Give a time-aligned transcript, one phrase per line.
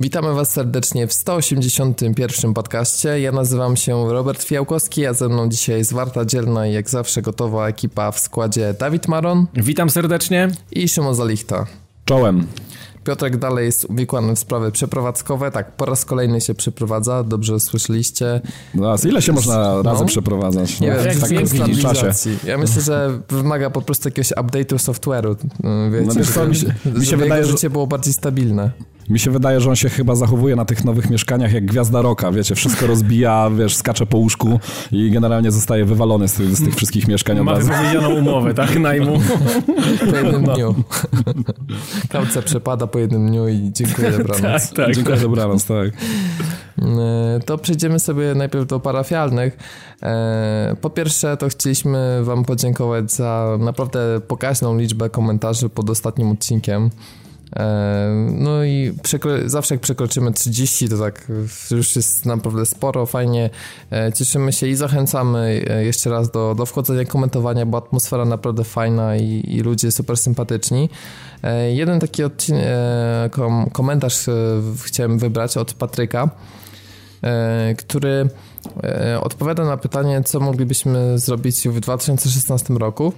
[0.00, 2.54] Witamy Was serdecznie w 181.
[2.54, 3.20] podcaście.
[3.20, 7.22] Ja nazywam się Robert Fiałkowski, a ze mną dzisiaj jest Warta Dzielna i jak zawsze
[7.22, 9.46] gotowa ekipa w składzie Dawid Maron.
[9.54, 10.48] Witam serdecznie.
[10.72, 11.66] I Szymon Zalichta.
[12.04, 12.46] Czołem.
[13.04, 15.50] Piotrek dalej jest uwikłany w sprawy przeprowadzkowe.
[15.50, 18.40] Tak, po raz kolejny się przeprowadza, dobrze słyszeliście.
[18.74, 19.82] No, ile się można no?
[19.82, 20.80] razy przeprowadzać?
[20.80, 22.38] No, nie wiem, w takim stabilizacji.
[22.44, 25.36] Ja myślę, że wymaga po prostu jakiegoś update'u software'u.
[25.92, 28.70] Wiecie, no, wiesz, co, mi się, mi się wydaje, że życie było bardziej stabilne.
[29.10, 32.32] Mi się wydaje, że on się chyba zachowuje na tych nowych mieszkaniach jak gwiazda roka,
[32.32, 34.60] wiecie, wszystko rozbija, wiesz, skacze po łóżku
[34.92, 39.20] i generalnie zostaje wywalony z, z tych wszystkich mieszkań Ma wypowiedzianą umowę, tak, najmu.
[40.10, 40.54] Po jednym no.
[40.54, 40.74] dniu.
[42.08, 44.42] Kaucja przepada po jednym dniu i dziękuję, dobranoc.
[44.42, 44.94] tak, tak.
[44.94, 45.88] Dziękuję, dobranoc, tak.
[46.82, 49.56] E, to przejdziemy sobie najpierw do parafialnych.
[50.02, 56.90] E, po pierwsze, to chcieliśmy Wam podziękować za naprawdę pokaźną liczbę komentarzy pod ostatnim odcinkiem.
[57.56, 58.94] E, no i
[59.46, 61.26] zawsze jak przekroczymy 30, to tak
[61.70, 63.50] już jest naprawdę sporo, fajnie.
[63.92, 68.64] E, cieszymy się i zachęcamy e, jeszcze raz do, do wchodzenia, komentowania, bo atmosfera naprawdę
[68.64, 70.88] fajna i, i ludzie super sympatyczni.
[71.70, 72.22] Jeden taki
[73.72, 74.26] komentarz
[74.84, 76.30] chciałem wybrać od Patryka,
[77.78, 78.28] który
[79.20, 83.12] odpowiada na pytanie, co moglibyśmy zrobić w 2016 roku.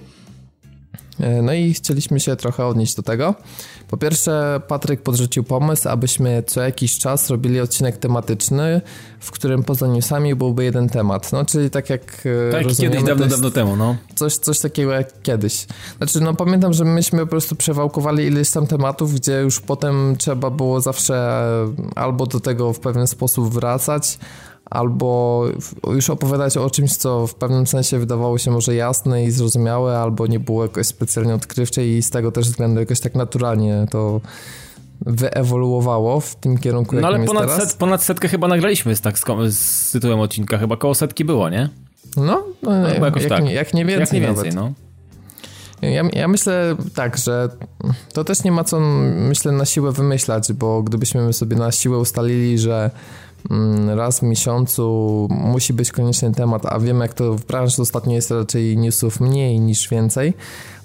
[1.43, 3.35] No i chcieliśmy się trochę odnieść do tego.
[3.93, 8.81] Po pierwsze, Patryk podrzucił pomysł, abyśmy co jakiś czas robili odcinek tematyczny,
[9.19, 11.31] w którym poza newsami byłby jeden temat.
[11.31, 12.23] No, czyli tak jak.
[12.49, 13.95] E, tak, kiedyś, dawno, dawno temu, no.
[14.15, 15.67] Coś, coś takiego jak kiedyś.
[15.97, 20.49] Znaczy, no pamiętam, że myśmy po prostu przewałkowali ileś tam tematów, gdzie już potem trzeba
[20.49, 21.43] było zawsze
[21.95, 24.17] albo do tego w pewien sposób wracać,
[24.73, 25.43] albo
[25.87, 30.27] już opowiadać o czymś, co w pewnym sensie wydawało się może jasne i zrozumiałe, albo
[30.27, 34.21] nie było jakoś specjalnie odkrywcze i z tego też względu jakoś tak naturalnie to
[35.01, 39.23] wyewoluowało w tym kierunku, No ale ponad, set, ponad setkę chyba nagraliśmy z, tak, z,
[39.51, 41.69] z, tytułem odcinka, chyba koło setki było, nie?
[42.17, 43.43] No, no, no jakoś jak, tak.
[43.43, 44.73] nie, jak nie więcej, jak nie więcej no.
[45.81, 47.49] Ja, ja, myślę tak, że
[48.13, 48.79] to też nie ma co,
[49.15, 52.91] myślę, na siłę wymyślać, bo gdybyśmy sobie na siłę ustalili, że
[53.95, 58.31] raz w miesiącu musi być koniecznie temat, a wiemy jak to w branży ostatnio jest
[58.31, 60.33] raczej newsów mniej niż więcej.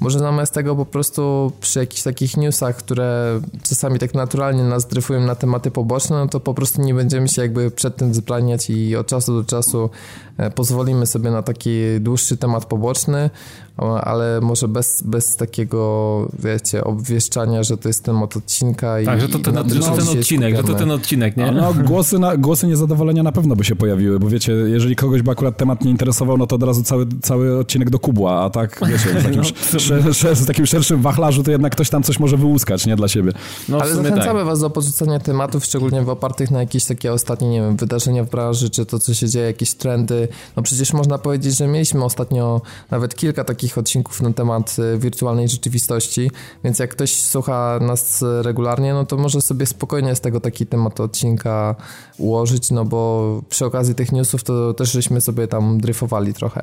[0.01, 5.21] Może zamiast tego po prostu przy jakichś takich newsach, które czasami tak naturalnie nas dryfują
[5.21, 8.97] na tematy poboczne, no to po prostu nie będziemy się jakby przed tym zbraniać i
[8.97, 9.91] od czasu do czasu
[10.39, 11.71] e, pozwolimy sobie na taki
[12.01, 13.31] dłuższy temat poboczny,
[13.79, 18.97] ale może bez, bez takiego, wiecie, obwieszczania, że to jest temat odcinka.
[19.05, 21.53] Tak, i, że to ten, że to ten odcinek, że to ten odcinek, nie?
[21.53, 25.31] No, głosy, na, głosy niezadowolenia na pewno by się pojawiły, bo wiecie, jeżeli kogoś by
[25.31, 28.81] akurat temat nie interesował, no to od razu cały, cały odcinek do kubła, a tak,
[28.87, 32.19] wiecie, z takim, no, szer, szer, z takim szerszym wachlarzu to jednak ktoś tam coś
[32.19, 33.33] może wyłuskać, nie, dla siebie.
[33.69, 34.47] No, ale zachęcamy tak.
[34.47, 38.31] was do porzucenia tematów, szczególnie w opartych na jakieś takie ostatnie, nie wiem, wydarzenia w
[38.31, 40.29] branży, czy to, co się dzieje, jakieś trendy.
[40.57, 42.61] No przecież można powiedzieć, że mieliśmy ostatnio
[42.91, 46.31] nawet kilka takich takich odcinków na temat e, wirtualnej rzeczywistości,
[46.65, 51.01] więc jak ktoś słucha nas regularnie, no to może sobie spokojnie z tego taki temat
[51.01, 51.75] odcinka
[52.19, 56.63] ułożyć, no bo przy okazji tych newsów to też żeśmy sobie tam dryfowali trochę.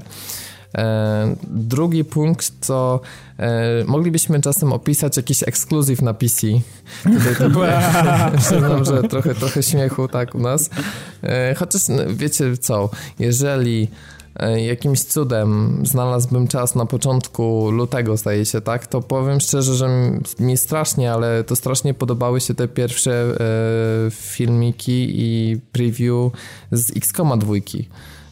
[0.77, 3.01] E, drugi punkt to
[3.39, 6.47] e, moglibyśmy czasem opisać jakiś ekskluzyw na PC.
[7.03, 7.49] Tutaj to
[8.37, 10.69] przyznam, że trochę, trochę śmiechu tak u nas.
[11.23, 12.89] E, chociaż no, wiecie co,
[13.19, 13.87] jeżeli
[14.57, 19.89] jakimś cudem znalazłbym czas na początku lutego, zdaje się, tak, to powiem szczerze, że
[20.39, 26.31] mi strasznie, ale to strasznie podobały się te pierwsze e, filmiki i preview
[26.71, 27.89] z X-Koma dwójki.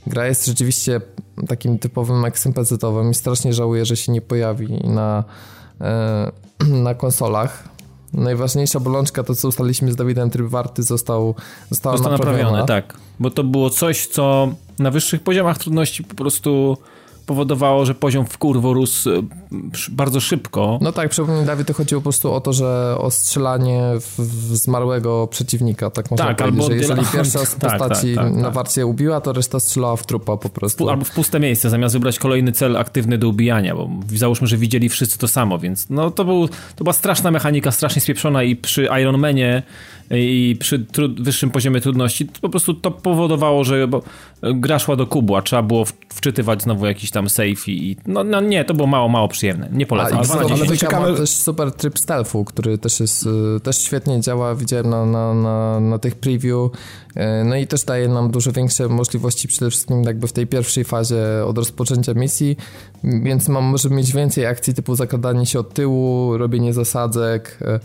[0.08, 1.02] Gra jest rzeczywiście
[1.48, 5.24] takim typowym eksympezytowym i strasznie żałuję, że się nie pojawi na,
[5.82, 6.32] e,
[6.86, 7.70] na konsolach.
[8.14, 11.36] Najważniejsza bolączka to, co ustaliliśmy z Dawidem, tryb warty został,
[11.70, 12.66] została został naprawiony.
[12.68, 12.98] tak.
[13.20, 16.78] Bo to było coś, co na wyższych poziomach trudności po prostu
[17.26, 19.22] powodowało, że poziom w kurwo rósł e,
[19.92, 20.80] bardzo szybko.
[20.82, 24.56] No tak, przypomnij Dawid, to chodziło po prostu o to, że o strzelanie w, w
[24.56, 28.36] zmarłego przeciwnika, tak można tak, powiedzieć, albo że jeżeli pierwsza z tak, postaci tak, tak,
[28.36, 28.54] na tak.
[28.54, 30.90] warcie ubiła, to reszta strzelała w trupa po prostu.
[30.90, 34.90] Albo w puste miejsce, zamiast wybrać kolejny cel aktywny do ubijania, bo załóżmy, że widzieli
[34.90, 38.88] wszyscy to samo, więc no to, był, to była straszna mechanika, strasznie spieprzona i przy
[39.02, 39.64] Iron Manie
[40.12, 40.86] i przy
[41.20, 43.88] wyższym poziomie trudności po prostu to powodowało, że
[44.42, 48.66] gra szła do kubła, trzeba było wczytywać znowu jakiś tam save i no, no nie,
[48.66, 49.43] to było mało, mało przyjemne.
[49.72, 50.20] Nie polecam.
[50.30, 51.16] A, ale to ciekawe...
[51.18, 53.26] też super tryb stealthu, który też jest,
[53.58, 57.84] y, też świetnie działa, widziałem na, na, na, na tych preview, y, no i też
[57.84, 62.58] daje nam dużo większe możliwości przede wszystkim jakby w tej pierwszej fazie od rozpoczęcia misji,
[63.04, 67.80] więc mam, możemy mieć więcej akcji typu zakradanie się od tyłu, robienie zasadzek, y,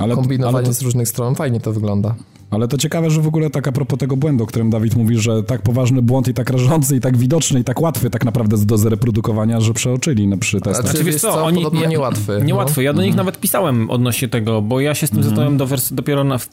[0.00, 0.72] ale, kombinowanie ale to...
[0.72, 2.14] z różnych stron, fajnie to wygląda.
[2.52, 5.18] Ale to ciekawe, że w ogóle tak a propos tego błędu, o którym Dawid mówi,
[5.18, 8.56] że tak poważny błąd i tak rażący i tak widoczny i tak łatwy tak naprawdę
[8.66, 10.90] do zreprodukowania, że przeoczyli na przy testach.
[10.90, 12.40] Znaczy, wiesz co, oni, podobno niełatwy.
[12.44, 12.76] Niełatwy.
[12.76, 12.82] No.
[12.82, 13.26] Ja do nich mhm.
[13.26, 15.36] nawet pisałem odnośnie tego, bo ja się z tym mhm.
[15.36, 16.48] zacząłem do dopiero na, w, e,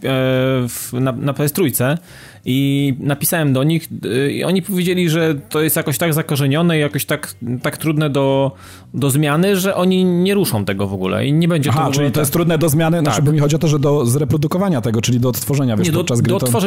[0.67, 1.97] w, na, na PS3
[2.45, 6.81] i napisałem do nich y, i oni powiedzieli, że to jest jakoś tak zakorzenione i
[6.81, 8.51] jakoś tak, tak trudne do,
[8.93, 12.07] do zmiany, że oni nie ruszą tego w ogóle i nie będzie Aha, to czyli
[12.07, 12.21] to tak.
[12.21, 13.13] jest trudne do zmiany, znaczy, tak.
[13.13, 15.93] znaczy bo mi chodzi o to, że do zreprodukowania tego, czyli do odtworzenia, wiesz, nie,
[15.93, 16.33] do, podczas gry.
[16.33, 16.59] Do to, to, to,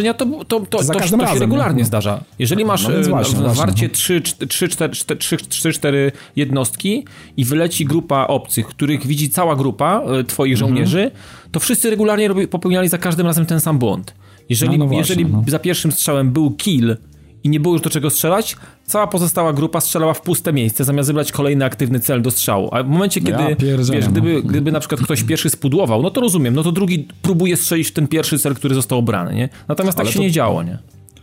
[0.45, 1.85] to, to, to razem, się regularnie nie?
[1.85, 2.21] zdarza.
[2.39, 7.05] Jeżeli masz no właśnie, w warcie 3-4 jednostki
[7.37, 10.69] i wyleci grupa obcych, których widzi cała grupa e, twoich mhm.
[10.69, 11.11] żołnierzy,
[11.53, 14.15] to wszyscy regularnie popełniali za każdym razem ten sam błąd.
[14.49, 15.45] Jeżeli, no, no właśnie, jeżeli no.
[15.47, 16.97] za pierwszym strzałem był kill
[17.45, 18.57] i nie było już do czego strzelać,
[18.87, 22.69] cała pozostała grupa strzelała w puste miejsce, zamiast wybrać kolejny aktywny cel do strzału.
[22.73, 24.49] A w momencie, kiedy, ja wiesz, gdyby, no.
[24.49, 27.93] gdyby na przykład ktoś pierwszy spudłował, no to rozumiem, no to drugi próbuje strzelić w
[27.93, 29.49] ten pierwszy cel, który został obrany, nie?
[29.69, 30.23] Natomiast tak Ale się to...
[30.23, 30.79] nie działo, nie?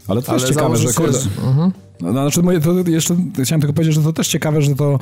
[0.07, 1.17] Ale to Ale jest ciekawe, że kurde...
[1.47, 1.71] Mhm.
[2.01, 4.99] No, no, znaczy, moje, to jeszcze chciałem tylko powiedzieć, że to też ciekawe, że to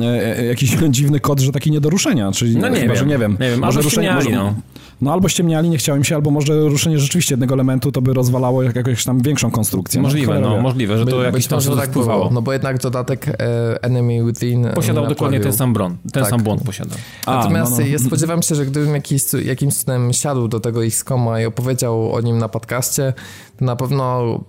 [0.00, 2.96] e, e jakiś dziwny kod, że taki nie do ruszenia, czyli no nie chyba, wiem,
[2.96, 3.36] że nie wiem.
[3.40, 4.54] Nie wiem, może ruszenie, może, no.
[5.00, 8.62] No albo ściemniali, nie chciałem się, albo może ruszenie rzeczywiście jednego elementu to by rozwalało
[8.62, 10.00] jak, jakąś tam większą konstrukcję.
[10.00, 10.08] No.
[10.08, 12.30] Możliwe, no, no możliwe, że to by, jakiś tam tak wpływało.
[12.32, 16.30] No bo jednak dodatek e, Enemy Within Posiadał dokładnie ten sam bron, ten tak.
[16.30, 16.98] sam błąd posiadał.
[17.26, 17.86] A, Natomiast no, no.
[17.86, 22.20] ja spodziewam się, że gdybym jakiś, jakimś cudem siadł do tego XCOMa i opowiedział o
[22.20, 23.12] nim na podcaście,
[23.60, 24.40] na pewno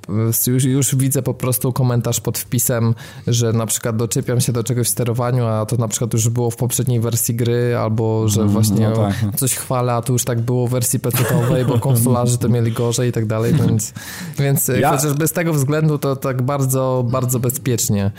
[0.47, 2.95] e, już, już widzę po prostu komentarz pod wpisem
[3.27, 6.51] że na przykład doczepiam się do czegoś w sterowaniu, a to na przykład już było
[6.51, 9.23] w poprzedniej wersji gry, albo że mhm, właśnie no tak.
[9.23, 9.31] No.
[9.35, 13.09] coś chwalę, a to już tak było w wersji PC-owej, bo konsolarzy to mieli gorzej
[13.09, 13.93] i tak dalej, więc,
[14.39, 14.91] więc ja...
[14.97, 18.11] chociażby z tego względu to tak bardzo, bardzo bezpiecznie.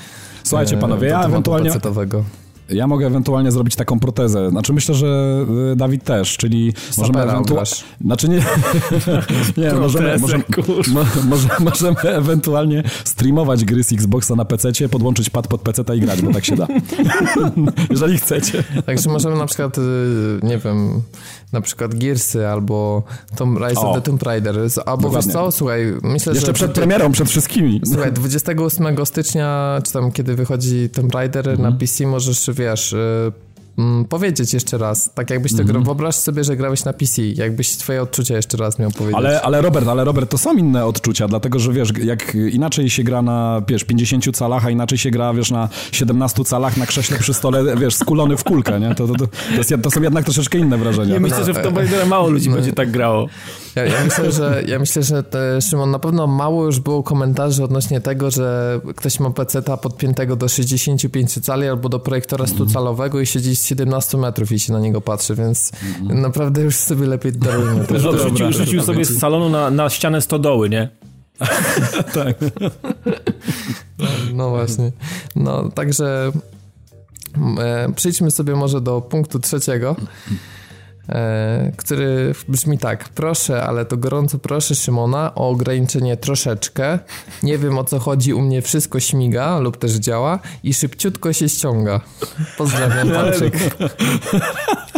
[0.44, 1.70] Słuchajcie panowie, ja ewentualnie...
[2.72, 4.50] Ja mogę ewentualnie zrobić taką protezę.
[4.50, 5.38] Znaczy myślę, że
[5.72, 7.70] y, Dawid też, czyli możemy ewentualnie...
[8.00, 8.42] Znaczy nie...
[9.62, 10.44] nie, możemy, możemy,
[11.28, 16.22] może, możemy ewentualnie streamować gry z Xboxa na PC, podłączyć pad pod PC i grać,
[16.22, 16.66] bo tak się da.
[17.90, 18.64] Jeżeli chcecie.
[18.86, 19.80] Także możemy na przykład, y,
[20.42, 21.02] nie wiem,
[21.52, 23.02] na przykład Gearsy albo
[23.36, 24.56] Tomb Rise of the Tomb Raider.
[24.86, 25.26] Albo Dokładnie.
[25.26, 26.52] wiesz co, słuchaj, myślę, Jeszcze że...
[26.52, 27.80] przed premierą, przed wszystkimi.
[27.84, 31.58] Słuchaj, 28 stycznia, czy tam kiedy wychodzi Tomb Raider -hmm.
[31.58, 33.32] na PC, możesz, wiesz y,
[33.78, 35.70] mm, powiedzieć jeszcze raz, tak jakbyś to mm -hmm.
[35.70, 35.84] grał.
[35.84, 39.16] Wyobraź sobie, że grałeś na PC, jakbyś twoje odczucia jeszcze raz miał powiedzieć.
[39.16, 43.02] Ale, ale Robert, ale Robert, to są inne odczucia, dlatego że wiesz, jak inaczej się
[43.02, 47.18] gra na, wiesz, 50 calach, a inaczej się gra, wiesz, na 17 calach na krześle
[47.18, 48.94] przy stole, wiesz, skulony w kulkę, nie?
[48.94, 51.14] To, to, to, to, jest, to są jednak troszeczkę inne wrażenia.
[51.14, 52.56] Ja myślę, że w to będzie mało ludzi no.
[52.56, 53.28] będzie tak grało.
[53.76, 57.64] Ja, ja, myślę, że, ja myślę, że te, Szymon, na pewno mało już było komentarzy
[57.64, 63.20] odnośnie tego, że ktoś ma PC-ta podpiętego do 65 cali albo do projektora 100 calowego
[63.20, 66.20] i siedzi z 17 metrów i się na niego patrzy, więc mm.
[66.20, 67.84] naprawdę już sobie lepiej darujmy.
[67.84, 70.88] To rzucił, rzucił sobie z salonu na, na ścianę stodoły, nie?
[72.14, 72.36] tak.
[73.98, 74.92] No, no właśnie.
[75.36, 76.32] No, także
[77.58, 79.96] e, przejdźmy sobie może do punktu trzeciego.
[81.08, 83.08] E, który brzmi tak.
[83.08, 86.98] Proszę, ale to gorąco proszę Szymona o ograniczenie troszeczkę.
[87.42, 91.48] Nie wiem o co chodzi, u mnie wszystko śmiga lub też działa i szybciutko się
[91.48, 92.00] ściąga.
[92.58, 93.54] Pozdrawiam, Patryk.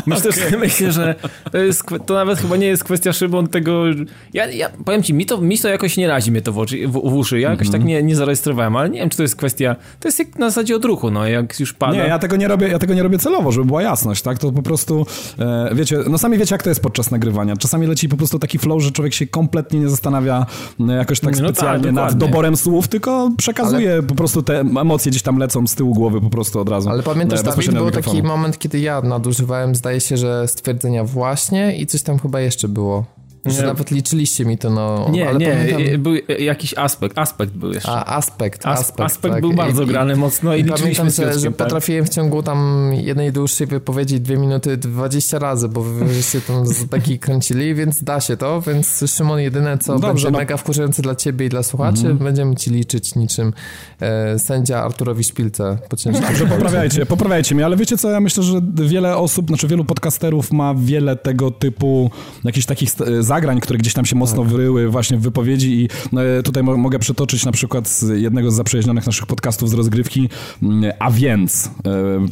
[0.06, 0.50] Myślę, okay.
[0.50, 1.14] że, myślę, że
[1.52, 3.84] to, jest, to nawet chyba nie jest kwestia Szymon tego...
[4.32, 6.88] Ja, ja powiem ci, mi to, mi to jakoś nie razi mnie to w, oczy,
[6.88, 7.40] w, w uszy.
[7.40, 7.72] Ja jakoś mm -hmm.
[7.72, 7.88] tak mhm.
[7.88, 9.76] nie, nie zarejestrowałem, ale nie wiem, czy to jest kwestia...
[10.00, 11.92] To jest jak na zasadzie odruchu, no, jak już pada...
[11.92, 14.38] Nie, ja tego nie robię, ja tego nie robię celowo, żeby była jasność, tak?
[14.38, 15.06] To po prostu,
[15.38, 17.56] e, wiecie, no sami wiecie, jak to jest podczas nagrywania.
[17.56, 20.46] Czasami leci po prostu taki flow, że człowiek się kompletnie nie zastanawia
[20.80, 24.02] e, jakoś tak no tak, specjalnie tak, nad doborem słów, tylko przekazuje ale...
[24.02, 26.90] po prostu te emocje gdzieś tam lecą z tyłu głowy po prostu od razu.
[26.90, 31.76] Ale pamiętasz, e, Dawid, był taki moment, kiedy ja nadużywałem, zdaje się, że stwierdzenia właśnie
[31.76, 33.04] i coś tam chyba jeszcze było.
[33.46, 33.66] Że nie.
[33.66, 35.08] nawet liczyliście mi to, no.
[35.10, 36.02] Nie, ale nie, pamiętam...
[36.02, 37.90] był jakiś aspekt, aspekt był jeszcze.
[37.90, 39.00] A, aspekt, As, aspekt.
[39.00, 39.40] Aspekt tak.
[39.40, 41.56] był bardzo I, grany mocno i, i pamiętam, że, że tak.
[41.56, 47.18] potrafiłem w ciągu tam jednej dłuższej wypowiedzi dwie minuty 20 razy, bo wyście tam taki
[47.24, 50.38] kręcili, więc da się to, więc Szymon, jedyne co Dobrze, będzie no.
[50.38, 52.18] mega wkurzające dla ciebie i dla słuchaczy, mm.
[52.18, 53.52] będziemy ci liczyć niczym
[54.00, 58.60] e, sędzia Arturowi Szpilce po Dobrze, poprawiajcie, poprawiajcie mnie, ale wiecie co, ja myślę, że
[58.74, 62.10] wiele osób, znaczy wielu podcasterów ma wiele tego typu
[62.44, 62.90] jakichś takich
[63.34, 64.52] zagrań, które gdzieś tam się mocno tak.
[64.52, 68.54] wryły właśnie w wypowiedzi i no, tutaj mo mogę przytoczyć na przykład z jednego z
[68.54, 70.28] zaprzyjaźnionych naszych podcastów z rozgrywki,
[70.62, 71.70] mm, a więc e,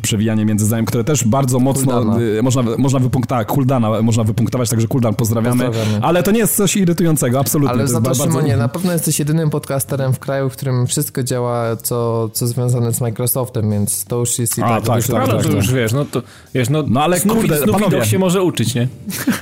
[0.03, 4.71] przewijanie między zdaniem, które też bardzo mocno e, można, można wypunktować, tak, Kuldana można wypunktować,
[4.71, 7.75] także Kuldan pozdrawiamy, pozdrawiamy, ale to nie jest coś irytującego, absolutnie.
[7.75, 8.25] Ale to za to, bardzo...
[8.25, 12.93] Szymonie, na pewno jesteś jedynym podcasterem w kraju, w którym wszystko działa, co, co związane
[12.93, 14.85] z Microsoftem, więc to już jest i a, tak.
[14.87, 16.23] tak, tak, tak, to już wiesz, no to
[16.55, 18.89] wiesz, no, no ale kurde, panowie, się może uczyć, nie?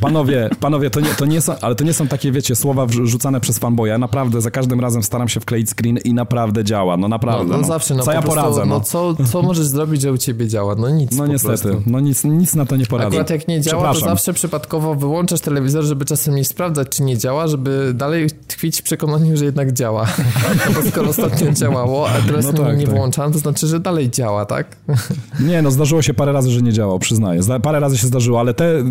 [0.00, 2.86] Panowie, panowie, to nie, to nie są są, ale to nie są takie, wiecie, słowa
[3.04, 3.98] rzucane przez fanboya.
[3.98, 6.96] Naprawdę za każdym razem staram się wkleić screen i naprawdę działa.
[6.96, 7.44] No naprawdę.
[7.44, 7.66] No, no, no.
[7.66, 8.60] zawsze, no co ja prostu, poradzę?
[8.60, 10.74] No, no co, co możesz zrobić, że u ciebie działa?
[10.74, 11.16] No nic.
[11.16, 11.82] No niestety, prostu.
[11.86, 13.08] no nic, nic na to nie poradzę.
[13.08, 17.18] Akurat jak nie działa, to zawsze przypadkowo wyłączasz telewizor, żeby czasem nie sprawdzać, czy nie
[17.18, 20.06] działa, żeby dalej tkwić w przekonaniu, że jednak działa.
[20.74, 22.94] Bo skoro ostatnio działało, a teraz no tak, nie tak.
[22.94, 24.76] wyłączam, to znaczy, że dalej działa, tak?
[25.48, 27.40] Nie, no zdarzyło się parę razy, że nie działał, przyznaję.
[27.62, 28.82] Parę razy się zdarzyło, ale te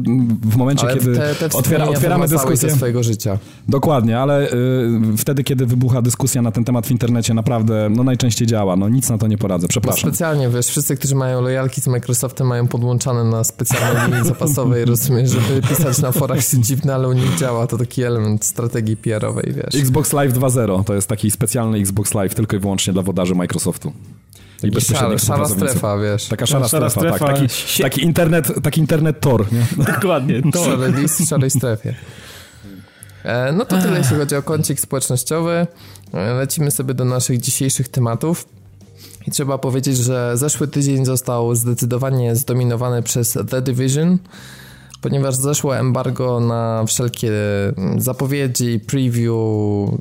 [0.42, 2.78] w momencie, ale kiedy te, te otwiera, otwieramy dyskusję...
[2.78, 3.38] swojego życia.
[3.68, 8.48] Dokładnie, ale y, wtedy, kiedy wybucha dyskusja na ten temat w internecie, naprawdę no najczęściej
[8.48, 8.76] działa.
[8.76, 10.02] No nic na to nie poradzę, przepraszam.
[10.04, 14.86] No specjalnie, wiesz, wszyscy, którzy mają lojalki z Microsoftem mają podłączane na specjalnej linii zapasowej,
[14.86, 17.68] rozumiesz, żeby pisać na forach się dziwne, ale u nich działa.
[17.68, 19.82] To taki element strategii PR-owej, wiesz.
[19.82, 23.94] Xbox Live 2.0 to jest taki specjalny Xbox Live tylko i wyłącznie dla wodarzy Microsoftu.
[24.64, 26.28] I bezpośrednich szara, szara strefa, wiesz.
[26.28, 27.40] Taka szara, szara strefa, strefa, tak.
[27.40, 29.86] Taki, taki, internet, taki internet Tor, nie?
[29.94, 30.94] Dokładnie, Tor.
[30.96, 31.96] List w szarej strefie.
[33.24, 35.68] E, no to tyle, jeśli chodzi o kącik społecznościowy.
[36.14, 38.48] E, lecimy sobie do naszych dzisiejszych tematów.
[39.28, 44.18] I trzeba powiedzieć, że zeszły tydzień został zdecydowanie zdominowany przez The Division,
[45.02, 47.32] ponieważ zeszło embargo na wszelkie
[47.98, 49.34] zapowiedzi, preview,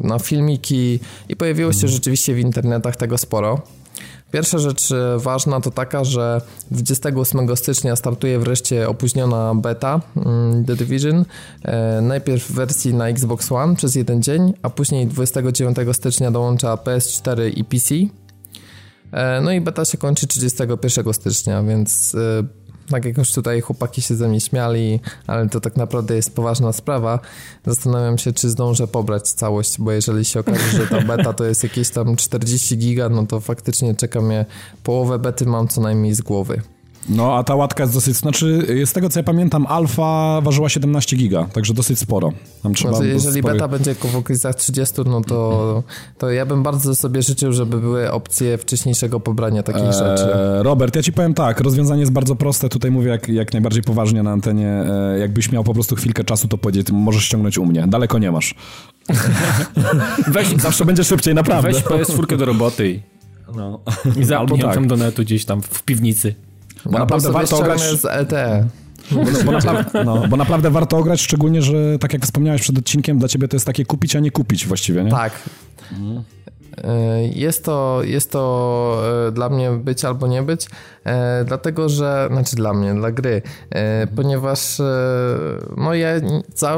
[0.00, 3.62] na filmiki i pojawiło się rzeczywiście w internetach tego sporo.
[4.32, 10.76] Pierwsza rzecz e, ważna to taka, że 28 stycznia startuje wreszcie opóźniona beta mm, The
[10.76, 11.24] Division.
[11.64, 16.74] E, najpierw w wersji na Xbox One przez jeden dzień, a później 29 stycznia dołącza
[16.74, 17.94] PS4 i PC.
[19.12, 22.16] E, no i beta się kończy 31 stycznia, więc
[22.90, 26.72] tak jak już tutaj chłopaki się ze mnie śmiali, ale to tak naprawdę jest poważna
[26.72, 27.20] sprawa.
[27.66, 31.62] Zastanawiam się, czy zdążę pobrać całość, bo jeżeli się okaże, że ta beta to jest
[31.62, 34.46] jakieś tam 40 giga, no to faktycznie czeka mnie
[34.82, 36.62] połowę bety mam co najmniej z głowy.
[37.08, 41.16] No, a ta łatka jest dosyć, znaczy z tego co ja pamiętam, alfa ważyła 17
[41.16, 42.32] giga, także dosyć sporo.
[42.62, 43.54] Tam trzeba znaczy, jeżeli spory...
[43.54, 45.82] beta będzie w okolicach 30, no to,
[46.18, 50.28] to ja bym bardzo sobie życzył, żeby były opcje wcześniejszego pobrania takich eee, rzeczy.
[50.58, 54.22] Robert, ja ci powiem tak, rozwiązanie jest bardzo proste, tutaj mówię jak, jak najbardziej poważnie
[54.22, 57.86] na antenie, e, jakbyś miał po prostu chwilkę czasu, to powiedzieć, możesz ściągnąć u mnie,
[57.86, 58.54] daleko nie masz.
[60.28, 61.72] Weź, zawsze będzie szybciej, naprawdę.
[61.72, 63.02] Weź PS4 do roboty i,
[63.56, 63.80] no.
[64.20, 64.74] i zapnij tak.
[64.74, 66.47] tam do netu gdzieś tam w piwnicy.
[66.84, 68.68] Bo naprawdę warto grać z LTE.
[69.10, 73.18] Bo, bo, naprawdę, no, bo, naprawdę, warto ograć, szczególnie, że tak jak wspomniałeś przed odcinkiem,
[73.18, 75.10] dla ciebie to jest takie kupić, a nie kupić właściwie, nie?
[75.10, 75.32] Tak.
[75.92, 76.24] Mhm.
[76.84, 80.66] E, jest to, jest to e, dla mnie być albo nie być,
[81.08, 83.42] e, dlatego że, znaczy dla mnie, dla gry,
[84.16, 84.78] ponieważ
[85.76, 86.08] no ja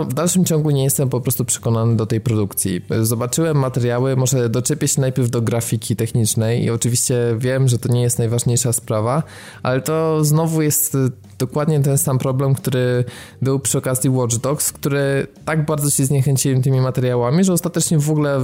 [0.09, 2.85] w dalszym ciągu nie jestem po prostu przekonany do tej produkcji.
[3.01, 8.03] Zobaczyłem materiały, może doczepię się najpierw do grafiki technicznej i oczywiście wiem, że to nie
[8.03, 9.23] jest najważniejsza sprawa,
[9.63, 10.97] ale to znowu jest
[11.39, 13.05] dokładnie ten sam problem, który
[13.43, 18.11] był przy okazji Watch Dogs, który tak bardzo się zniechęciłem tymi materiałami, że ostatecznie w
[18.11, 18.41] ogóle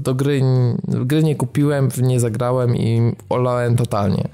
[0.00, 0.42] do gry,
[0.88, 4.28] gry nie kupiłem, w nie zagrałem i olałem totalnie.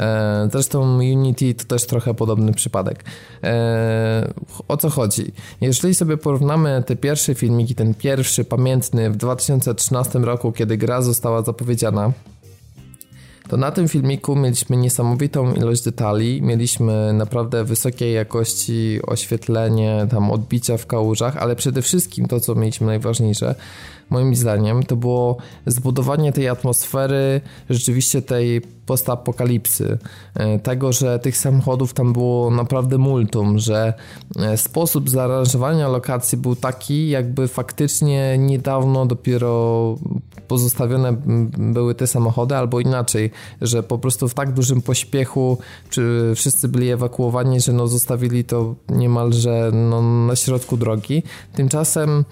[0.00, 3.04] E, zresztą Unity to też trochę podobny przypadek.
[3.44, 4.32] E,
[4.68, 5.32] o co chodzi?
[5.60, 11.42] Jeżeli sobie porównamy te pierwsze filmiki, ten pierwszy pamiętny w 2013 roku, kiedy gra została
[11.42, 12.12] zapowiedziana,
[13.48, 20.76] to na tym filmiku mieliśmy niesamowitą ilość detali, mieliśmy naprawdę wysokiej jakości oświetlenie, tam odbicia
[20.76, 23.54] w kałużach, ale przede wszystkim to, co mieliśmy najważniejsze,
[24.10, 25.36] moim zdaniem, to było
[25.66, 27.40] zbudowanie tej atmosfery,
[27.70, 29.98] rzeczywiście tej postapokalipsy.
[30.34, 33.94] E, tego, że tych samochodów tam było naprawdę multum, że
[34.38, 39.94] e, sposób zaaranżowania lokacji był taki, jakby faktycznie niedawno dopiero
[40.48, 41.16] pozostawione
[41.58, 45.58] były te samochody, albo inaczej, że po prostu w tak dużym pośpiechu
[45.90, 51.22] czy wszyscy byli ewakuowani, że no zostawili to niemalże no, na środku drogi.
[51.54, 52.24] Tymczasem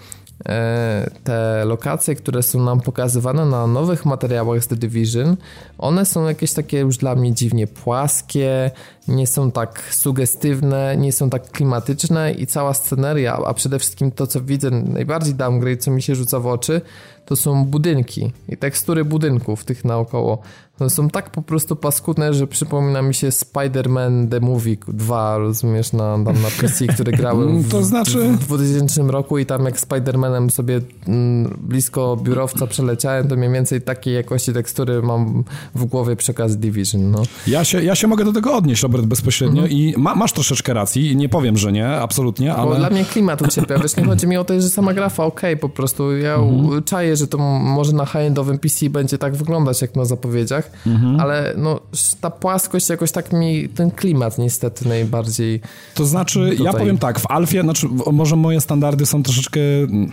[1.24, 5.36] te lokacje, które są nam pokazywane na nowych materiałach z The Division,
[5.78, 8.70] one są jakieś takie już dla mnie dziwnie płaskie,
[9.08, 14.26] nie są tak sugestywne, nie są tak klimatyczne i cała sceneria, a przede wszystkim to,
[14.26, 16.80] co widzę najbardziej downgrade, co mi się rzuca w oczy,
[17.28, 20.38] to są budynki i tekstury budynków tych naokoło.
[20.80, 25.92] One są tak po prostu paskudne, że przypomina mi się Spider-Man The Movie 2, rozumiesz,
[25.92, 28.28] na, tam na PC, które grałem w, to znaczy...
[28.28, 33.82] w 2000 roku i tam jak Spider-Manem sobie mm, blisko biurowca przeleciałem, to mniej więcej
[33.82, 37.22] takiej jakości tekstury mam w głowie przekaz Division, no.
[37.46, 39.80] Ja się, ja się mogę do tego odnieść, Bezpośrednio mhm.
[39.80, 42.70] i ma, masz troszeczkę racji, nie powiem, że nie, absolutnie, ale...
[42.70, 45.54] Bo dla mnie klimat ucierpiał, wiesz, nie chodzi mi o to, że sama grafa, okej,
[45.54, 46.82] okay, po prostu ja mhm.
[46.82, 51.20] czaję, że to może na high-endowym PC będzie tak wyglądać, jak na zapowiedziach, mhm.
[51.20, 51.80] ale no,
[52.20, 55.60] ta płaskość jakoś tak mi, ten klimat niestety najbardziej...
[55.94, 56.64] To znaczy, tutaj...
[56.64, 59.60] ja powiem tak, w Alfie, znaczy może moje standardy są troszeczkę,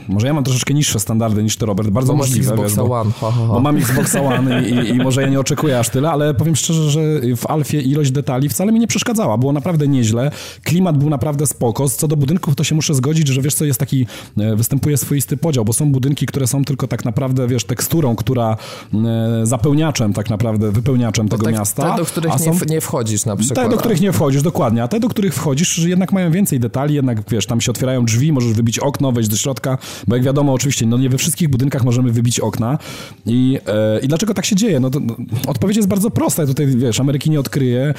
[0.07, 2.51] może ja mam troszeczkę niższe standardy niż ty, Robert, bardzo bo możliwe.
[2.51, 3.11] Xbox wiesz, bo, One.
[3.11, 3.53] Ha, ha, ha.
[3.53, 6.91] bo mam Xbox One i, i, może ja nie oczekuję aż tyle, ale powiem szczerze,
[6.91, 7.01] że
[7.35, 10.31] w Alfie ilość detali wcale mi nie przeszkadzała, było naprawdę nieźle,
[10.63, 13.79] klimat był naprawdę spoko, co do budynków to się muszę zgodzić, że wiesz co, jest
[13.79, 18.15] taki, e, występuje swoisty podział, bo są budynki, które są tylko tak naprawdę, wiesz, teksturą,
[18.15, 18.57] która
[18.93, 21.91] e, zapełniaczem tak naprawdę, wypełniaczem tego tak, miasta.
[21.91, 23.65] Te, do których są, nie, nie, wchodzisz na przykład.
[23.65, 26.59] Te, do których nie wchodzisz, dokładnie, a te, do których wchodzisz, że jednak mają więcej
[26.59, 29.77] detali, jednak, wiesz, tam się otwierają drzwi, możesz wybić okno, wejść do środka,
[30.07, 32.77] bo jak wiadomo, oczywiście, no nie we wszystkich budynkach możemy wybić okna
[33.25, 34.79] i, e, i dlaczego tak się dzieje?
[34.79, 35.15] No to, no,
[35.47, 37.93] odpowiedź jest bardzo prosta, ja tutaj, wiesz, Ameryki nie odkryje.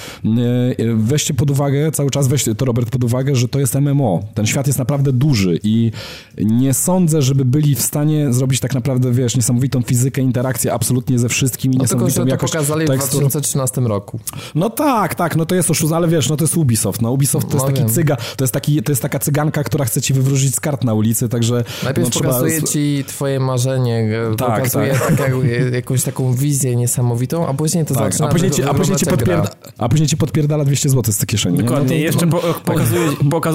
[0.79, 4.23] E, weźcie pod uwagę, cały czas weźcie to, Robert, pod uwagę, że to jest MMO.
[4.35, 5.93] Ten świat jest naprawdę duży i
[6.39, 11.29] nie sądzę, żeby byli w stanie zrobić tak naprawdę, wiesz, niesamowitą fizykę, interakcję absolutnie ze
[11.29, 13.19] wszystkimi, no niesamowitą tylko, że jakość to pokazali tekstur.
[13.19, 14.21] w 2013 roku.
[14.55, 17.49] No tak, tak, no to jest oszust, ale wiesz, no to jest Ubisoft, no Ubisoft
[17.49, 17.91] to jest no taki wiem.
[17.91, 20.95] cyga, to jest, taki, to jest taka cyganka, która chce ci wywrócić z kart na
[20.95, 21.65] ulicy, także...
[21.85, 22.73] Najpierw no, pokazuje trzeba...
[22.73, 24.09] ci twoje marzenie,
[24.39, 25.17] tak, pokazuje tak.
[25.17, 28.75] tak jak, jakąś taką wizję niesamowitą, a później to tak, zaczyna a później, ci, a,
[28.75, 31.59] później ci podpierda, a później ci podpierdala 200 zł z tej kieszeni.
[31.59, 33.11] Dokładnie, no to, jeszcze po, pokazuje,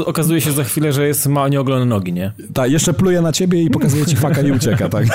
[0.06, 2.32] okazuje się za chwilę, że jest ma nieogolone nogi, nie?
[2.54, 5.06] Tak, jeszcze pluje na ciebie i pokazuje ci faka i ucieka, tak?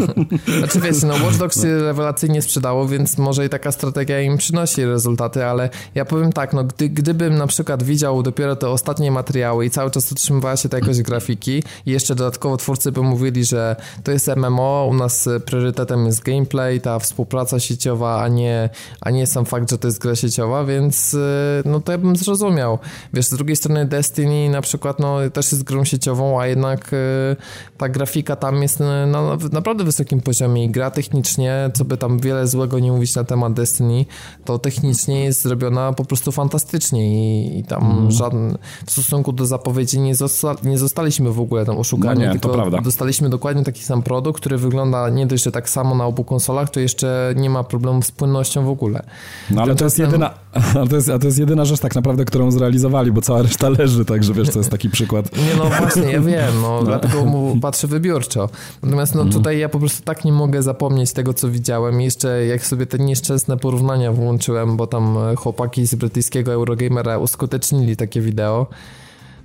[0.58, 4.84] Znaczy wiesz, no Watch Dogs się rewelacyjnie sprzedało, więc może i taka strategia im przynosi
[4.84, 9.66] rezultaty, ale ja powiem tak, no gdy, gdybym na przykład widział dopiero te ostatnie materiały
[9.66, 13.76] i cały czas utrzymywała się ta jakość grafiki i jeszcze dodatkowo twórcy by mówili, że
[14.04, 19.26] to jest MMO, u nas priorytetem jest gameplay, ta współpraca sieciowa, a nie, a nie
[19.26, 22.78] sam fakt, że to jest gra sieciowa, więc y, no to ja bym zrozumiał.
[23.12, 27.36] Wiesz, z drugiej strony Destiny na przykład no też jest grą sieciową, a jednak y,
[27.78, 32.18] ta grafika tam jest na, na naprawdę wysokim poziomie i gra technicznie, co by tam
[32.18, 34.04] wiele złego nie mówić na temat Destiny,
[34.44, 38.10] to technicznie jest zrobiona po prostu fantastycznie i, i tam mm.
[38.10, 42.40] żaden, w stosunku do zapowiedzi nie, zosta, nie zostaliśmy w ogóle tam oszukani, no nie,
[42.40, 46.24] tylko dostaliśmy dokładnie taki sam produkt, który wygląda nie dość, że tak samo na obu
[46.24, 49.02] konsolach, to jeszcze nie ma problemu z płynnością w ogóle.
[49.50, 50.30] No ale to jest jedyna,
[50.82, 53.68] a to jest, a to jest jedyna rzecz tak naprawdę, którą zrealizowali, bo cała reszta
[53.68, 55.36] leży, także wiesz, to jest taki przykład.
[55.36, 56.82] Nie, no właśnie, ja wiem, no, no.
[56.84, 58.48] dlatego mu patrzę wybiórczo.
[58.82, 59.38] Natomiast no mhm.
[59.38, 62.00] tutaj ja po prostu tak nie mogę zapomnieć tego, co widziałem.
[62.00, 68.20] Jeszcze jak sobie te nieszczęsne porównania włączyłem, bo tam chłopaki z brytyjskiego Eurogamera uskutecznili takie
[68.20, 68.66] wideo.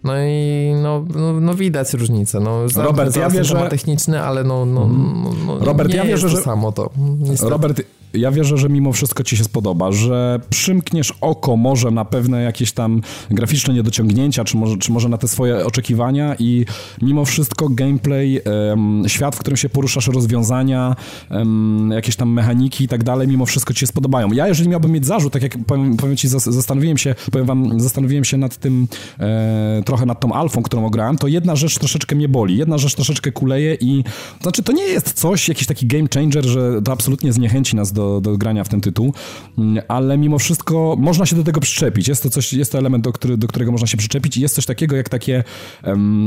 [0.03, 2.39] No i no, no, no widać różnicę.
[2.39, 3.67] No, Robert, ja wierzę...
[3.69, 5.23] techniczny, ale no, no, mhm.
[5.23, 6.43] no, no Robert, nie ja wierzę, jest to że...
[6.45, 6.89] samo to.
[7.19, 7.49] Niestety.
[7.49, 7.81] Robert,
[8.13, 12.71] ja wierzę, że mimo wszystko ci się spodoba, że przymkniesz oko może na pewne jakieś
[12.71, 16.65] tam graficzne niedociągnięcia, czy może, czy może na te swoje oczekiwania i
[17.01, 20.95] mimo wszystko gameplay, um, świat, w którym się poruszasz, rozwiązania,
[21.29, 24.31] um, jakieś tam mechaniki i tak dalej, mimo wszystko ci się spodobają.
[24.31, 28.23] Ja jeżeli miałbym mieć zarzut, tak jak powiem, powiem ci, zastanowiłem się, powiem wam, zastanowiłem
[28.23, 28.87] się nad tym,
[29.19, 32.95] e, trochę nad tą alfą, którą ograłem, to jedna rzecz troszeczkę mnie boli, jedna rzecz
[32.95, 34.03] troszeczkę kuleje i
[34.41, 38.21] znaczy to nie jest coś, jakiś taki game changer, że to absolutnie zniechęci nas do
[38.21, 39.13] do, grania w ten tytuł,
[39.57, 42.07] mm, ale mimo wszystko można się do tego przyczepić.
[42.07, 44.55] Jest to coś, jest to element, do, który, do którego można się przyczepić i jest
[44.55, 45.43] coś takiego jak takie,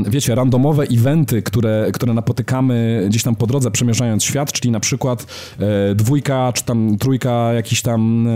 [0.07, 5.27] wiecie, randomowe eventy, które, które napotykamy gdzieś tam po drodze przemierzając świat, czyli na przykład
[5.59, 8.27] e, dwójka czy tam trójka jakiś tam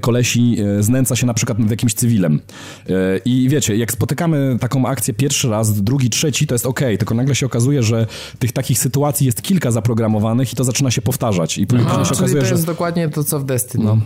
[0.00, 2.40] kolesi e, znęca się na przykład nad jakimś cywilem.
[2.88, 2.92] E,
[3.24, 7.34] I wiecie, jak spotykamy taką akcję pierwszy raz, drugi, trzeci, to jest ok, tylko nagle
[7.34, 8.06] się okazuje, że
[8.38, 11.58] tych takich sytuacji jest kilka zaprogramowanych i to zaczyna się powtarzać.
[11.58, 12.66] I później się okazuje, to jest że...
[12.66, 13.84] dokładnie to, co w Destiny.
[13.84, 13.98] No.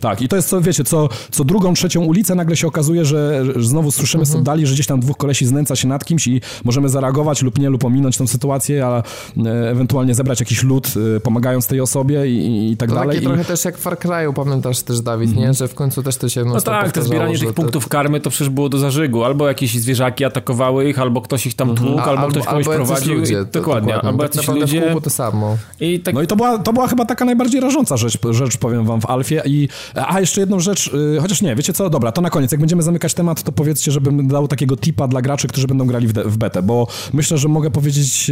[0.00, 3.44] Tak, i to jest, co wiecie, co, co drugą, trzecią ulicę nagle się okazuje, że,
[3.56, 4.38] że znowu słyszymy mhm.
[4.38, 7.58] z oddali, że gdzieś tam dwóch kolesi znęca się nad kimś i możemy zareagować lub
[7.58, 9.02] nie, lub ominąć tą sytuację, a
[9.46, 13.16] e, ewentualnie zebrać jakiś lód, e, pomagając tej osobie i, i tak to dalej.
[13.16, 13.28] Takie I...
[13.28, 15.36] trochę też jak w Far Cry'u, pamiętasz też, Dawid, nie?
[15.36, 15.54] Mhm.
[15.54, 18.48] Że w końcu też to się No tak, to zbieranie tych punktów karmy to przecież
[18.48, 19.24] było do zażygu.
[19.24, 21.88] Albo jakieś zwierzaki atakowały ich, albo ktoś ich tam mhm.
[21.88, 23.14] tłukł, albo, albo ktoś kogoś prowadził.
[23.14, 24.96] Ludzie, to, dokładnie, dokładnie, albo jacyś ludzie.
[25.02, 25.56] to samo.
[25.80, 26.14] I tak...
[26.14, 29.06] No i to była, to była chyba taka najbardziej rażąca rzecz, rzecz powiem wam w
[29.06, 29.40] Alfie.
[29.46, 32.60] I, a jeszcze jedną rzecz y, chociaż nie, wiecie co, dobra, to na koniec, jak
[32.60, 36.12] będziemy zamykać temat, to powiedzcie, żebym dał takiego tipa dla graczy, którzy będą grali w,
[36.12, 38.30] w betę, bo myślę, że mogę powiedzieć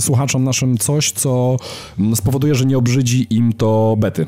[0.00, 1.56] słuchaczom naszym coś, co
[2.14, 4.26] spowoduje, że nie obrzydzi im to bety.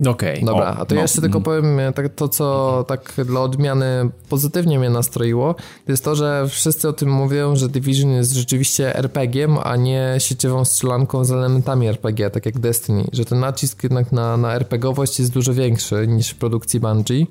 [0.00, 0.12] Okej.
[0.12, 0.44] Okay.
[0.44, 0.96] Dobra, o, a to no.
[0.96, 5.92] ja jeszcze tylko powiem e, tak, to, co tak dla odmiany pozytywnie mnie nastroiło, to
[5.92, 10.64] jest to, że wszyscy o tym mówią, że Division jest rzeczywiście RPG-iem, a nie sieciową
[10.64, 15.32] strzelanką z elementami RPG, tak jak Destiny, że ten nacisk jednak na, na RPGowość jest
[15.32, 17.26] dużo większy niż w produkcji Bungie.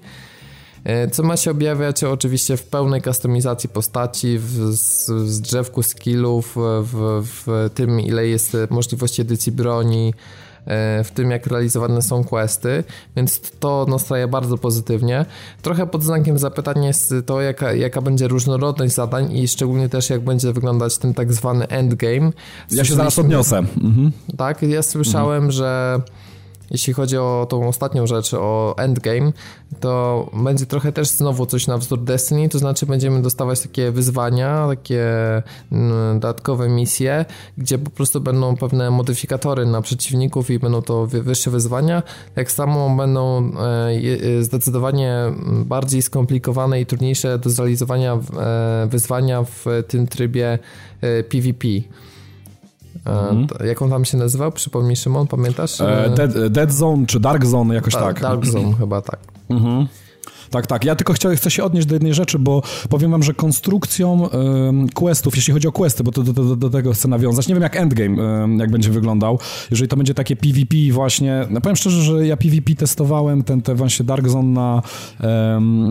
[0.83, 4.73] e, co ma się objawiać oczywiście w pełnej kustomizacji postaci, w,
[5.09, 10.13] w drzewku skillów, w, w tym ile jest możliwości edycji broni,
[11.03, 12.83] w tym, jak realizowane są questy,
[13.15, 15.25] więc to nastraja bardzo pozytywnie.
[15.61, 20.21] Trochę pod znakiem zapytania jest to, jaka, jaka będzie różnorodność zadań i szczególnie też, jak
[20.21, 22.31] będzie wyglądać ten tak zwany endgame.
[22.71, 23.57] Ja się zaraz odniosę.
[23.57, 24.11] Mhm.
[24.37, 25.51] Tak, ja słyszałem, mhm.
[25.51, 26.01] że
[26.71, 29.31] jeśli chodzi o tą ostatnią rzecz, o endgame,
[29.79, 34.67] to będzie trochę też znowu coś na wzór Destiny, to znaczy będziemy dostawać takie wyzwania,
[34.67, 35.05] takie
[35.71, 37.25] mm, dodatkowe misje,
[37.57, 42.03] gdzie po prostu będą pewne modyfikatory na przeciwników i będą to wyższe wyzwania.
[42.35, 43.89] Tak samo będą e,
[44.39, 45.15] e, zdecydowanie
[45.65, 50.59] bardziej skomplikowane i trudniejsze do zrealizowania e, wyzwania w tym trybie
[51.29, 51.67] PvP.
[53.05, 53.47] Mhm.
[53.67, 54.51] Jak on tam się nazywał?
[54.51, 55.81] Przypomnij Szymon, pamiętasz?
[55.81, 58.21] E, Dead, Dead, Zone czy Dark Zone, jakoś tak.
[58.21, 59.19] Dark Zone chyba tak.
[59.49, 59.87] Mhm.
[60.49, 60.85] Tak, tak.
[60.85, 64.29] Ja tylko chcę, chcę się odnieść do jednej rzeczy, bo powiem wam, że konstrukcją
[64.93, 67.63] questów, jeśli chodzi o questy, bo to do, do, do, tego chcę nawiązać, nie wiem
[67.63, 69.39] jak endgame, jak będzie wyglądał,
[69.71, 73.75] jeżeli to będzie takie PvP właśnie, no powiem szczerze, że ja PvP testowałem ten, ten
[73.75, 74.81] właśnie Dark Zone na,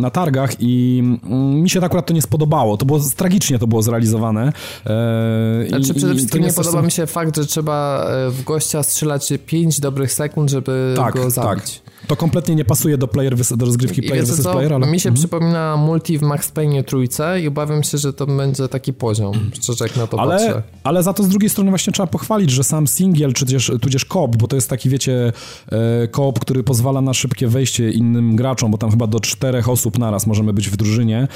[0.01, 3.67] na targach i mm, mi się tak akurat to nie spodobało, to było, tragicznie to
[3.67, 4.53] było zrealizowane.
[4.87, 8.83] E, znaczy przede wszystkim nie, nie podoba mi się fakt, że trzeba e, w gościa
[8.83, 11.81] strzelać 5 dobrych sekund, żeby tak, go zabić.
[11.84, 11.84] Tak.
[12.07, 14.87] To kompletnie nie pasuje do, player, do rozgrywki player vs player, ale...
[14.87, 15.15] Mi się mhm.
[15.15, 19.85] przypomina multi w Max Payne trójce i obawiam się, że to będzie taki poziom, szczerze
[19.85, 20.63] jak na to ale, patrzę.
[20.85, 24.05] Ale za to z drugiej strony właśnie trzeba pochwalić, że sam singiel, czy tudzież, tudzież
[24.05, 25.33] koop, bo to jest taki, wiecie,
[25.73, 29.99] e, koop, który pozwala na szybkie wejście innym graczom, bo tam chyba do czterech osób
[29.99, 31.29] naraz możemy być w drużynie, e,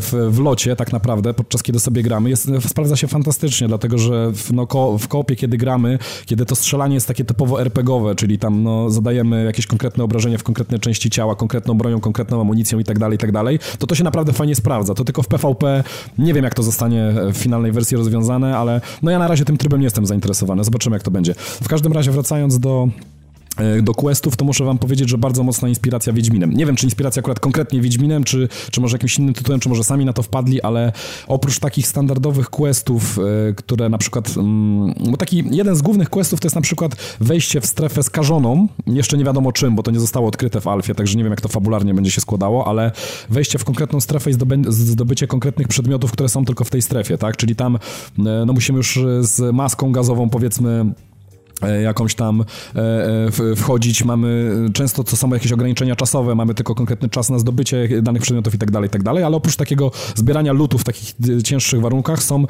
[0.00, 2.30] w, w locie tak naprawdę, podczas kiedy sobie gramy.
[2.30, 6.56] Jest, sprawdza się fantastycznie, dlatego że w, no, ko, w koopie, kiedy gramy, kiedy to
[6.56, 11.10] strzelanie jest takie typowo RPGowe, czyli tam no, zadajemy jakieś konkretne obrażenia w konkretnej części
[11.10, 14.32] ciała, konkretną bronią, konkretną amunicją i tak dalej, i tak dalej, to to się naprawdę
[14.32, 14.94] fajnie sprawdza.
[14.94, 15.84] To tylko w PvP
[16.18, 19.56] nie wiem, jak to zostanie w finalnej wersji rozwiązane, ale no ja na razie tym
[19.56, 20.64] trybem nie jestem zainteresowany.
[20.64, 21.34] Zobaczymy, jak to będzie.
[21.34, 22.88] W każdym razie wracając do
[23.82, 26.52] do questów, to muszę wam powiedzieć, że bardzo mocna inspiracja Wiedźminem.
[26.52, 29.84] Nie wiem, czy inspiracja akurat konkretnie Wiedźminem, czy, czy może jakimś innym tytułem, czy może
[29.84, 30.92] sami na to wpadli, ale
[31.26, 36.40] oprócz takich standardowych questów, e, które na przykład, mm, bo taki jeden z głównych questów
[36.40, 40.00] to jest na przykład wejście w strefę skażoną, jeszcze nie wiadomo czym, bo to nie
[40.00, 42.92] zostało odkryte w Alfie, także nie wiem, jak to fabularnie będzie się składało, ale
[43.30, 44.34] wejście w konkretną strefę i
[44.68, 47.36] zdobycie konkretnych przedmiotów, które są tylko w tej strefie, tak?
[47.36, 47.78] Czyli tam e,
[48.18, 50.92] no musimy już z maską gazową, powiedzmy, E,
[51.66, 52.44] jakąś tam
[52.74, 52.78] e,
[53.52, 58.02] e, wchodzić, mamy często to są jakieś ograniczenia czasowe, mamy tylko konkretny czas na zdobycie
[58.02, 61.14] danych przedmiotów i tak dalej, i tak dalej, ale oprócz takiego zbierania lutów w takich
[61.44, 62.44] cięższych warunkach są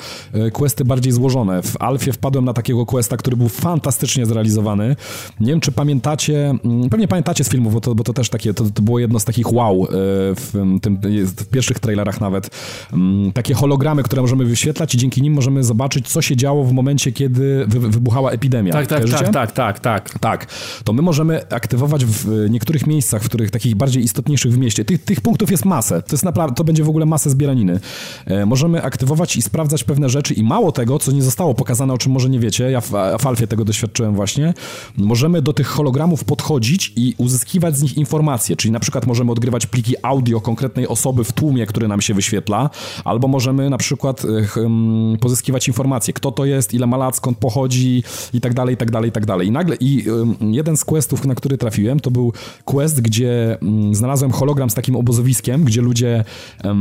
[0.52, 1.62] questy bardziej złożone.
[1.62, 4.96] W Alfie wpadłem na takiego questa, który był fantastycznie zrealizowany.
[5.40, 8.54] Nie wiem, czy pamiętacie, mm, pewnie pamiętacie z filmów, bo to, bo to też takie,
[8.54, 12.50] to, to było jedno z takich wow w, tym, w pierwszych trailerach nawet.
[12.92, 16.72] Mm, takie hologramy, które możemy wyświetlać i dzięki nim możemy zobaczyć, co się działo w
[16.72, 18.72] momencie, kiedy wybuchała epidemia.
[18.72, 20.38] Tak, tak tak, tak, tak, tak, tak.
[20.38, 20.46] Tak.
[20.84, 24.84] To my możemy aktywować w niektórych miejscach, w których takich bardziej istotniejszych w mieście.
[24.84, 26.02] Tych, tych punktów jest masę.
[26.02, 27.80] To jest naprawdę, to będzie w ogóle masę zbieraniny.
[28.26, 31.98] E, możemy aktywować i sprawdzać pewne rzeczy i mało tego, co nie zostało pokazane, o
[31.98, 34.54] czym może nie wiecie, ja w, w Alfie tego doświadczyłem właśnie,
[34.96, 39.66] możemy do tych hologramów podchodzić i uzyskiwać z nich informacje, czyli na przykład możemy odgrywać
[39.66, 42.70] pliki audio konkretnej osoby w tłumie, który nam się wyświetla,
[43.04, 48.02] albo możemy na przykład e, pozyskiwać informacje, kto to jest, ile ma lat, skąd pochodzi
[48.32, 49.48] i tak dalej, i tak tak dalej, i tak dalej.
[49.48, 50.04] I nagle, i
[50.40, 52.32] jeden z questów, na który trafiłem, to był
[52.64, 53.58] quest, gdzie
[53.92, 56.24] znalazłem hologram z takim obozowiskiem, gdzie ludzie
[56.64, 56.74] e,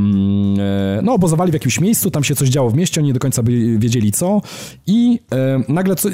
[1.03, 3.43] no, obozowali w jakimś miejscu, tam się coś działo w mieście, oni nie do końca
[3.77, 4.41] wiedzieli co
[4.87, 5.19] i
[5.67, 6.09] nagle co,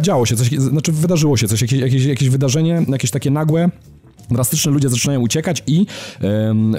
[0.00, 3.70] działo się coś, znaczy wydarzyło się coś, jakieś, jakieś, jakieś wydarzenie, jakieś takie nagłe,
[4.30, 5.86] drastyczne ludzie zaczynają uciekać i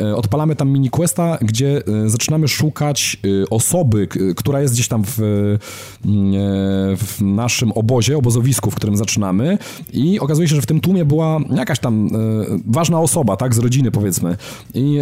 [0.01, 5.03] e, odpalamy tam mini questa, gdzie e, zaczynamy szukać e, osoby, która jest gdzieś tam
[5.03, 5.17] w,
[6.97, 9.57] w, naszym obozie, obozowisku, w którym zaczynamy.
[9.93, 12.09] I okazuje się, że w tym tłumie była jakaś tam
[12.65, 14.37] ważna osoba, tak, z rodziny powiedzmy.
[14.73, 14.99] I,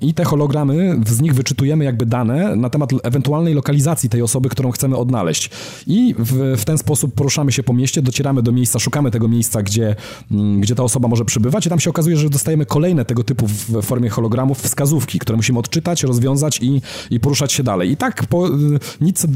[0.00, 4.70] i te hologramy, z nich wyczytujemy jakby dane na temat ewentualnej lokalizacji tej osoby, którą
[4.70, 5.50] chcemy odnaleźć.
[5.86, 9.62] I w, w ten sposób poruszamy się po mieście, docieramy do miejsca, szukamy tego miejsca,
[9.62, 9.96] gdzie,
[10.60, 13.82] gdzie ta osoba może przybywać i tam się okazuje, że dostajemy kolejne tego typu w
[13.82, 17.90] formie hologramów wskazówki, które musimy odczytać, rozwiązać i, i poruszać się dalej.
[17.90, 18.48] I tak po
[19.00, 19.28] nitce,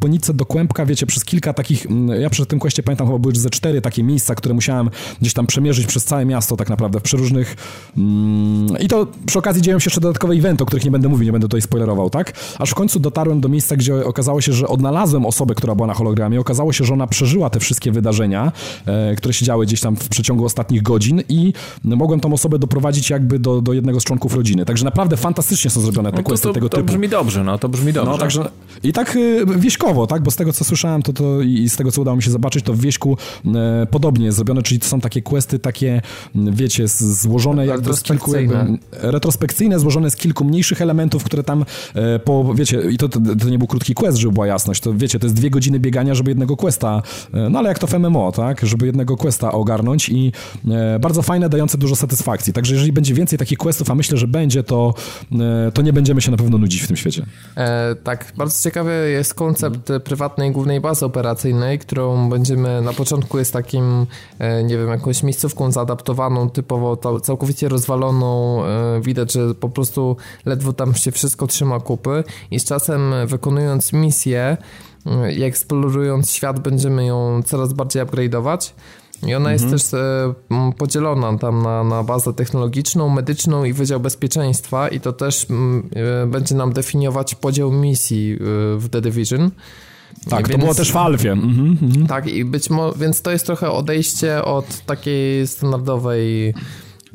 [0.00, 1.86] po nitce do kłębka, wiecie, przez kilka takich,
[2.20, 5.46] ja przy tym kwestie pamiętam, chyba były ze cztery takie miejsca, które musiałem gdzieś tam
[5.46, 7.56] przemierzyć przez całe miasto tak naprawdę, w przeróżnych
[7.96, 11.26] mm, i to przy okazji dzieją się jeszcze dodatkowe eventy, o których nie będę mówił,
[11.26, 12.32] nie będę tutaj spoilerował, tak?
[12.58, 15.94] Aż w końcu dotarłem do miejsca, gdzie okazało się, że odnalazłem osobę, która była na
[15.94, 18.52] hologramie, okazało się, że ona przeżyła te wszystkie wydarzenia,
[18.86, 21.52] e, które się działy gdzieś tam w przeciągu ostatnich godzin i
[21.84, 24.64] mogłem tą osobę doprowadzić jakby do, do jednego z członków rodziny.
[24.64, 26.86] Także naprawdę fantastycznie są zrobione te no questy to, tego to typu.
[26.86, 28.10] To brzmi dobrze, no to brzmi dobrze.
[28.10, 28.48] No, także,
[28.82, 31.92] I tak y, wieśkowo, tak, bo z tego co słyszałem to, to i z tego
[31.92, 33.16] co udało mi się zobaczyć, to w wieśku
[33.54, 36.02] e, podobnie jest zrobione, czyli to są takie questy takie,
[36.34, 41.64] wiecie, złożone jakby z kilku jakby, retrospekcyjne, złożone z kilku mniejszych elementów, które tam
[41.94, 44.94] e, po, wiecie, i to, to, to, nie był krótki quest, żeby była jasność, to
[44.94, 47.02] wiecie, to jest dwie godziny biegania, żeby jednego questa,
[47.34, 50.32] e, no ale jak to w MMO, tak, żeby jednego questa ogarnąć i
[50.70, 52.52] e, bardzo fajne, dające dużo satysfakcji.
[52.52, 54.94] Także jeżeli będzie więcej takich questów, a myślę, że będzie, to,
[55.32, 57.26] e, to nie będziemy się na pewno nudzić w tym świecie.
[57.56, 63.52] E, tak, bardzo ciekawy jest koncept prywatnej głównej bazy operacyjnej, którą będziemy, na początku jest
[63.52, 64.06] takim,
[64.38, 70.72] e, nie wiem, jakąś miejscówką zaadaptowaną, typowo całkowicie rozwaloną, e, widać, że po prostu ledwo
[70.72, 74.56] tam się wszystko trzyma kupy i z czasem wykonując misję
[75.36, 78.72] i eksplorując świat będziemy ją coraz bardziej upgrade'ować.
[79.26, 79.80] I ona jest mhm.
[79.80, 80.34] też e,
[80.78, 85.46] podzielona tam na, na bazę technologiczną, medyczną i Wydział Bezpieczeństwa i to też
[85.96, 88.36] e, będzie nam definiować podział misji e,
[88.78, 89.50] w The Division.
[90.30, 91.32] Tak, więc, to było też w Alfie.
[91.32, 92.06] Mhm, mhm.
[92.06, 96.54] Tak, i być może, więc to jest trochę odejście od takiej standardowej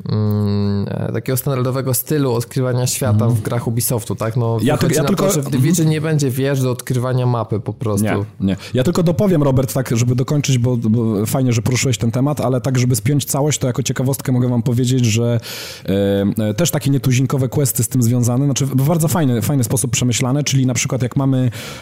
[0.06, 3.36] Mm, takiego standardowego stylu odkrywania świata mm.
[3.36, 4.36] w grach Ubisoftu, tak?
[4.36, 5.90] No, ja, ty, ja tylko, to, że w Division mm.
[5.90, 8.04] nie będzie wież do odkrywania mapy po prostu.
[8.04, 8.56] Nie, nie.
[8.74, 12.60] Ja tylko dopowiem, Robert, tak, żeby dokończyć, bo, bo fajnie, że poruszyłeś ten temat, ale
[12.60, 15.40] tak, żeby spiąć całość, to jako ciekawostkę mogę wam powiedzieć, że
[15.88, 19.90] e, e też takie nietuzinkowe questy z tym związane, znaczy w bardzo fajny, fajny sposób
[19.90, 21.38] przemyślane, czyli na przykład jak mamy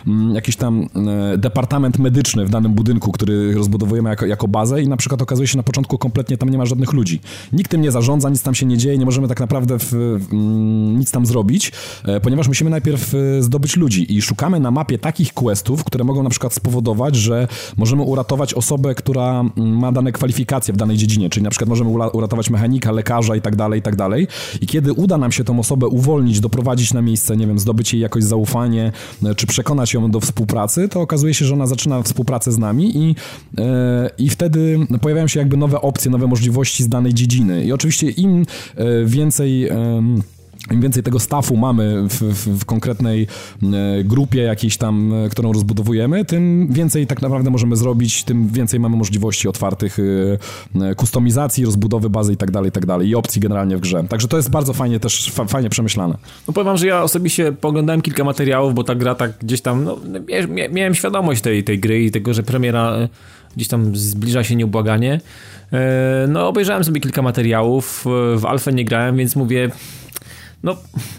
[0.07, 0.88] m, mm, jakiś tam
[1.35, 5.48] e, departament medyczny w danym budynku, który rozbudowujemy jako, jako bazę i na przykład okazuje
[5.48, 7.20] się na początku kompletnie tam nie ma żadnych ludzi.
[7.52, 9.90] Nikt tym nie zarządza, zarządza, nic tam się nie dzieje, nie możemy tak naprawdę w,
[9.90, 11.73] w, mm, nic tam zrobić,
[12.05, 16.23] e, ponieważ musimy najpierw e, zdobyć ludzi i szukamy na mapie takich questów, które mogą
[16.23, 21.31] na przykład spowodować, że możemy uratować osobę, która mm, ma dane kwalifikacje w danej dziedzinie,
[21.31, 24.29] czyli na przykład możemy uratować mechanika, lekarza i tak dalej, i tak dalej.
[24.61, 28.03] I kiedy uda nam się tą osobę uwolnić, doprowadzić na miejsce, nie wiem, zdobyć jej
[28.03, 28.92] jakoś zaufanie,
[29.25, 32.97] e, czy przekonać ją do współpracy, to okazuje się, że ona zaczyna współpracę z nami
[32.97, 33.14] i,
[34.19, 37.64] i wtedy pojawiają się jakby nowe opcje, nowe możliwości z danej dziedziny.
[37.64, 39.68] I oczywiście oczywiście im e, więcej
[40.70, 43.26] im więcej tego stafu mamy w, w, w, konkretnej
[43.62, 48.80] e, grupie jakiejś tam, e, którą rozbudowujemy, tym więcej tak naprawdę możemy zrobić, tym więcej
[48.80, 49.98] mamy możliwości otwartych
[50.96, 54.04] kustomizacji, rozbudowy bazy i tak dalej, i tak dalej i opcji generalnie w grze.
[54.09, 56.16] Także to jest bardzo fajnie też, fa, fajnie przemyślane.
[56.48, 59.85] No powiem wam, że ja osobiście poglądałem kilka materiałów, bo ta gra tak gdzieś tam,
[59.85, 59.98] no,
[60.70, 63.09] miałem świadomość tej, tej gry i tego, że premiera
[63.56, 65.20] gdzieś tam zbliża się nieubłaganie.
[65.72, 68.05] E, no, obejrzałem sobie kilka materiałów,
[68.37, 69.70] w Alfę nie grałem, więc mówię,
[70.62, 70.76] no,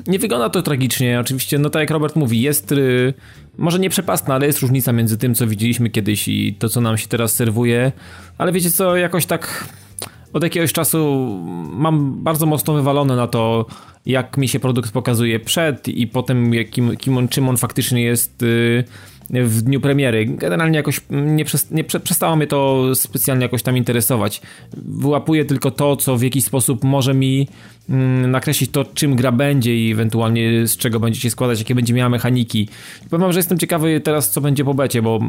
[0.07, 1.19] nie wygląda to tragicznie.
[1.19, 3.13] Oczywiście, no tak jak Robert mówi, jest y,
[3.57, 6.97] może nie przepastna, ale jest różnica między tym, co widzieliśmy kiedyś i to, co nam
[6.97, 7.91] się teraz serwuje.
[8.37, 9.67] Ale wiecie co, jakoś tak
[10.33, 11.27] od jakiegoś czasu
[11.73, 13.65] mam bardzo mocno wywalone na to,
[14.05, 18.43] jak mi się produkt pokazuje przed i potem jakim, kim on, czym on faktycznie jest.
[18.43, 18.83] Y,
[19.29, 20.25] w dniu premiery.
[20.25, 24.41] Generalnie jakoś nie, nie przestało mnie to specjalnie jakoś tam interesować.
[24.77, 27.47] Wyłapuję tylko to, co w jakiś sposób może mi
[27.89, 31.93] mm, nakreślić to, czym gra będzie i ewentualnie z czego będzie się składać, jakie będzie
[31.93, 32.69] miała mechaniki.
[33.09, 35.19] Powiem że jestem ciekawy teraz, co będzie po becie, bo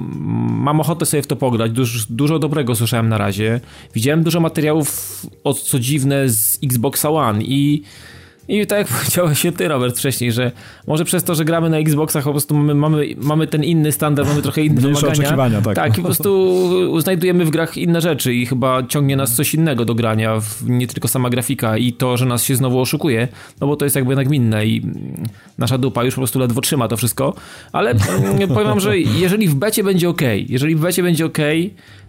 [0.50, 1.72] mam ochotę sobie w to pograć.
[1.72, 3.60] Dużo, dużo dobrego słyszałem na razie.
[3.94, 7.82] Widziałem dużo materiałów, od co dziwne, z Xboxa One i
[8.48, 10.52] i tak jak powiedziałeś się ty, Robert, wcześniej, że
[10.86, 14.28] może przez to, że gramy na Xboxach, po prostu mamy, mamy, mamy ten inny standard,
[14.28, 15.12] mamy trochę inne wymagania.
[15.12, 15.74] oczekiwania, tak.
[15.74, 19.84] Tak, i po prostu znajdujemy w grach inne rzeczy i chyba ciągnie nas coś innego
[19.84, 23.28] do grania, nie tylko sama grafika i to, że nas się znowu oszukuje,
[23.60, 24.82] no bo to jest jakby nagminne i
[25.58, 27.34] nasza dupa już po prostu ledwo trzyma to wszystko,
[27.72, 27.94] ale
[28.54, 31.38] powiem wam, że jeżeli w becie będzie ok, jeżeli w becie będzie ok,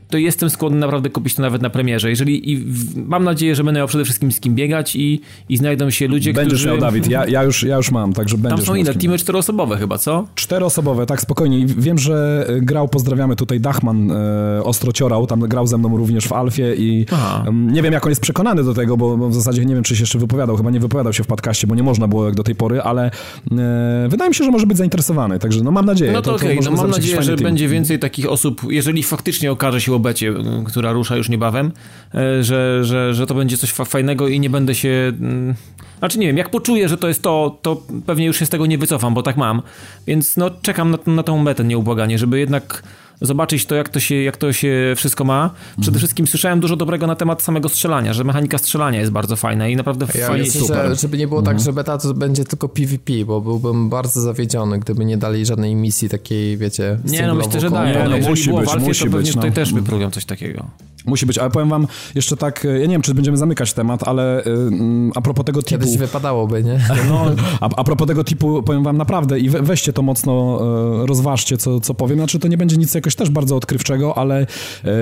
[0.10, 2.10] to jestem skłonny naprawdę kupić to nawet na premierze.
[2.10, 5.90] Jeżeli i mam nadzieję, że będę miał przede wszystkim z kim biegać i, i znajdą
[5.90, 6.70] się ludzie, będziesz którzy...
[6.70, 7.10] Będziesz miał, Dawid.
[7.10, 10.28] Ja, ja, już, ja już mam, także będziesz Tam są inne, teamy czteroosobowe chyba, co?
[10.36, 11.66] Czteroosobowe, tak, spokojnie.
[11.66, 16.34] Wiem, że e, grał, pozdrawiamy tutaj Dachman e, Ostrociorał, tam grał ze mną również w
[16.34, 17.06] Alfie i
[17.46, 19.84] um, nie wiem, jak on jest przekonany do tego, bo, bo, w zasadzie nie wiem,
[19.84, 22.36] czy się jeszcze wypowiadał, chyba nie wypowiadał się w podcaście, bo nie można było jak
[22.36, 23.12] do tej pory, ale
[23.52, 26.12] e, wydaje mi się, że może być zainteresowany, także no mam nadzieję.
[26.12, 26.72] No to, to okej, okay.
[26.72, 27.44] no mam nadzieję, że team.
[27.44, 30.34] będzie więcej takich osób, jeżeli faktycznie okaże się becie,
[30.68, 31.72] która rusza już niebawem,
[32.16, 35.12] e, że, że, że to będzie coś fajnego i nie będę się...
[35.22, 35.56] Mm,
[36.00, 38.66] znaczy nie wiem, jak poczuję, że to jest to, to pewnie już się z tego
[38.66, 39.62] nie wycofam, bo tak mam.
[40.08, 42.84] Więc no czekam na, na tą metę nieubłaganie, żeby jednak
[43.22, 45.50] zobaczyć to jak, to się, jak to się wszystko ma.
[45.50, 45.98] Przede mhm.
[45.98, 49.76] wszystkim słyszałem dużo dobrego na temat samego strzelania, że mechanika strzelania jest bardzo fajna i
[49.76, 50.90] naprawdę ja fajnie myślę, super.
[50.90, 51.66] Że, żeby nie było tak, mhm.
[51.66, 56.10] że beta to będzie tylko PvP, bo byłbym bardzo zawiedziony, gdyby nie dali żadnej misji
[56.10, 58.04] takiej, wiecie, Nie, no myślę, że daje.
[58.04, 59.34] No, no, musi było być, w Alfie, to pewnie być, no.
[59.34, 60.66] tutaj też wypróbują coś takiego.
[61.10, 64.46] Musi być, ale powiem wam jeszcze tak, ja nie wiem, czy będziemy zamykać temat, ale
[64.46, 64.70] y,
[65.16, 65.82] a propos tego typu...
[65.82, 66.80] Kiedyś wypadałoby, nie?
[67.10, 67.26] No,
[67.62, 70.60] a, a propos tego typu, powiem wam naprawdę i we, weźcie to mocno,
[71.04, 72.18] y, rozważcie, co, co powiem.
[72.18, 74.48] Znaczy, to nie będzie nic jakoś też bardzo odkrywczego, ale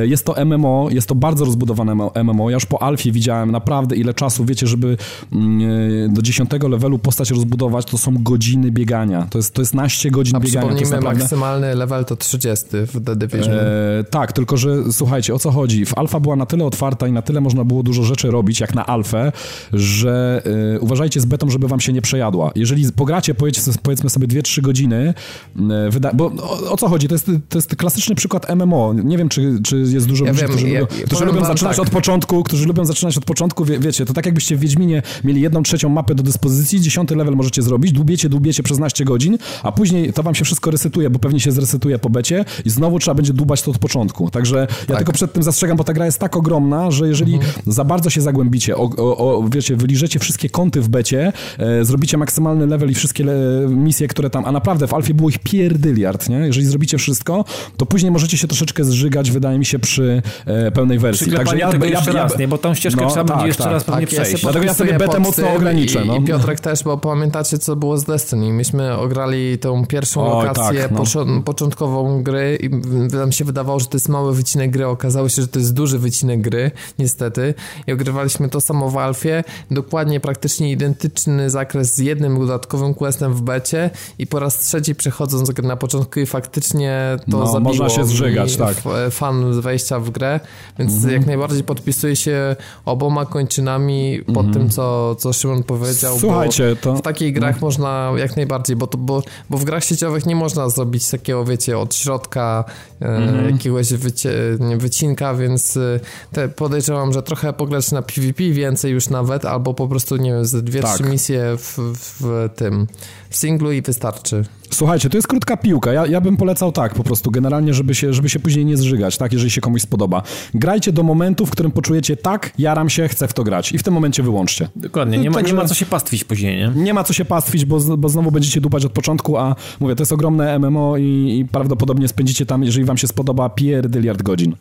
[0.03, 2.49] jest to MMO, jest to bardzo rozbudowane MMO.
[2.49, 4.97] Ja już po Alfie widziałem naprawdę ile czasu, wiecie, żeby
[5.33, 9.27] mm, do 10 levelu postać rozbudować, to są godziny biegania.
[9.29, 10.67] To jest, to jest naście godzin a biegania.
[10.67, 11.19] Przypomnijmy, naprawdę...
[11.19, 13.53] maksymalny level to 30 w The Division.
[13.53, 15.85] E, tak, tylko że słuchajcie, o co chodzi?
[15.85, 18.75] W alfa była na tyle otwarta i na tyle można było dużo rzeczy robić, jak
[18.75, 19.31] na alfę,
[19.73, 20.41] że
[20.75, 22.51] y, uważajcie z betą, żeby wam się nie przejadła.
[22.55, 23.35] Jeżeli pogracie,
[23.83, 25.13] powiedzmy, sobie 2-3 godziny,
[25.55, 27.07] y, bo o, o, co chodzi?
[27.07, 28.93] To jest, to jest klasyczny przykład MMO.
[28.93, 31.77] Nie wiem, czy, czy jest dużo ja ludzi, wiem, którzy, ja, lubią, którzy lubią zaczynać
[31.77, 31.85] tak.
[31.85, 35.41] od początku, którzy lubią zaczynać od początku, wie, wiecie, to tak jakbyście w Wiedźminie mieli
[35.41, 39.71] jedną trzecią mapę do dyspozycji, dziesiąty level możecie zrobić, dłubiecie, dłubiecie przez naście godzin, a
[39.71, 43.15] później to wam się wszystko resetuje, bo pewnie się zresetuje po becie i znowu trzeba
[43.15, 44.29] będzie dubać to od początku.
[44.29, 44.97] Także ja tak.
[44.97, 47.53] tylko przed tym zastrzegam, bo ta gra jest tak ogromna, że jeżeli mhm.
[47.67, 52.17] za bardzo się zagłębicie, o, o, o, wiecie, wyliżecie wszystkie kąty w becie, e, zrobicie
[52.17, 53.35] maksymalny level i wszystkie le,
[53.69, 56.37] misje, które tam, a naprawdę w Alfie było ich pierdyliard, nie?
[56.37, 57.45] Jeżeli zrobicie wszystko,
[57.77, 61.31] to później możecie się troszeczkę zżygać, wydaje mi się, przy e, pełnej wersji.
[61.31, 62.47] Także ja, tego ja, jeszcze ja, raz, nie?
[62.47, 64.31] Bo tą ścieżkę no, trzeba tak, będzie jeszcze tak, raz tak, pewnie przejść.
[64.31, 66.05] Ja Dlatego ja sobie betę mocno ograniczę.
[66.05, 66.17] No.
[66.17, 68.53] I, I Piotrek też, bo pamiętacie, co było z Destiny.
[68.53, 71.41] Myśmy ograli tą pierwszą Oj, lokację tak, no.
[71.41, 72.69] początkową gry i
[73.15, 75.99] nam się wydawało, że to jest mały wycinek gry, okazało się, że to jest duży
[75.99, 77.53] wycinek gry, niestety.
[77.87, 83.41] I ogrywaliśmy to samo w Alfie, dokładnie praktycznie identyczny zakres z jednym dodatkowym questem w
[83.41, 87.89] becie i po raz trzeci przechodząc grę na początku i faktycznie to no, zabiło można
[87.89, 88.77] się zżygać, tak.
[89.11, 90.39] fan z wejścia w grę,
[90.79, 91.13] więc mhm.
[91.13, 94.53] jak najbardziej podpisuję się oboma kończynami pod mhm.
[94.53, 96.19] tym, co, co Szymon powiedział.
[96.19, 96.95] Słuchajcie, to...
[96.95, 97.67] W takich grach no.
[97.67, 101.77] można jak najbardziej, bo, to, bo, bo w grach sieciowych nie można zrobić takiego, wiecie,
[101.79, 102.63] od środka
[103.01, 103.51] e, mhm.
[103.51, 104.31] jakiegoś wycie,
[104.77, 105.99] wycinka, więc e,
[106.31, 110.45] te podejrzewam, że trochę pograć na PvP więcej już nawet, albo po prostu, nie wiem,
[110.45, 110.95] z dwie, tak.
[110.95, 112.87] trzy misje w, w tym
[113.29, 114.45] w singlu i wystarczy.
[114.71, 115.93] Słuchajcie, to jest krótka piłka.
[115.93, 119.17] Ja, ja bym polecał tak po prostu, generalnie, żeby się, żeby się później nie zżygać,
[119.17, 120.23] tak, jeżeli się komuś spodoba.
[120.53, 123.83] Grajcie do momentu, w którym poczujecie tak, jaram się, chcę w to grać i w
[123.83, 124.69] tym momencie wyłączcie.
[124.75, 126.83] Dokładnie, nie ma, Także, nie ma co się pastwić później, nie?
[126.83, 130.01] Nie ma co się pastwić, bo, bo znowu będziecie dupać od początku, a mówię, to
[130.01, 134.55] jest ogromne MMO i, i prawdopodobnie spędzicie tam, jeżeli wam się spodoba, pierdyliard godzin.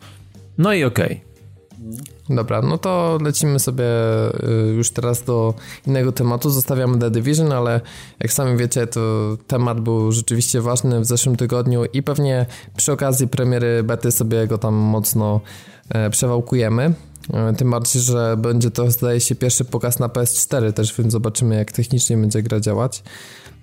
[0.58, 1.06] No i okej.
[1.06, 1.26] Okay.
[2.30, 3.84] Dobra, no to lecimy sobie
[4.68, 5.54] y, już teraz do
[5.86, 6.50] innego tematu.
[6.50, 7.80] Zostawiamy The Division, ale
[8.20, 9.00] jak sami wiecie, to
[9.46, 14.58] temat był rzeczywiście ważny w zeszłym tygodniu i pewnie przy okazji premiery bety sobie go
[14.58, 15.40] tam mocno
[15.88, 16.94] e, przewałkujemy.
[17.32, 21.56] E, tym bardziej, że będzie to, zdaje się, pierwszy pokaz na PS4 też, więc zobaczymy,
[21.56, 23.02] jak technicznie będzie gra działać.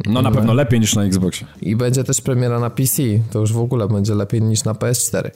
[0.05, 1.47] No na pewno lepiej niż na Xboxie.
[1.61, 5.31] I będzie też premiera na PC, to już w ogóle będzie lepiej niż na PS4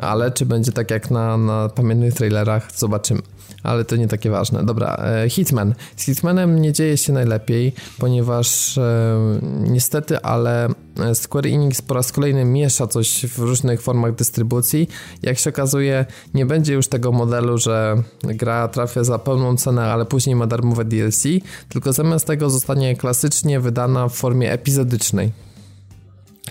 [0.00, 3.20] ale czy będzie tak jak na, na pamiętnych trailerach, zobaczymy.
[3.62, 4.64] Ale to nie takie ważne.
[4.64, 5.74] Dobra, e, Hitman.
[5.96, 9.16] Z Hitmanem nie dzieje się najlepiej, ponieważ e,
[9.60, 10.68] niestety, ale
[11.14, 14.88] Square Enix po raz kolejny miesza coś w różnych formach dystrybucji.
[15.22, 20.04] Jak się okazuje, nie będzie już tego modelu, że gra trafia za pełną cenę, ale
[20.04, 21.22] później ma darmowe DLC,
[21.68, 25.49] tylko zamiast tego zostanie klasycznie wydana w formie epizodycznej.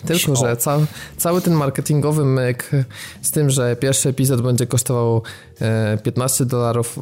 [0.06, 0.80] Tylko, że ca
[1.18, 2.72] cały ten marketingowy myk
[3.22, 5.24] z tym, że pierwszy epizod będzie kosztował
[6.04, 7.00] 15 e, dolarów,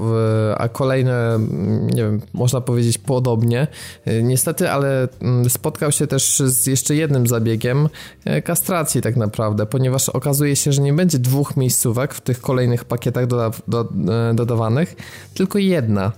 [0.57, 1.39] a kolejne,
[1.81, 3.67] nie wiem, można powiedzieć podobnie.
[4.05, 5.07] E, niestety, ale
[5.49, 7.89] spotkał się też z jeszcze jednym zabiegiem
[8.25, 12.85] e, kastracji tak naprawdę, ponieważ okazuje się, że nie będzie dwóch miejscówek w tych kolejnych
[12.85, 13.87] pakietach doda do,
[14.33, 14.95] dodawanych,
[15.33, 16.11] tylko jedna.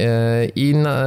[0.00, 1.06] E, I na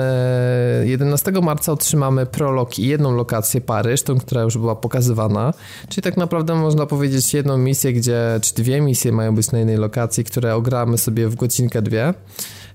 [0.84, 5.53] 11 e, marca otrzymamy prolog i jedną lokację Paryż, tą, która już była pokazywana.
[5.89, 9.77] Czyli tak naprawdę można powiedzieć jedną misję, gdzie, czy dwie misje mają być na jednej
[9.77, 12.13] lokacji, które ogramy sobie w godzinkę, dwie.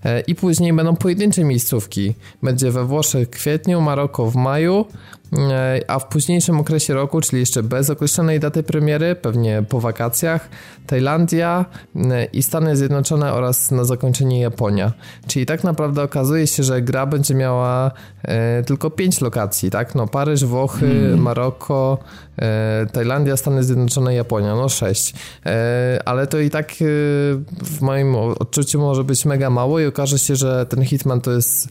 [0.04, 2.14] E, I później będą pojedyncze miejscówki.
[2.42, 4.84] Będzie we Włoszech w kwietniu, Maroko w maju,
[5.88, 10.48] a w późniejszym okresie roku, czyli jeszcze bez określonej daty premiery, pewnie po wakacjach,
[10.86, 11.64] Tajlandia
[11.96, 14.92] e, i Stany Zjednoczone oraz na zakończenie Japonia.
[15.26, 17.90] Czyli tak naprawdę okazuje się, że gra będzie miała
[18.22, 19.94] e, tylko pięć lokacji, tak?
[19.94, 21.20] No Paryż, Włochy, mm.
[21.20, 21.98] Maroko,
[22.38, 25.14] e, Tajlandia, Stany Zjednoczone, Japonia, no sześć.
[25.46, 26.74] E, ale to i tak e,
[27.64, 31.68] w moim odczuciu może być mega mało i okaże się, że ten Hitman to jest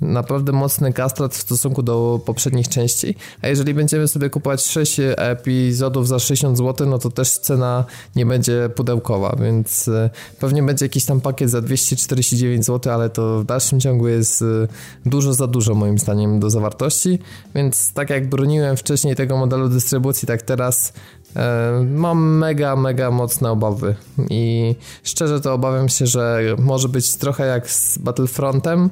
[0.00, 6.08] naprawdę mocny kastrat w stosunku do poprzednich części, a jeżeli będziemy sobie kupować 6 epizodów
[6.08, 7.84] za 60 zł, no to też cena
[8.16, 13.40] nie będzie pudełkowa, więc e, pewnie będzie jakiś tam pakiet za 249 zł, ale to
[13.40, 14.44] w dalszym ciągu jest e,
[15.06, 17.18] dużo za dużo moim zdaniem do zawartości,
[17.54, 20.92] więc tak jak broniłem wcześniej tego modelu dystrybucji, tak teraz
[21.36, 23.94] e, mam mega, mega mocne obawy.
[24.30, 28.90] I szczerze to obawiam się, że może być trochę jak z Battlefrontem,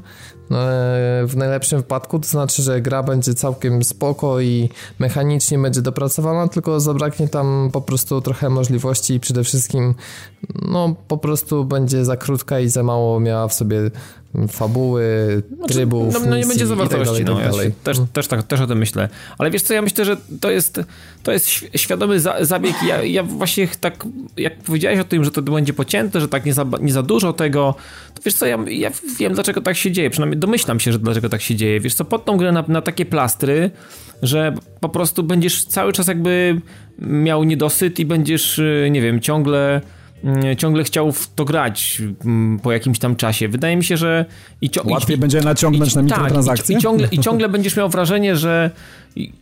[1.27, 4.69] w najlepszym wypadku, to znaczy, że gra będzie całkiem spoko i
[4.99, 9.95] mechanicznie będzie dopracowana, tylko zabraknie tam po prostu trochę możliwości i przede wszystkim
[10.63, 13.91] no po prostu będzie za krótka i za mało miała w sobie
[14.49, 18.29] fabuły, znaczy, trybów, no, no nie będzie zawartości, tak dalej, no, tak ja też, też,
[18.29, 19.09] tak, też o tym myślę.
[19.39, 20.81] Ale wiesz co, ja myślę, że to jest,
[21.23, 22.75] to jest świadomy za, zabieg.
[22.87, 24.05] Ja, ja właśnie tak,
[24.37, 27.33] jak powiedziałeś o tym, że to będzie pocięte, że tak nie za, nie za dużo
[27.33, 27.75] tego,
[28.15, 31.29] to wiesz co, ja, ja wiem dlaczego tak się dzieje, przynajmniej domyślam się, że dlaczego
[31.29, 31.81] tak się dzieje.
[31.81, 33.71] Wiesz co, pod tą grę na, na takie plastry,
[34.23, 36.61] że po prostu będziesz cały czas jakby
[36.99, 38.61] miał niedosyt i będziesz,
[38.91, 39.81] nie wiem, ciągle
[40.57, 43.49] ciągle chciał w to grać mm, po jakimś tam czasie.
[43.49, 44.25] Wydaje mi się, że...
[44.61, 46.65] I Łatwiej i, będzie naciągnąć i, na mikrotransakcje?
[46.65, 48.71] Tak, i, i, ciągle, I ciągle będziesz miał wrażenie, że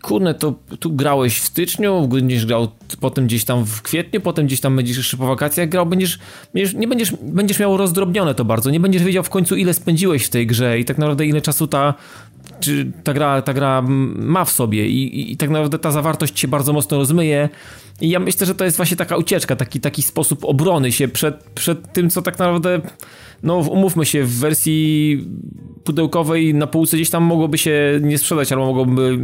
[0.03, 2.69] kurne, to tu grałeś w styczniu, będziesz grał
[3.01, 6.19] potem gdzieś tam w kwietniu, potem gdzieś tam będziesz jeszcze po wakacjach grał, będziesz,
[6.55, 10.25] będziesz, nie będziesz, będziesz miał rozdrobnione to bardzo, nie będziesz wiedział w końcu ile spędziłeś
[10.25, 11.95] w tej grze i tak naprawdę ile czasu ta,
[12.61, 13.83] czy ta gra, ta gra
[14.17, 17.49] ma w sobie i, i, tak naprawdę ta zawartość się bardzo mocno rozmyje.
[18.01, 21.45] I ja myślę, że to jest właśnie taka ucieczka, taki, taki sposób obrony się przed,
[21.45, 22.81] przed tym, co tak naprawdę,
[23.43, 25.19] no umówmy się, w wersji
[25.85, 29.19] pudełkowej na półce gdzieś tam mogłoby się nie sprzedać, albo mogłoby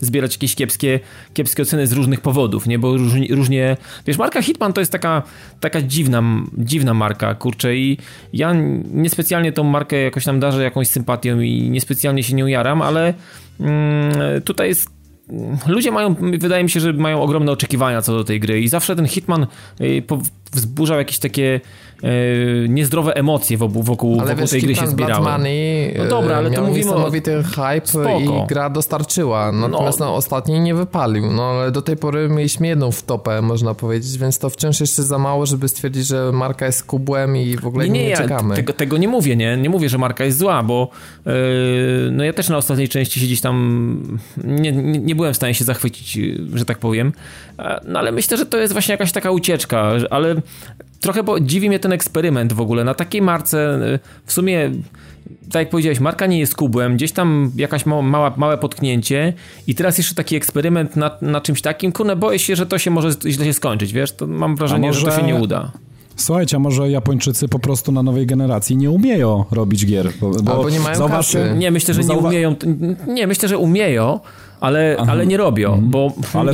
[0.00, 1.00] zbierać jakieś kiepskie,
[1.34, 2.78] kiepskie oceny z różnych powodów, nie?
[2.78, 5.22] Bo różnie, różnie wiesz, marka Hitman to jest taka,
[5.60, 6.22] taka dziwna,
[6.58, 7.98] dziwna marka, kurczę i
[8.32, 8.52] ja
[8.90, 13.14] niespecjalnie tą markę jakoś tam darzę jakąś sympatią i niespecjalnie się nie ujaram, ale
[13.60, 14.90] mm, tutaj jest
[15.66, 18.96] ludzie mają, wydaje mi się, że mają ogromne oczekiwania co do tej gry i zawsze
[18.96, 19.46] ten Hitman
[19.80, 20.02] y,
[20.52, 21.60] wzburzał jakieś takie
[22.68, 25.24] niezdrowe emocje wokół, wokół, ale wokół wiesz, tej gry się zbierały.
[25.24, 27.42] Money, no dobra, ale to mówimy niesamowity o...
[27.42, 28.20] hype Spoko.
[28.20, 30.06] i gra dostarczyła, natomiast no.
[30.06, 34.38] no, ostatni nie wypalił, no ale do tej pory mieliśmy jedną wtopę, można powiedzieć, więc
[34.38, 38.02] to wciąż jeszcze za mało, żeby stwierdzić, że marka jest kubłem i w ogóle nie,
[38.02, 38.50] nie, nie czekamy.
[38.50, 39.56] Ja tego, tego nie mówię, nie?
[39.56, 40.88] Nie mówię, że marka jest zła, bo
[41.26, 41.32] yy,
[42.12, 45.54] no ja też na ostatniej części się gdzieś tam nie, nie, nie byłem w stanie
[45.54, 46.18] się zachwycić,
[46.54, 47.12] że tak powiem,
[47.84, 50.34] no ale myślę, że to jest właśnie jakaś taka ucieczka, ale
[51.00, 52.84] trochę bo dziwi mnie ten eksperyment w ogóle.
[52.84, 54.70] Na takiej marce y, w sumie
[55.52, 59.32] tak jak powiedziałeś, marka nie jest kubłem, gdzieś tam jakaś mała, małe potknięcie
[59.66, 62.90] i teraz jeszcze taki eksperyment na, na czymś takim, kurne, boję się, że to się
[62.90, 65.00] może źle się skończyć, wiesz, to mam wrażenie, może...
[65.00, 65.72] że to się nie uda.
[66.16, 70.12] Słuchajcie, a może Japończycy po prostu na nowej generacji nie umieją robić gier?
[70.20, 71.36] Bo, bo Albo nie mają zauważ.
[71.56, 72.56] Nie, myślę, że nie umieją.
[73.06, 74.20] Nie, myślę, że umieją,
[74.62, 75.90] ale, ale nie robią, mm.
[75.90, 76.12] bo...
[76.34, 76.52] Ale,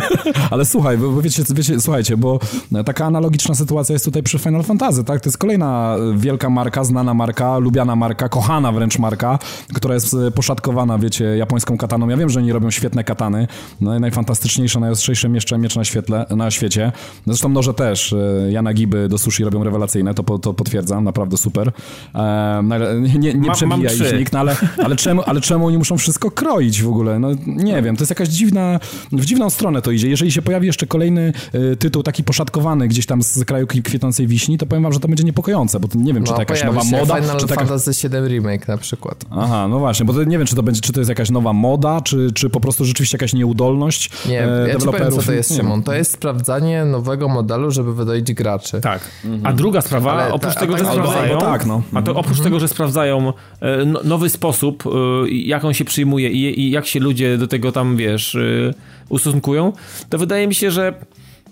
[0.50, 2.38] ale słuchaj, bo wiecie, wiecie, słuchajcie, bo
[2.84, 5.20] taka analogiczna sytuacja jest tutaj przy Final Fantasy, tak?
[5.20, 9.38] To jest kolejna wielka marka, znana marka, lubiana marka, kochana wręcz marka,
[9.74, 12.08] która jest poszatkowana, wiecie, japońską kataną.
[12.08, 13.46] Ja wiem, że oni robią świetne katany,
[13.80, 16.92] no, najfantastyczniejsze, najostrzejsze mieszcze, miecz na, świetle, na świecie.
[17.26, 21.72] Zresztą noże też, e, Jana Giby do sushi robią rewelacyjne, to, to potwierdzam, naprawdę super.
[22.14, 22.62] E,
[23.00, 26.30] nie nie, nie przebija ich nikt, no, ale, ale, czemu, ale czemu oni muszą wszystko
[26.30, 27.18] kroić w ogóle?
[27.18, 28.80] No, nie wiem, to jest jakaś dziwna,
[29.12, 30.08] w dziwną stronę to idzie.
[30.08, 34.58] Jeżeli się pojawi jeszcze kolejny y, tytuł taki poszatkowany gdzieś tam z kraju kwitnącej wiśni,
[34.58, 36.64] to powiem wam, że to będzie niepokojące, bo to nie wiem, czy no, to jakaś
[36.64, 37.20] nowa moda.
[37.20, 37.60] Final czy taka...
[37.60, 39.24] Fantasy 7 Remake na przykład.
[39.30, 41.52] Aha, no właśnie, bo to nie wiem, czy to będzie, czy to jest jakaś nowa
[41.52, 45.32] moda, czy, czy po prostu rzeczywiście jakaś nieudolność Nie, e, ja ci powiem, co to
[45.32, 45.82] jest, Szymon.
[45.82, 48.80] To jest sprawdzanie nowego modelu, żeby wydoić graczy.
[48.80, 49.00] Tak.
[49.24, 49.46] Mhm.
[49.46, 51.82] A druga sprawa, Ale, oprócz ta, tego, że tak, sprawdzają, tak, no.
[51.94, 52.44] a to oprócz mhm.
[52.44, 54.90] tego, że sprawdzają e, no, nowy sposób, e,
[55.28, 58.74] jak on się przyjmuje i, i jak się ludzie do tego tam, wiesz, Y,
[59.08, 59.72] ustosunkują,
[60.08, 60.94] to wydaje mi się, że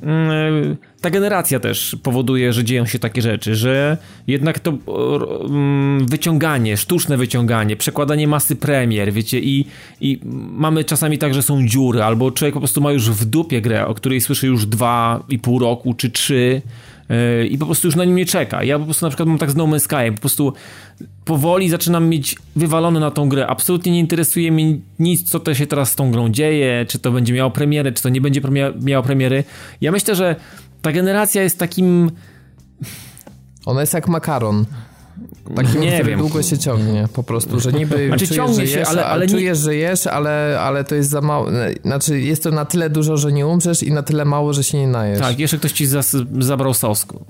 [0.03, 4.73] mm, ta generacja też powoduje, że dzieją się takie rzeczy, że jednak to
[5.49, 9.67] mm, wyciąganie, sztuczne wyciąganie, przekładanie masy premier, wiecie, i,
[10.01, 10.21] i
[10.53, 13.87] mamy czasami tak, że są dziury, albo człowiek po prostu ma już w dupie grę,
[13.87, 16.63] o której słyszy już dwa i pół roku, czy trzy,
[17.51, 18.65] i po prostu już na nim nie czeka.
[18.65, 20.53] Ja po prostu na przykład mam tak z No Man's Sky, po prostu
[21.25, 23.47] powoli zaczynam mieć wywalone na tą grę.
[23.47, 27.13] Absolutnie nie interesuje mnie nic, co to się teraz z tą grą dzieje, czy to
[27.13, 28.41] będzie miało premierę, czy to nie będzie
[28.81, 29.45] miało premiery.
[29.81, 30.37] Ja myślę, że
[30.83, 32.11] ta generacja jest takim...
[33.67, 34.65] Ona jest jak makaron.
[35.57, 36.19] Taki, nie wiem.
[36.19, 39.33] długo się ciągnie po prostu, że niby znaczy, czujesz, ciągnie że jesz, ale, ale nie...
[39.33, 41.47] czujesz, że jesz, ale, ale to jest za mało,
[41.85, 44.79] znaczy jest to na tyle dużo, że nie umrzesz i na tyle mało, że się
[44.79, 45.21] nie najesz.
[45.21, 47.25] Tak, jeszcze ktoś ci zas, zabrał sosku.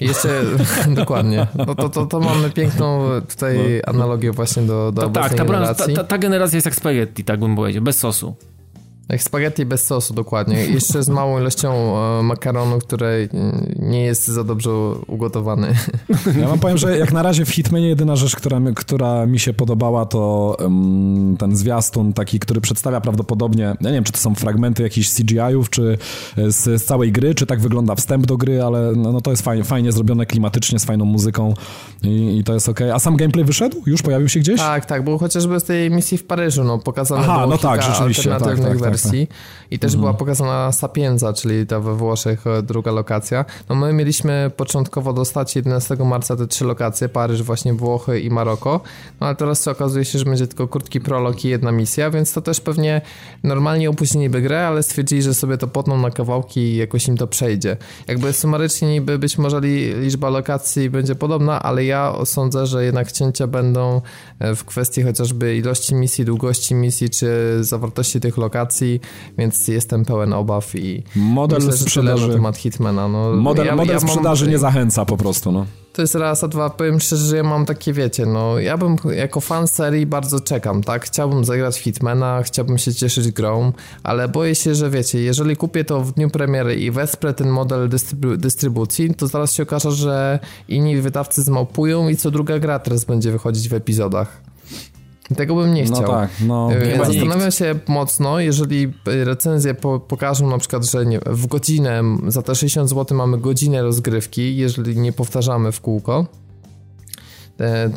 [0.00, 0.42] Jeszcze,
[1.02, 1.46] dokładnie.
[1.66, 3.92] No to, to, to mamy piękną tutaj no.
[3.94, 7.40] analogię właśnie do, do to, Tak, ta, ta, ta, ta generacja jest jak spaghetti, tak
[7.40, 8.34] bym powiedział, bez sosu.
[9.08, 10.66] Jak spaghetti bez sosu, dokładnie.
[10.66, 13.28] Jeszcze z małą ilością e, makaronu, który
[13.78, 14.70] nie jest za dobrze
[15.06, 15.74] ugotowany.
[16.40, 19.52] Ja wam powiem, że jak na razie w Hitmanie jedyna rzecz, która, która mi się
[19.52, 24.34] podobała, to um, ten zwiastun taki, który przedstawia prawdopodobnie, ja nie wiem, czy to są
[24.34, 25.98] fragmenty jakichś CGI-ów, czy
[26.36, 29.42] z, z, całej gry, czy tak wygląda wstęp do gry, ale no, no to jest
[29.42, 31.54] fajnie, fajnie zrobione klimatycznie, z fajną muzyką
[32.02, 32.80] i, i to jest ok.
[32.94, 33.82] A sam gameplay wyszedł?
[33.86, 34.60] Już pojawił się gdzieś?
[34.60, 38.34] Tak, tak, bo chociażby z tej misji w Paryżu, no pokazane Aha, no tak, rzeczywiście,
[38.34, 39.28] alternatywnych tak, tak, wersji
[39.70, 40.00] i też mhm.
[40.00, 43.44] była pokazana Sapienza, czyli ta we Włoszech e, druga lokacja.
[43.68, 48.80] No my mieliśmy początkowo dostać 11 marca te trzy lokacje, Paryż, właśnie Włochy i Maroko,
[49.20, 52.40] no ale teraz okazuje się, że będzie tylko krótki prolog i jedna misja, więc to
[52.40, 53.00] też pewnie
[53.42, 57.26] normalnie opóźniliby grę, ale stwierdzili, że sobie to potną na kawałki i jakoś im to
[57.26, 57.76] przejdzie.
[58.08, 59.60] Jakby sumarycznie niby być może
[60.00, 64.00] liczba lokacji będzie podobna, ale ja sądzę, że jednak cięcia będą
[64.38, 68.87] e, w kwestii chociażby ilości misji, długości misji, czy zawartości tych lokacji,
[69.38, 73.08] więc jestem pełen obaw i model myślę, sprzedaży na temat Hitmana.
[73.08, 74.52] No, model ja, model ja sprzedaży mam...
[74.52, 75.66] nie zachęca po prostu, no.
[75.92, 78.96] To jest raz, a dwa, powiem szczerze, że ja mam takie, wiecie, no ja bym
[79.16, 81.04] jako fan serii bardzo czekam, tak?
[81.04, 83.72] Chciałbym zagrać Hitmana, chciałbym się cieszyć grą,
[84.02, 87.88] ale boję się, że wiecie, jeżeli kupię to w dniu premiery i wesprę ten model
[87.88, 93.04] dystrybu dystrybucji, to zaraz się okaże, że inni wydawcy zmałpują i co druga gra teraz
[93.04, 94.40] będzie wychodzić w epizodach.
[95.36, 96.02] Tego bym nie no chciał.
[96.02, 96.72] No tak, no.
[96.72, 102.42] E, zastanawiam się mocno, jeżeli recenzje po, pokażą na przykład, że nie, w godzinę, za
[102.42, 106.26] te 60 zł mamy godzinę rozgrywki, jeżeli nie powtarzamy w kółko,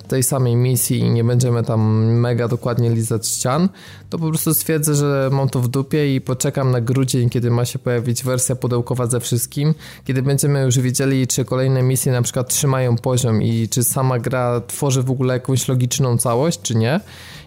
[0.07, 3.69] tej samej misji i nie będziemy tam mega dokładnie lizać ścian,
[4.09, 7.65] to po prostu stwierdzę, że mam to w dupie i poczekam na grudzień, kiedy ma
[7.65, 9.73] się pojawić wersja pudełkowa ze wszystkim,
[10.05, 14.61] kiedy będziemy już wiedzieli, czy kolejne misje na przykład trzymają poziom i czy sama gra
[14.67, 16.99] tworzy w ogóle jakąś logiczną całość, czy nie.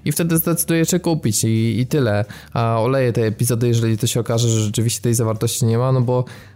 [0.04, 2.24] I wtedy zdecyduję, czy kupić i, i tyle.
[2.52, 6.00] A oleję te epizody, jeżeli to się okaże, że rzeczywiście tej zawartości nie ma, no
[6.00, 6.53] bo E,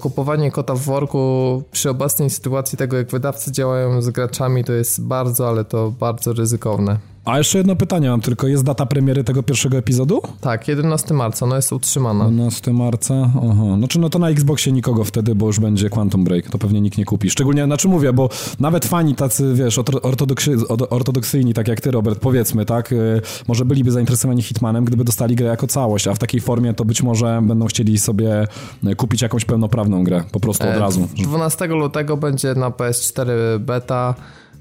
[0.00, 5.02] kupowanie kota w worku przy obecnej sytuacji tego, jak wydawcy działają z graczami, to jest
[5.02, 6.98] bardzo, ale to bardzo ryzykowne.
[7.28, 8.46] A jeszcze jedno pytanie mam tylko.
[8.46, 10.22] Jest data premiery tego pierwszego epizodu?
[10.40, 12.24] Tak, 11 marca, ona jest utrzymana.
[12.24, 13.76] 11 marca, aha.
[13.78, 16.50] Znaczy no to na Xboxie nikogo wtedy, bo już będzie Quantum Break.
[16.50, 17.30] To pewnie nikt nie kupi.
[17.30, 18.28] Szczególnie, znaczy mówię, bo
[18.60, 20.56] nawet fani tacy, wiesz, ortodoksy,
[20.90, 25.46] ortodoksyjni, tak jak ty, Robert, powiedzmy, tak, y, może byliby zainteresowani Hitmanem, gdyby dostali grę
[25.46, 28.46] jako całość, a w takiej formie to być może będą chcieli sobie
[28.86, 31.08] y, kupić jakąś pełnoprawną grę, po prostu od e, razu.
[31.22, 34.14] 12 lutego będzie na PS4 beta,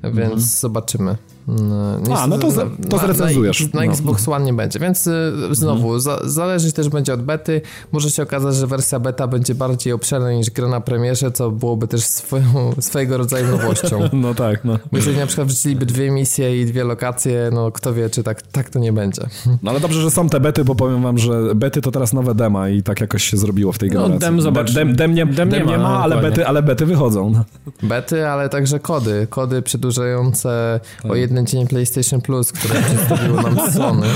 [0.03, 0.39] więc mhm.
[0.39, 1.17] zobaczymy.
[1.47, 2.47] No, A, no to,
[2.89, 3.73] to zrecenzujesz.
[3.73, 5.99] Na, na, na Xbox One nie będzie, więc y, znowu, mhm.
[5.99, 7.61] za, zależy też będzie od bety.
[7.91, 11.87] Może się okazać, że wersja beta będzie bardziej obszerna niż gra na premierze, co byłoby
[11.87, 12.43] też swoją,
[12.79, 13.99] swojego rodzaju nowością.
[14.13, 14.79] No tak, no.
[14.91, 18.41] Bo jeżeli na przykład wrzuciliby dwie misje i dwie lokacje, no kto wie, czy tak,
[18.41, 19.21] tak to nie będzie.
[19.63, 22.35] No ale dobrze, że są te bety, bo powiem wam, że bety to teraz nowe
[22.35, 24.19] dema i tak jakoś się zrobiło w tej no, generacji.
[24.19, 24.73] Dem, zobacz.
[24.73, 27.29] Dem, dem, nie, dem, dem nie ma, no, ale, bety, ale bety wychodzą.
[27.29, 27.43] No.
[27.83, 29.27] Bety, ale także kody.
[29.29, 31.11] Kody przedłużające tak.
[31.11, 34.07] o jeden dzień PlayStation Plus, które przedstawiło nam Sony.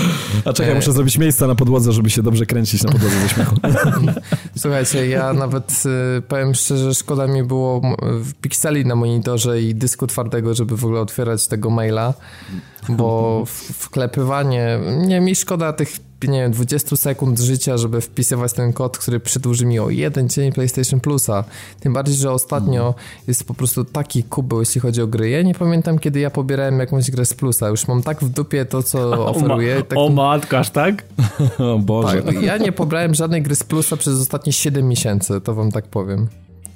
[0.46, 3.56] A czekaj, muszę zrobić miejsca na podłodze, żeby się dobrze kręcić na podłodze ze śmiechu.
[4.62, 5.84] Słuchajcie, ja nawet
[6.18, 7.82] y, powiem szczerze, szkoda mi było
[8.42, 12.14] pikseli na monitorze i dysku twardego, żeby w ogóle otwierać tego maila,
[12.90, 13.44] bo
[13.74, 19.20] wklepywanie, nie mi szkoda tych nie wiem, 20 sekund życia, żeby wpisywać ten kod, który
[19.20, 21.44] przedłuży mi o jeden dzień PlayStation Plusa.
[21.80, 22.94] Tym bardziej, że ostatnio mm.
[23.28, 25.30] jest po prostu taki kubeł, jeśli chodzi o gry.
[25.30, 27.70] Ja nie pamiętam, kiedy ja pobierałem jakąś grę z Plusa.
[27.70, 29.78] Już mam tak w dupie to, co oferuję.
[29.80, 29.98] O, tak...
[29.98, 31.04] o matkaż, tak?
[31.74, 32.22] o Boże.
[32.22, 35.88] Tak, ja nie pobrałem żadnej gry z Plusa przez ostatnie 7 miesięcy, to wam tak
[35.88, 36.28] powiem.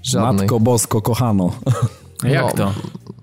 [0.03, 0.33] Żadnej.
[0.33, 1.51] Matko bosko, kochano.
[2.23, 2.73] Jak no, to?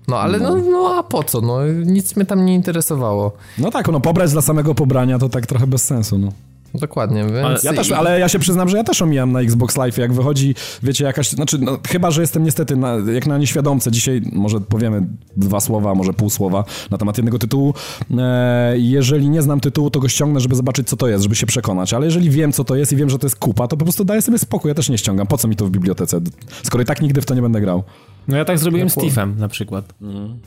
[0.07, 0.55] No ale no.
[0.55, 0.71] no.
[0.71, 1.41] No, a po co?
[1.41, 3.31] No nic mnie tam nie interesowało.
[3.57, 6.31] No tak, no pobrać dla samego pobrania to tak trochę bez sensu, no.
[6.73, 7.45] Dokładnie, więc...
[7.45, 10.13] Ale ja, też, ale ja się przyznam, że ja też omijam na Xbox Live, jak
[10.13, 14.61] wychodzi, wiecie, jakaś, znaczy, no, chyba, że jestem niestety na, jak na nieświadomce, dzisiaj może
[14.61, 15.07] powiemy
[15.37, 17.73] dwa słowa, może pół słowa na temat jednego tytułu.
[18.17, 21.45] E, jeżeli nie znam tytułu, to go ściągnę, żeby zobaczyć, co to jest, żeby się
[21.45, 23.85] przekonać, ale jeżeli wiem, co to jest i wiem, że to jest kupa, to po
[23.85, 26.21] prostu daję sobie spokój, ja też nie ściągam, po co mi to w bibliotece,
[26.63, 27.83] skoro i tak nigdy w to nie będę grał.
[28.27, 29.93] No ja tak zrobiłem z Tiffem na przykład.
[30.01, 30.39] Mhm.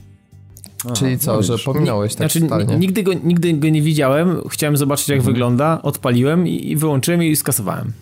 [0.84, 2.76] Aha, Czyli co, no że pominąłeś tak znaczy, totalnie.
[2.76, 5.34] Nigdy go, nigdy go nie widziałem, chciałem zobaczyć jak mhm.
[5.34, 7.92] wygląda, odpaliłem i, i wyłączyłem i skasowałem.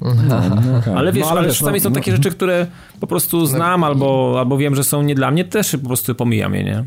[0.00, 0.96] No, no, okay.
[0.96, 2.66] Ale wiesz, no, ale, ale wiesz, czasami no, są takie rzeczy, które
[3.00, 6.14] po prostu no znam albo, albo wiem, że są nie dla mnie, też po prostu
[6.14, 6.84] pomijam je, nie?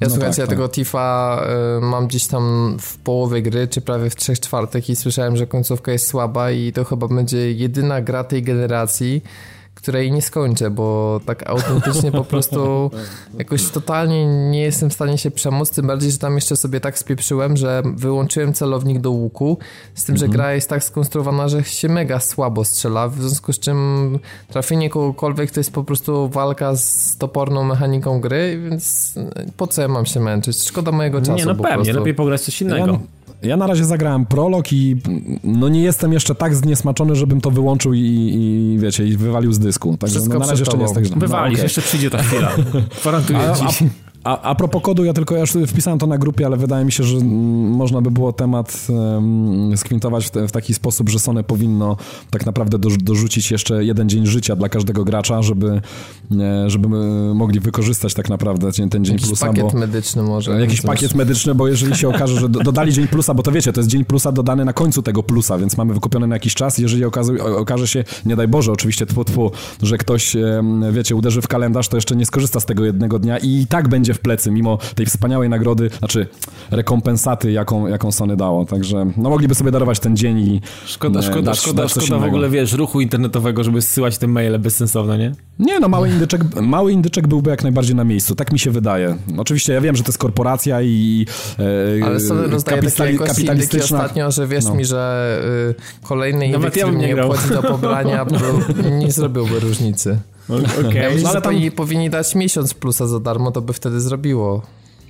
[0.00, 0.50] Ja no słuchajcie, tak, ja tak.
[0.50, 1.42] tego Tifa
[1.78, 5.46] y, mam gdzieś tam w połowie gry, czy prawie w trzech czwartych i słyszałem, że
[5.46, 9.22] końcówka jest słaba i to chyba będzie jedyna gra tej generacji,
[9.78, 12.90] której nie skończę, bo tak autentycznie po prostu
[13.38, 16.98] jakoś totalnie nie jestem w stanie się przemóc, tym bardziej, że tam jeszcze sobie tak
[16.98, 19.58] spieprzyłem, że wyłączyłem celownik do łuku,
[19.94, 23.58] z tym, że gra jest tak skonstruowana, że się mega słabo strzela, w związku z
[23.58, 24.18] czym
[24.48, 29.14] trafienie kogokolwiek to jest po prostu walka z toporną mechaniką gry, więc
[29.56, 30.68] po co ja mam się męczyć?
[30.68, 31.98] Szkoda mojego czasu Nie, no po pewnie, prostu.
[31.98, 32.92] lepiej pograć coś innego.
[32.92, 32.98] Ja,
[33.42, 34.96] ja na razie zagrałem prolog i
[35.44, 39.58] no nie jestem jeszcze tak zniesmaczony, żebym to wyłączył i, i wiecie, i wywalił z
[39.58, 39.96] dysku.
[39.96, 41.16] Także Wszystko no, na razie jeszcze nie jest tak źle.
[41.16, 41.62] Wywalisz, okej.
[41.62, 42.50] jeszcze przyjdzie ta chwila.
[43.00, 43.88] Gwarantuję A, ci.
[44.24, 46.92] A, a propos kodu, ja tylko ja już wpisałem to na grupie, ale wydaje mi
[46.92, 47.18] się, że
[47.70, 51.96] można by było temat um, skwintować w, te, w taki sposób, że Sony powinno
[52.30, 55.80] tak naprawdę do, dorzucić jeszcze jeden dzień życia dla każdego gracza, żeby,
[56.40, 59.46] e, żeby my mogli wykorzystać tak naprawdę ten, ten dzień Jakiś plusa.
[59.46, 60.60] pakiet bo, medyczny może.
[60.60, 63.72] Jakiś pakiet medyczny, bo jeżeli się okaże, że do- dodali dzień plusa, bo to wiecie,
[63.72, 66.78] to jest dzień plusa dodany na końcu tego plusa, więc mamy wykupiony na jakiś czas.
[66.78, 69.50] Jeżeli okaże, okaże się, nie daj Boże, oczywiście tfu, tfu,
[69.82, 70.36] że ktoś,
[70.92, 73.88] wiecie, uderzy w kalendarz, to jeszcze nie skorzysta z tego jednego dnia i i tak
[73.88, 76.26] będzie w plecy, mimo tej wspaniałej nagrody, znaczy
[76.70, 78.64] rekompensaty, jaką, jaką Sony dało.
[78.64, 82.04] Także no mogliby sobie darować ten dzień i Szkoda, e, szkoda, dać, szkoda, dać coś
[82.04, 85.32] szkoda w ogóle, wiesz, ruchu internetowego, żeby zsyłać te maile bezsensowne, nie?
[85.58, 89.16] Nie, no mały indyczek, mały indyczek byłby jak najbardziej na miejscu, tak mi się wydaje.
[89.38, 91.26] Oczywiście ja wiem, że to jest korporacja i
[92.00, 93.98] e, Ale Sony rozdaje takie kapitali- indyki kapitalistyczna...
[93.98, 94.74] ostatnio, że wierz No.
[94.74, 95.40] mi, że
[96.02, 97.30] y, kolejny Nawet indyk, ja nie grał.
[97.30, 98.36] obchodzi do pobrania, bo
[98.98, 100.18] nie zrobiłby różnicy.
[100.50, 101.02] Okej.
[101.02, 104.62] Ja myślę, ale że tam- powinni dać miesiąc plusa za darmo, to by wtedy zrobiło.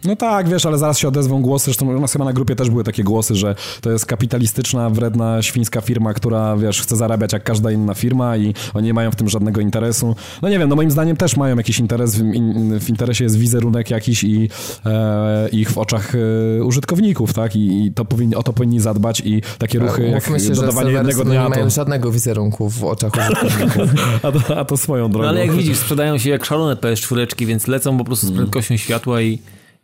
[0.05, 2.71] No tak, wiesz, ale zaraz się odezwą głosy, zresztą u nas chyba na grupie też
[2.71, 7.45] były takie głosy, że to jest kapitalistyczna, wredna, świńska firma, która, wiesz, chce zarabiać jak
[7.45, 10.17] każda inna firma i oni nie mają w tym żadnego interesu.
[10.43, 13.39] No nie wiem, no moim zdaniem też mają jakiś interes, w, in, w interesie jest
[13.39, 14.51] wizerunek jakiś i
[14.87, 17.57] e, ich w oczach e, użytkowników, tak?
[17.57, 20.61] I, i to powinni, o to powinni zadbać i takie ruchy jak Mówmy się, że
[20.61, 23.91] dodawanie jednego nie dnia, mają to, żadnego wizerunku w oczach użytkowników.
[24.23, 25.25] a, to, a to swoją drogą.
[25.25, 28.77] No ale jak widzisz, sprzedają się jak szalone PS4, więc lecą po prostu z prędkością
[28.77, 29.39] światła i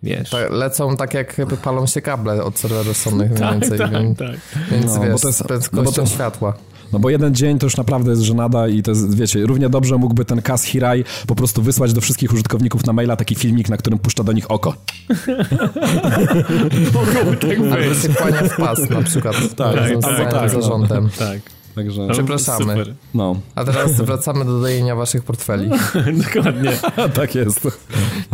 [0.04, 0.30] wiesz.
[0.30, 4.30] Tak, Lecą tak jak jakby palą się kable od serwerów Sony mniej więcej, więc, tak.
[4.70, 6.54] więc No, bo wiesz, to jest- no prędkością bo to- światła.
[6.92, 9.96] No bo jeden dzień to już naprawdę jest żenada i to jest, wiecie, równie dobrze
[9.96, 13.76] mógłby ten Kaz Hirai po prostu wysłać do wszystkich użytkowników na maila taki filmik, na
[13.76, 14.74] którym puszcza do nich oko.
[16.94, 20.00] Mogłoby tak Albo się kłania w pas na przykład Tak, tak, całym
[20.30, 20.60] tak, no.
[20.60, 21.08] zarządem.
[21.18, 21.38] Tak.
[21.74, 22.72] Także, Przepraszamy.
[22.72, 22.94] Super.
[23.14, 25.70] no, A teraz wracamy do dojenia waszych portfeli.
[26.24, 26.72] Dokładnie.
[27.14, 27.60] tak jest.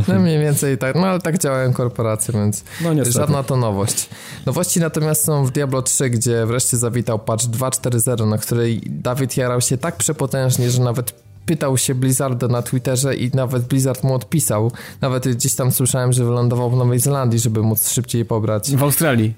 [0.09, 4.09] No mniej więcej tak, no ale tak działają korporacje, więc No żadna to nowość.
[4.47, 9.61] Nowości natomiast są w Diablo 3, gdzie wreszcie zawitał patch 2.4.0, na której Dawid jarał
[9.61, 14.73] się tak przepotężnie, że nawet pytał się Blizzarda na Twitterze i nawet Blizzard mu odpisał.
[15.01, 18.77] Nawet gdzieś tam słyszałem, że wylądował w Nowej Zelandii, żeby móc szybciej pobrać.
[18.77, 19.35] W Australii.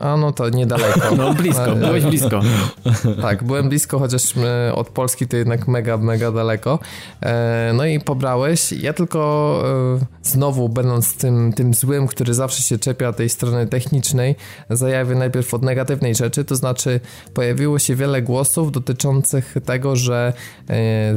[0.00, 1.00] A no to niedaleko.
[1.16, 2.40] No blisko, Ale- byłeś blisko.
[3.22, 6.78] Tak, byłem blisko, chociaż e, od Polski to jednak mega, mega daleko.
[7.22, 8.72] E, No i pobrałeś.
[8.72, 9.62] Ja tylko
[10.02, 14.34] e, znowu, będąc tym, tym złym, który zawsze się czepia tej strony technicznej,
[14.70, 17.00] zajawię najpierw od negatywnej rzeczy, to znaczy
[17.34, 20.32] pojawiło się wiele głosów dotyczących tego, że
[20.70, 21.14] e,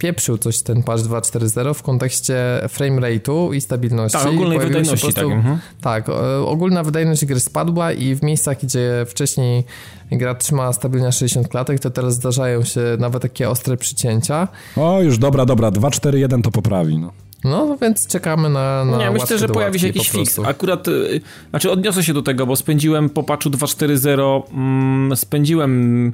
[0.00, 2.34] spieprzył coś ten patch 2.4.0 w kontekście
[2.68, 4.18] frame rate'u i stabilności.
[4.18, 5.58] Tak, ogólnej wydajności, prostu- tak, mhm.
[5.80, 6.06] tak,
[6.46, 9.64] ogólna wydajność gry spadła i w miejscach, gdzie wcześniej
[10.12, 14.48] gra trzymała stabilnie 60 klatek, to teraz zdarzają się nawet takie ostre przycięcia.
[14.76, 17.12] O, już dobra, dobra, 241 to poprawi, no.
[17.44, 18.84] No więc czekamy na.
[18.84, 20.38] na Nie, myślę, że pojawi się jakiś po fix.
[20.38, 21.20] Akurat, y,
[21.50, 26.12] znaczy odniosę się do tego, bo spędziłem po patchu 2.4.0, mm, spędziłem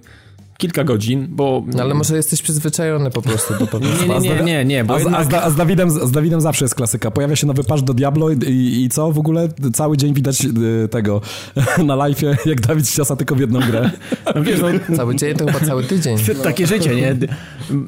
[0.58, 1.64] kilka godzin, bo...
[1.66, 4.94] No, ale może jesteś przyzwyczajony po prostu do pewnych Nie, nie, nie, nie, nie, bo
[4.94, 5.20] A, z, jednak...
[5.20, 7.10] a, z, a z, Dawidem, z Dawidem zawsze jest klasyka.
[7.10, 9.12] Pojawia się nowy patch do Diablo i, i, i co?
[9.12, 11.20] W ogóle cały dzień widać y, tego
[11.86, 13.90] na live'ie, jak Dawid ściasa tylko w jedną grę.
[14.34, 16.16] No, wiesz, no, Cały dzień to chyba cały tydzień.
[16.42, 17.16] takie życie, nie?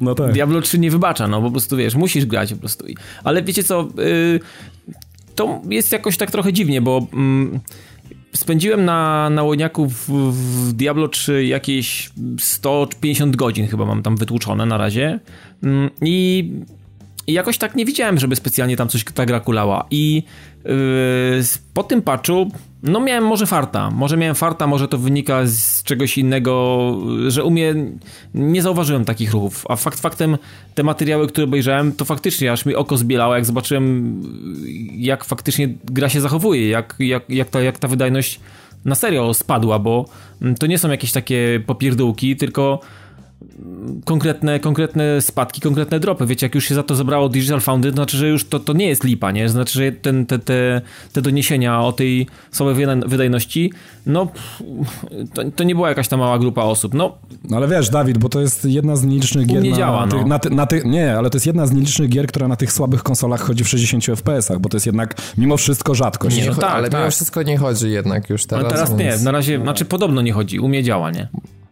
[0.01, 0.31] No tak.
[0.31, 2.85] Diablo 3 nie wybacza, no po prostu wiesz, musisz grać po prostu.
[3.23, 4.39] Ale wiecie co, y,
[5.35, 7.59] to jest jakoś tak trochę dziwnie, bo mm,
[8.33, 12.09] spędziłem na, na Łoniaku w, w Diablo 3 jakieś
[12.39, 15.19] 150 godzin chyba mam tam wytłuczone na razie.
[15.63, 16.49] Mm, i
[17.29, 19.85] i jakoś tak nie widziałem, żeby specjalnie tam coś ta gra kulała.
[19.91, 20.23] I
[20.65, 20.71] yy,
[21.73, 22.51] po tym patchu,
[22.83, 23.91] no miałem może farta.
[23.91, 26.95] Może miałem farta, może to wynika z czegoś innego,
[27.27, 27.75] że u mnie
[28.33, 29.65] nie zauważyłem takich ruchów.
[29.69, 30.37] A fakt faktem,
[30.75, 34.15] te materiały, które obejrzałem, to faktycznie aż mi oko zbielało, jak zobaczyłem,
[34.95, 38.39] jak faktycznie gra się zachowuje, jak, jak, jak, ta, jak ta wydajność
[38.85, 40.05] na serio spadła, bo
[40.41, 42.79] mm, to nie są jakieś takie popierdółki, tylko
[44.05, 46.25] konkretne, konkretne spadki, konkretne dropy.
[46.25, 48.73] Wiecie, jak już się za to zebrało Digital Foundry, to znaczy, że już to, to
[48.73, 49.49] nie jest lipa, nie?
[49.49, 50.81] Znaczy, że ten, te, te,
[51.13, 53.73] te doniesienia o tej słabej wydajności,
[54.05, 54.27] no
[55.33, 56.93] to, to nie była jakaś ta mała grupa osób.
[56.93, 57.17] No,
[57.49, 60.25] no ale wiesz, Dawid, bo to jest jedna z nielicznych gier nie na, działa, no.
[60.25, 62.71] na, ty, na ty, Nie, ale to jest jedna z nielicznych gier, która na tych
[62.71, 66.37] słabych konsolach chodzi w 60 FPS-ach, bo to jest jednak mimo wszystko rzadkość.
[66.37, 67.01] Nie, no tak, ale tak.
[67.01, 68.63] mimo wszystko nie chodzi jednak już teraz.
[68.63, 69.19] No teraz więc...
[69.19, 71.27] nie, na razie, znaczy podobno nie chodzi, umie działa, nie?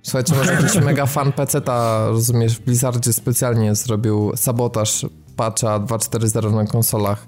[0.08, 5.06] Słuchajcie, może jakiś mega fan PC-ta, rozumiesz, w Blizzardzie specjalnie zrobił sabotaż
[5.36, 7.26] patcha 2.4.0 na konsolach.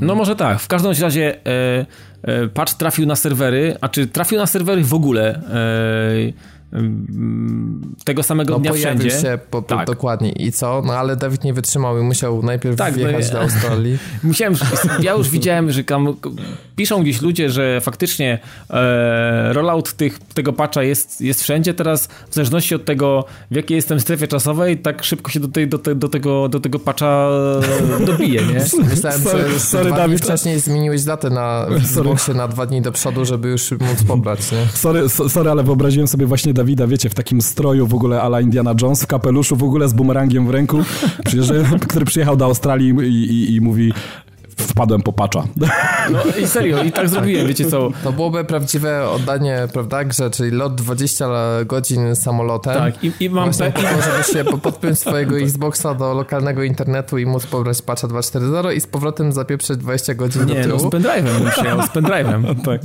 [0.00, 0.60] No może tak.
[0.60, 1.86] W każdym razie e,
[2.22, 6.57] e, patch trafił na serwery, a czy trafił na serwery w ogóle e,
[8.04, 9.10] tego samego no, dnia wszędzie.
[9.10, 9.86] się po, tak.
[9.86, 10.82] dokładnie i co?
[10.86, 13.98] No ale Dawid nie wytrzymał i musiał najpierw tak, no wjechać no, do Australii.
[14.22, 14.54] Musiałem,
[15.00, 16.16] ja już widziałem, że tam
[16.76, 18.38] piszą gdzieś ludzie, że faktycznie
[18.70, 21.74] e, rollout tych, tego patcha jest, jest wszędzie.
[21.74, 25.68] Teraz w zależności od tego, w jakiej jestem strefie czasowej, tak szybko się do, tej,
[25.68, 27.28] do, te, do, tego, do tego patcha
[28.06, 28.64] dobije, nie?
[28.90, 32.92] Myślałem, sorry, że sorry, dwa Dawid, wcześniej zmieniłeś datę na Xboxie na dwa dni do
[32.92, 34.66] przodu, żeby już móc pobrać, nie?
[34.74, 38.74] Sorry, sorry, ale wyobraziłem sobie właśnie Dawida, wiecie, w takim stroju w ogóle ala Indiana
[38.82, 40.78] Jones, w kapeluszu w ogóle z bumerangiem w ręku,
[41.88, 43.92] który przyjechał do Australii i, i, i mówi
[44.58, 45.44] wpadłem po patcha.
[46.10, 47.90] No i serio, i tak zrobiłem, wiecie co.
[48.04, 51.28] To byłoby prawdziwe oddanie, prawda, grze, czyli lot 20
[51.66, 52.74] godzin samolotem.
[52.74, 53.44] Tak, i, i mam...
[53.44, 58.74] Właśnie po żeby się podpiąć swojego Xboxa do lokalnego internetu i móc pobrać patcha 2.4.0
[58.74, 60.78] i z powrotem zapieprzeć 20 godzin nie, do tyłu.
[60.82, 62.54] no z pendrive'em bym przyjechał, z pendrive'em.
[62.66, 62.80] tak.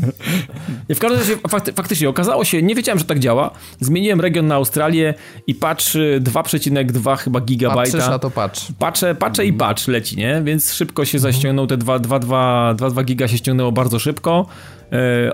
[0.89, 3.51] I w każdym razie fakty, faktycznie okazało się, nie wiedziałem, że tak działa.
[3.79, 5.13] Zmieniłem region na Australię
[5.47, 7.91] i patch 2,2 chyba gigabajta.
[7.91, 8.61] Patrzysz, a to patch.
[8.79, 10.41] Patrzę, patrzę i patch leci, nie?
[10.43, 14.45] Więc szybko się zaściągnął te 2,2 giga się ściągnęło bardzo szybko.
[14.91, 15.31] E,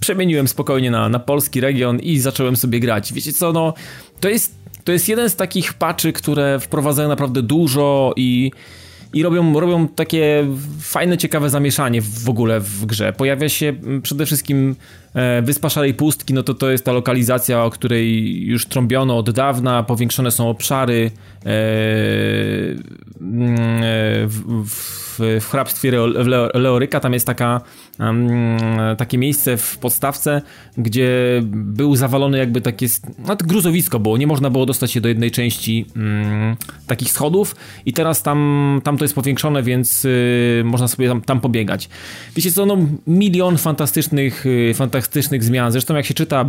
[0.00, 3.12] przemieniłem spokojnie na, na polski region i zacząłem sobie grać.
[3.12, 3.74] Wiecie co, no
[4.20, 8.50] to jest, to jest jeden z takich patchy, które wprowadzają naprawdę dużo i
[9.14, 10.46] i robią, robią takie
[10.80, 13.12] fajne, ciekawe zamieszanie w ogóle w grze.
[13.12, 14.76] Pojawia się przede wszystkim
[15.42, 19.82] Wyspa Szarej Pustki, no to to jest ta lokalizacja, o której już trąbiono od dawna,
[19.82, 21.10] powiększone są obszary
[21.40, 21.44] e,
[24.26, 25.92] w, w w, w hrabstwie
[26.54, 27.60] Leoryka, tam jest taka,
[28.00, 28.58] um,
[28.98, 30.42] takie miejsce w podstawce,
[30.78, 31.10] gdzie
[31.52, 32.86] był zawalony jakby takie,
[33.18, 36.56] no gruzowisko było, nie można było dostać się do jednej części um,
[36.86, 37.56] takich schodów.
[37.86, 41.88] I teraz tam, tam to jest powiększone, więc y, można sobie tam, tam pobiegać.
[42.36, 44.74] Wiecie co, no milion fantastycznych, y,
[45.04, 46.44] fantastycznych zmian, zresztą jak się czyta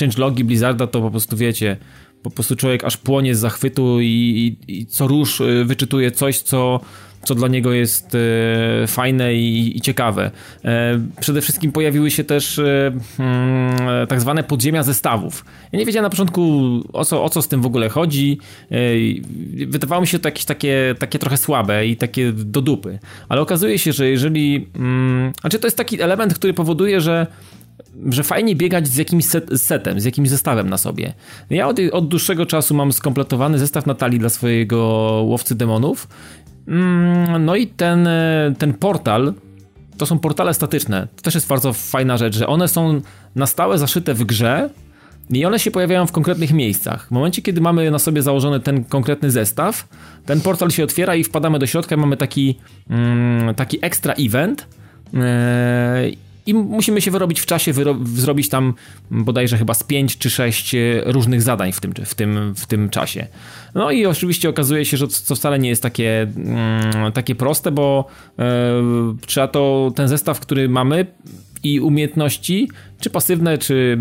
[0.00, 1.76] changelogi Blizzarda, to po prostu wiecie,
[2.22, 6.38] po prostu człowiek aż płonie z zachwytu i, i, i co róż y, wyczytuje coś,
[6.38, 6.80] co
[7.24, 10.30] co dla niego jest e, fajne i, i ciekawe.
[10.64, 15.44] E, przede wszystkim pojawiły się też e, mm, tak zwane podziemia zestawów.
[15.72, 16.60] Ja nie wiedziałem na początku
[16.92, 18.38] o co, o co z tym w ogóle chodzi.
[19.66, 22.98] Wydawało mi się to jakieś takie, takie trochę słabe i takie do dupy.
[23.28, 24.68] Ale okazuje się, że jeżeli...
[24.76, 27.26] Mm, znaczy to jest taki element, który powoduje, że
[28.10, 31.14] że fajnie biegać z jakimś set, setem, z jakimś zestawem na sobie.
[31.50, 34.78] Ja od, od, dłuższego czasu mam skompletowany zestaw Natalii dla swojego
[35.26, 36.08] łowcy demonów
[37.40, 39.34] no i ten, e, ten portal,
[39.96, 41.08] to są portale statyczne.
[41.16, 43.00] To też jest bardzo fajna rzecz, że one są
[43.34, 44.70] na stałe zaszyte w grze
[45.30, 47.06] i one się pojawiają w konkretnych miejscach.
[47.06, 49.88] W momencie, kiedy mamy na sobie założony ten konkretny zestaw,
[50.26, 52.58] ten portal się otwiera i wpadamy do środka i mamy taki,
[52.90, 54.66] mm, taki extra event.
[56.46, 57.72] I musimy się wyrobić w czasie,
[58.04, 58.74] zrobić tam
[59.10, 62.90] bodajże chyba z 5 czy 6 e, różnych zadań w tym, w tym, w tym
[62.90, 63.26] czasie.
[63.74, 68.06] No i oczywiście okazuje się, że to wcale nie jest takie, mm, takie proste, bo
[68.38, 68.44] e,
[69.26, 71.06] trzeba to, ten zestaw, który mamy
[71.62, 72.68] i umiejętności,
[73.00, 73.98] czy pasywne, czy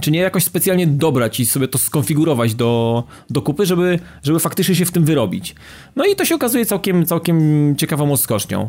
[0.00, 4.74] czy nie jakoś specjalnie dobrać i sobie to skonfigurować do, do kupy, żeby, żeby faktycznie
[4.74, 5.54] się w tym wyrobić.
[5.96, 8.68] No i to się okazuje całkiem, całkiem ciekawą odskocznią.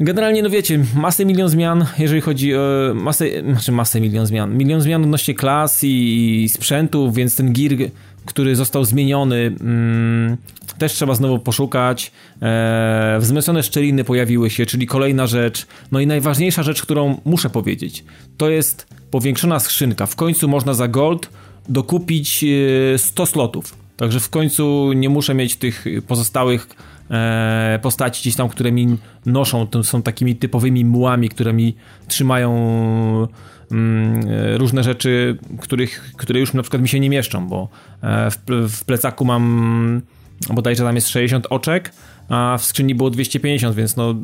[0.00, 2.60] Generalnie, no wiecie, masę milion zmian, jeżeli chodzi o
[2.94, 7.90] masę, znaczy masę milion zmian, milion zmian odnośnie klas i, sprzętu, więc ten gear,
[8.26, 10.36] który został zmieniony, mm,
[10.78, 12.12] też trzeba znowu poszukać.
[12.42, 15.66] E, wzmocnione szczeliny pojawiły się, czyli kolejna rzecz.
[15.92, 18.04] No i najważniejsza rzecz, którą muszę powiedzieć,
[18.36, 20.06] to jest powiększona skrzynka.
[20.06, 21.30] W końcu można za gold
[21.68, 22.44] dokupić
[22.96, 23.76] 100 e, slotów.
[23.96, 26.68] Także w końcu nie muszę mieć tych pozostałych
[27.82, 28.96] postaci gdzieś tam, które mi
[29.26, 31.74] noszą, to są takimi typowymi mułami, które mi
[32.08, 32.56] trzymają
[33.70, 37.68] mm, e, różne rzeczy, których, które już na przykład mi się nie mieszczą, bo
[38.02, 38.30] e,
[38.68, 40.02] w, plecaku mam
[40.50, 41.92] bodajże tam jest 60 oczek,
[42.28, 44.14] a w skrzyni było 250, więc no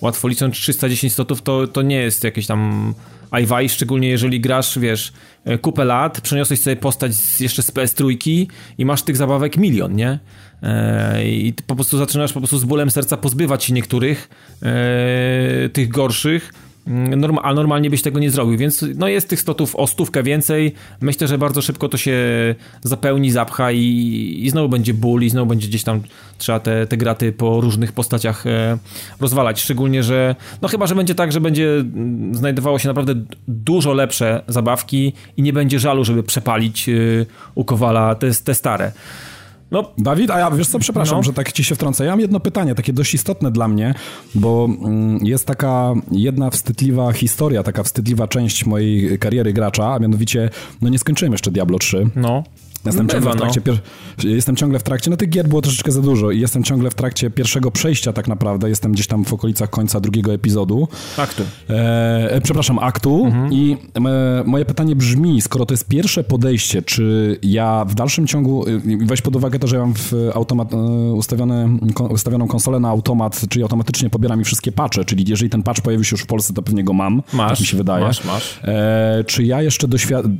[0.00, 2.94] łatwo licząc 310 slotów to, to nie jest jakieś tam
[3.30, 5.12] ajwaj, szczególnie jeżeli grasz, wiesz,
[5.44, 9.96] e, kupę lat, przeniosłeś sobie postać jeszcze z PS trójki i masz tych zabawek milion,
[9.96, 10.18] nie?
[10.62, 14.28] E, I po prostu zaczynasz po prostu z bólem serca pozbywać się niektórych
[14.62, 16.52] e, tych gorszych,
[16.86, 20.22] Mm, norma, a normalnie byś tego nie zrobił, więc no jest tych slotów o stówkę
[20.22, 20.74] więcej.
[21.00, 22.14] Myślę, że bardzo szybko to się
[22.82, 26.00] zapełni, zapcha i, i znowu będzie ból i znowu będzie gdzieś tam
[26.38, 28.78] trzeba te, te graty po różnych postaciach e,
[29.20, 29.60] rozwalać.
[29.60, 33.14] Szczególnie, że no chyba, że będzie tak, że będzie mm, znajdowało się naprawdę
[33.48, 36.92] dużo lepsze zabawki i nie będzie żalu, żeby przepalić e,
[37.54, 38.92] u Kowala te, te stare.
[39.70, 39.92] No.
[39.98, 41.22] Dawid, a ja wiesz co, przepraszam, no.
[41.22, 42.04] że tak ci się wtrącę.
[42.04, 43.94] Ja mam jedno pytanie, takie dość istotne dla mnie,
[44.34, 50.50] bo mm, jest taka jedna wstydliwa historia, taka wstydliwa część mojej kariery gracza, a mianowicie,
[50.82, 52.10] no nie skończyłem jeszcze Diablo 3.
[52.16, 52.44] No.
[52.86, 53.60] Jestem, Bywa, ciągle w trakcie,
[54.24, 54.30] no.
[54.30, 56.94] jestem ciągle w trakcie, no tych gier było troszeczkę za dużo i jestem ciągle w
[56.94, 60.88] trakcie pierwszego przejścia tak naprawdę, jestem gdzieś tam w okolicach końca drugiego epizodu.
[61.16, 61.42] Aktu.
[61.70, 63.52] E, e przepraszam, aktu mhm.
[63.52, 63.76] i
[64.06, 68.80] e, moje pytanie brzmi, skoro to jest pierwsze podejście, czy ja w dalszym ciągu, y,
[69.06, 70.76] weź pod uwagę to, że ja mam w automat, e,
[71.12, 71.78] ustawione,
[72.10, 76.04] ustawioną konsolę na automat, czyli automatycznie pobiera mi wszystkie patche, czyli jeżeli ten patch pojawi
[76.04, 78.04] się już w Polsce, to pewnie go mam, masz, tak mi się wydaje.
[78.04, 78.60] Masz, masz.
[78.64, 80.38] E, czy ja jeszcze doświadczam,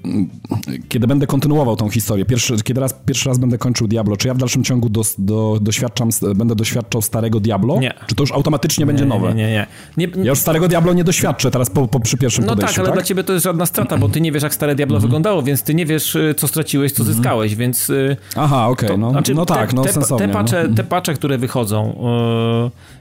[0.89, 4.35] kiedy będę kontynuował tą historię, pierwszy, kiedy raz, pierwszy raz będę kończył Diablo, czy ja
[4.35, 7.81] w dalszym ciągu do, do, doświadczam, będę doświadczał starego Diablo?
[7.81, 7.95] Nie.
[8.07, 9.35] Czy to już automatycznie nie, będzie nowe?
[9.35, 9.67] Nie, nie,
[9.97, 10.25] nie, nie.
[10.25, 12.89] Ja już starego Diablo nie doświadczę teraz po, po przy pierwszym no podejściu, tak, ale
[12.89, 12.97] tak?
[12.97, 15.07] dla ciebie to jest żadna strata, bo ty nie wiesz, jak stare Diablo mm -hmm.
[15.07, 17.17] wyglądało, więc ty nie wiesz, y, co straciłeś, co mm -hmm.
[17.17, 17.91] zyskałeś, więc...
[17.91, 20.27] Y, Aha, okej, okay, no, znaczy, no tak, no te, sensownie.
[20.27, 20.75] Te pacze, no.
[20.75, 21.97] te pacze, które wychodzą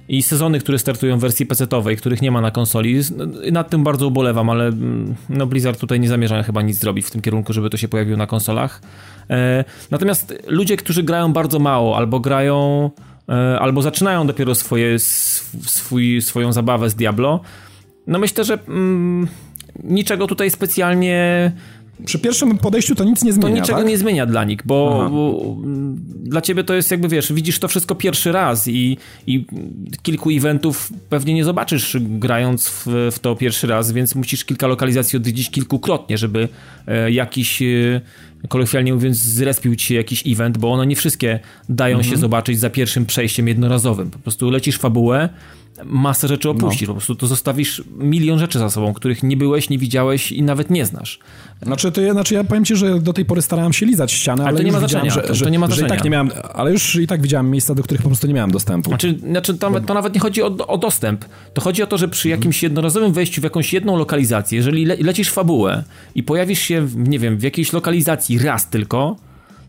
[0.08, 3.02] yy, i sezony, które startują w wersji PC-owej, których nie ma na konsoli,
[3.52, 7.12] nad tym bardzo ubolewam, ale mm, no Blizzard tutaj nie zamierza chyba nic zrobić w
[7.12, 8.82] tym kierunku, żeby to się pojawiło na konsolach.
[9.30, 12.90] E, natomiast ludzie, którzy grają bardzo mało, albo grają,
[13.30, 17.40] e, albo zaczynają dopiero swoje, swój, swoją zabawę z Diablo,
[18.08, 19.28] no myślę, że mm,
[19.84, 21.52] niczego tutaj specjalnie
[22.06, 23.50] przy pierwszym podejściu to nic nie zmienia.
[23.50, 23.88] To niczego tak?
[23.88, 25.56] nie zmienia dla nich, bo, bo,
[26.24, 29.46] dla ciebie to jest jakby wiesz, widzisz to wszystko pierwszy raz i, i
[30.02, 35.18] kilku eventów pewnie nie zobaczysz grając w, w, to pierwszy raz, więc musisz kilka lokalizacji
[35.18, 36.48] odwiedzić kilkukrotnie, żeby
[36.88, 37.64] e, jakiś.
[38.48, 42.14] Kolokwialnie mówiąc, zrespił ci jakiś event, bo one nie wszystkie dają mhm.
[42.14, 44.12] się zobaczyć za pierwszym przejściem jednorazowym.
[44.12, 45.30] Po prostu lecisz fabułę,
[45.86, 46.88] masę rzeczy opuścisz, no.
[46.88, 50.70] po prostu to zostawisz milion rzeczy za sobą, których nie byłeś, nie widziałeś i nawet
[50.70, 51.20] nie znasz.
[51.62, 54.44] Znaczy, to ja, znaczy ja powiem ci, że do tej pory starałem się lizać ścianę,
[54.44, 56.10] ale, ale to nie ma znaczenia, że, że, to nie ma że i tak nie
[56.10, 58.90] miałem, ale już i tak widziałem miejsca, do których po prostu nie miałem dostępu.
[58.90, 62.08] Znaczy, znaczy to, to nawet nie chodzi o, o, dostęp, to chodzi o to, że
[62.08, 62.70] przy jakimś mhm.
[62.70, 65.84] jednorazowym wejściu w jakąś jedną lokalizację, jeżeli le, lecisz fabułę
[66.16, 69.16] i pojawisz się, nie wiem, w jakiejś lokalizacji raz tylko,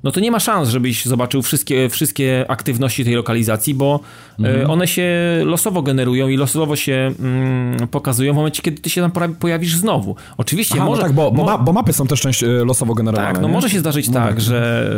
[0.02, 4.00] no to nie ma szans, żebyś zobaczył wszystkie, wszystkie aktywności tej lokalizacji, bo
[4.40, 4.70] e, mhm.
[4.70, 5.08] one się
[5.44, 10.16] losowo generują i losowo się mm, pokazują w momencie, kiedy ty się tam pojawisz znowu.
[10.36, 11.02] Oczywiście Aha, no może...
[11.02, 13.32] No tak, bo, bo, ma, bo, mapy są też część e, losowo generowane.
[13.32, 13.54] Tak, no nie?
[13.54, 14.90] może się zdarzyć no tak, tak, że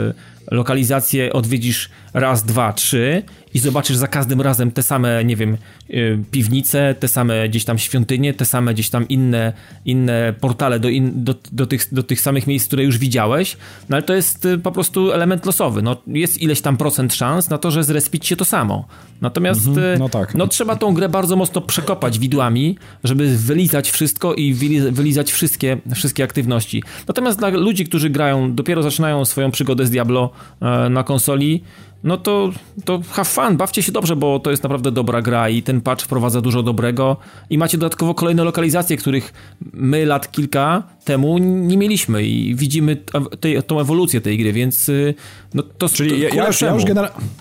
[0.50, 3.22] lokalizację odwiedzisz raz, dwa, trzy
[3.54, 5.56] i zobaczysz za każdym razem te same, nie wiem,
[5.90, 9.52] y, piwnice, te same gdzieś tam świątynie, te same gdzieś tam inne,
[9.84, 13.56] inne portale do, in, do, do, tych, do tych samych miejsc, które już widziałeś,
[13.88, 15.82] no ale to jest y, po prostu element losowy.
[15.82, 18.86] No, jest ileś tam procent szans na to, że zrespić się to samo.
[19.20, 20.34] Natomiast mhm, no, tak.
[20.34, 24.54] no, trzeba tą grę bardzo mocno przekopać widłami, żeby wylizać wszystko i
[24.90, 26.82] wylizać wszystkie, wszystkie aktywności.
[27.08, 30.30] Natomiast dla ludzi, którzy grają, dopiero zaczynają swoją przygodę z Diablo
[30.60, 31.62] e, na konsoli,
[32.04, 32.50] no to,
[32.84, 36.04] to have fun, bawcie się dobrze, bo to jest naprawdę dobra gra i ten patch
[36.04, 37.16] wprowadza dużo dobrego.
[37.50, 39.32] I macie dodatkowo kolejne lokalizacje, których
[39.72, 42.96] my lat kilka temu nie mieliśmy i widzimy
[43.40, 45.14] tej, tą ewolucję tej gry, więc y,
[45.54, 46.84] no to Czyli to, ja, ja, już, ja, już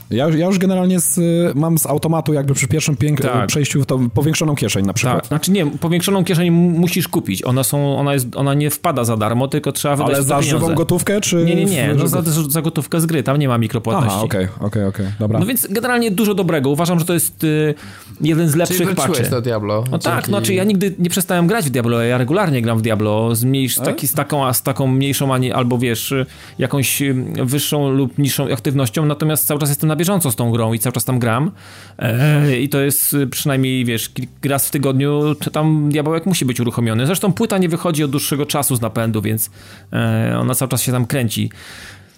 [0.10, 1.20] ja, już, ja już generalnie z,
[1.56, 3.48] mam z automatu jakby przy pierwszym pięk- tak.
[3.48, 5.18] przejściu to powiększoną kieszeń na przykład.
[5.18, 9.18] Tak, znaczy nie, powiększoną kieszeń musisz kupić, ona, są, ona, jest, ona nie wpada za
[9.18, 11.36] darmo, tylko trzeba wydać Ale za żywą gotówkę, czy...
[11.46, 14.16] Nie, nie, nie, no za, za gotówkę z gry, tam nie ma mikropłatności.
[14.16, 15.16] Aha, okej, okay, okej, okay, okej, okay.
[15.20, 15.40] dobra.
[15.40, 17.76] No więc generalnie dużo dobrego, uważam, że to jest y,
[18.22, 19.30] jeden z lepszych patchy.
[19.30, 19.84] do Diablo.
[19.92, 22.82] No tak, no znaczy ja nigdy nie przestałem grać w Diablo, ja regularnie gram w
[22.82, 26.14] Diablo, z, mniejsz, taki, z taką, a z taką mniejszą, ani, albo wiesz,
[26.60, 27.04] jakąś
[27.44, 30.94] wyższą lub niższą aktywnością, natomiast cały czas jestem na bieżąco z tą grą i cały
[30.94, 31.52] czas tam gram
[32.00, 34.12] e, i to jest przynajmniej, wiesz,
[34.46, 37.06] raz w tygodniu tam diabełek musi być uruchomiony.
[37.06, 39.50] Zresztą płyta nie wychodzi od dłuższego czasu z napędu, więc
[39.94, 41.50] e, ona cały czas się tam kręci.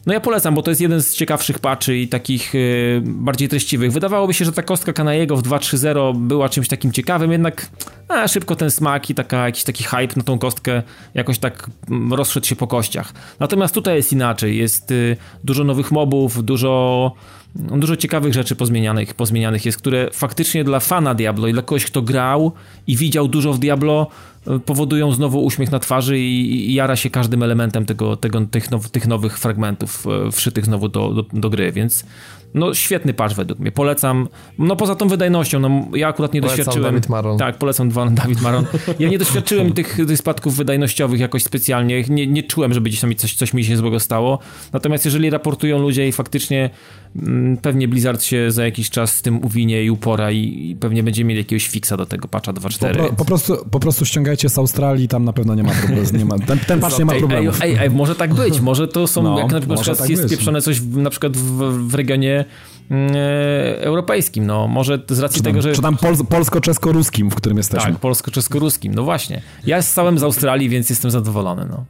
[0.06, 3.92] No ja polecam, bo to jest jeden z ciekawszych patchy i takich y, bardziej treściwych.
[3.92, 7.70] Wydawałoby się, że ta kostka Kanajego w 2.3.0 była czymś takim ciekawym, jednak
[8.08, 10.84] a, szybko ten smak i taka, jakiś taki hype na tą kostkę
[11.14, 13.14] jakoś tak mm, rozszedł się po kościach.
[13.40, 14.58] Natomiast tutaj jest inaczej.
[14.58, 17.14] Jest y, dużo nowych mobów, dużo
[17.56, 22.02] dużo ciekawych rzeczy pozmienianych, pozmienianych jest, które faktycznie dla fana Diablo i dla kogoś, kto
[22.02, 22.52] grał
[22.88, 24.08] i widział dużo w Diablo,
[24.48, 28.72] e, powodują znowu uśmiech na twarzy i, i jara się każdym elementem tego, tego, tych,
[28.72, 32.06] now, tych nowych fragmentów e, wszytych znowu do, do, do gry, więc
[32.54, 33.72] no świetny patch według mnie.
[33.72, 34.28] Polecam,
[34.60, 36.94] no poza tą wydajnością, no ja akurat nie polecam doświadczyłem.
[36.94, 37.38] Dawid Maron.
[37.38, 38.66] Tak, polecam Dawid Maron.
[39.00, 42.04] Ja nie doświadczyłem tych, tych spadków wydajnościowych jakoś specjalnie.
[42.10, 44.40] Nie, nie czułem, żeby gdzieś tam coś, coś mi się złego stało.
[44.74, 46.70] Natomiast jeżeli raportują ludzie i faktycznie
[47.16, 51.04] mm, pewnie Blizzard się za jakiś czas z tym uwinie i upora i, i pewnie
[51.04, 53.08] będzie mieli jakiegoś fixa do tego patcha 2.4.
[53.08, 56.04] Po, po, prostu, po prostu ściągajcie z Australii, tam na pewno nie ma problemu.
[56.18, 57.62] Nie ma, ten, ten patch nie ma Ej, problemów.
[57.62, 60.32] ej, ej, może tak być, może to są, No, jak na przykład tak jest być.
[60.32, 62.43] spieprzone coś w, na przykład w, w regionie
[62.90, 65.74] mm, e, europejskim, no może z racji tam, tego, że...
[65.74, 67.92] czy tam pol, polsko-czesko-ruskim, w którym jesteśmy.
[67.92, 69.42] Tak, polsko-czesko-ruskim, no właśnie.
[69.66, 71.86] Ja stałem z Australii, więc jestem zadowolony, no.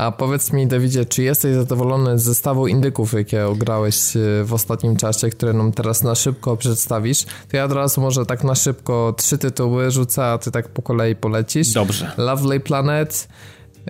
[0.00, 4.96] A powiedz mi, Dawidzie, czy jesteś zadowolony z zestawu indyków, jakie ograłeś e, w ostatnim
[4.96, 7.24] czasie, które nam teraz na szybko przedstawisz?
[7.24, 10.82] To ja od razu może tak na szybko trzy tytuły rzucę, a ty tak po
[10.82, 11.72] kolei polecisz.
[11.72, 12.12] Dobrze.
[12.16, 13.28] Lovely Planet,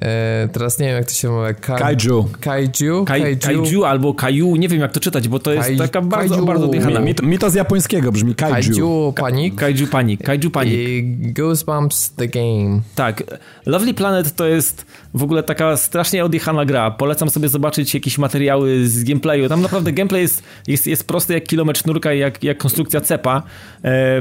[0.03, 1.55] e, teraz nie wiem jak to się mówi.
[1.61, 2.29] Ka- Kaiju.
[2.41, 3.05] Kaiju?
[3.05, 6.47] Kai, kaiju albo Kaju, nie wiem jak to czytać, bo to jest taka bardzo, Kaiju.
[6.47, 7.01] bardzo odjechana.
[7.01, 8.55] Mi, to- mi to z japońskiego brzmi kaiju.
[8.55, 10.75] Kaiju Panic Kaiju Panic, Kaiju Panic.
[10.75, 12.81] i Goosebumps The Game.
[12.95, 13.23] Tak.
[13.67, 16.91] Lovely Planet to jest w ogóle taka strasznie odjechana gra.
[16.91, 19.49] Polecam sobie zobaczyć jakieś materiały z gameplayu.
[19.49, 23.43] Tam naprawdę gameplay jest, jest, jest prosty jak kilometr sznurka i jak, jak konstrukcja cepa.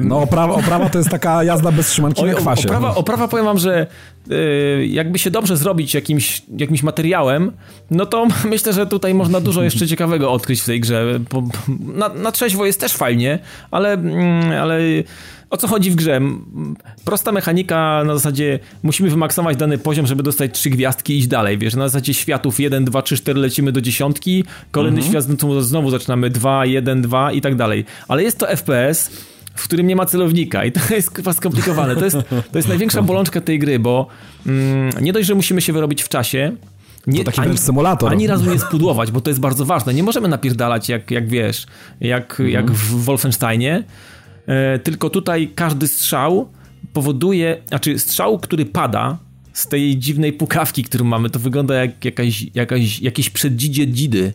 [0.01, 2.67] No oprawa, oprawa to jest taka jazda bez trzymanki na Oj, kwasie.
[2.67, 3.87] Oprawa, oprawa powiem wam, że
[4.87, 7.51] jakby się dobrze zrobić jakimś, jakimś materiałem,
[7.91, 11.19] no to myślę, że tutaj można dużo jeszcze ciekawego odkryć w tej grze.
[11.79, 13.39] Na, na trzeźwo jest też fajnie,
[13.71, 14.79] ale, mm, ale
[15.49, 16.21] o co chodzi w grze?
[17.05, 21.57] Prosta mechanika na zasadzie musimy wymaksować dany poziom, żeby dostać trzy gwiazdki i iść dalej.
[21.57, 25.61] Wiesz, na zasadzie światów 1, 2, 3, 4 lecimy do dziesiątki, kolejny świat no to
[25.61, 27.85] znowu zaczynamy 2, 1, 2 i tak dalej.
[28.07, 29.11] Ale jest to FPS,
[29.59, 31.95] w którym nie ma celownika i to jest chyba skomplikowane.
[31.95, 32.17] To jest,
[32.51, 34.07] to jest największa bolączka tej gry, bo
[34.45, 36.55] mm, nie dość, że musimy się wyrobić w czasie,
[37.07, 38.11] nie, To taki wręcz symulator.
[38.11, 39.93] Ani razu nie spudłować, bo to jest bardzo ważne.
[39.93, 41.67] Nie możemy napierdalać jak, jak wiesz,
[42.01, 42.49] jak, Mhm.
[42.49, 43.83] jak w Wolfensteinie,
[44.47, 46.49] e, tylko tutaj każdy strzał
[46.93, 49.17] powoduje, znaczy strzał, który pada
[49.53, 54.33] z tej dziwnej pukawki, którą mamy, to wygląda jak jakaś, jakaś, jakieś przeddzidzie dzidy.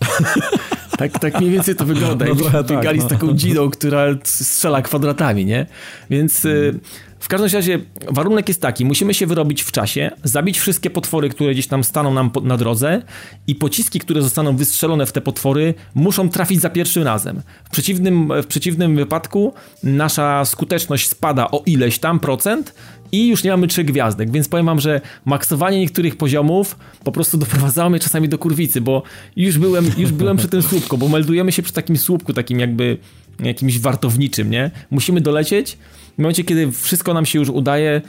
[0.98, 2.24] Tak, tak mniej więcej to wygląda.
[2.24, 3.04] No Jakbyśmy tak, biegali no.
[3.06, 5.66] z taką dzidą, która strzela kwadratami, nie?
[6.10, 6.80] Więc y,
[7.26, 7.78] w każdym razie
[8.08, 12.14] warunek jest taki, musimy się wyrobić w czasie, zabić wszystkie potwory, które gdzieś tam staną
[12.14, 13.02] nam na drodze
[13.46, 17.42] i pociski, które zostaną wystrzelone w te potwory, muszą trafić za pierwszym razem.
[17.64, 22.74] W przeciwnym, w przeciwnym wypadku nasza skuteczność spada o ileś tam procent
[23.12, 27.38] i już nie mamy trzech gwiazdek, więc powiem wam, że maksowanie niektórych poziomów po prostu
[27.46, 29.02] doprowadzało mnie czasami do kurwicy, bo
[29.36, 32.98] już byłem, już byłem przy tym słupku, bo meldujemy się przy takim słupku, takim jakby
[33.40, 34.70] jakimś wartowniczym, nie?
[34.90, 35.78] Musimy dolecieć.
[36.14, 38.02] W momencie, kiedy wszystko nam się już udaje,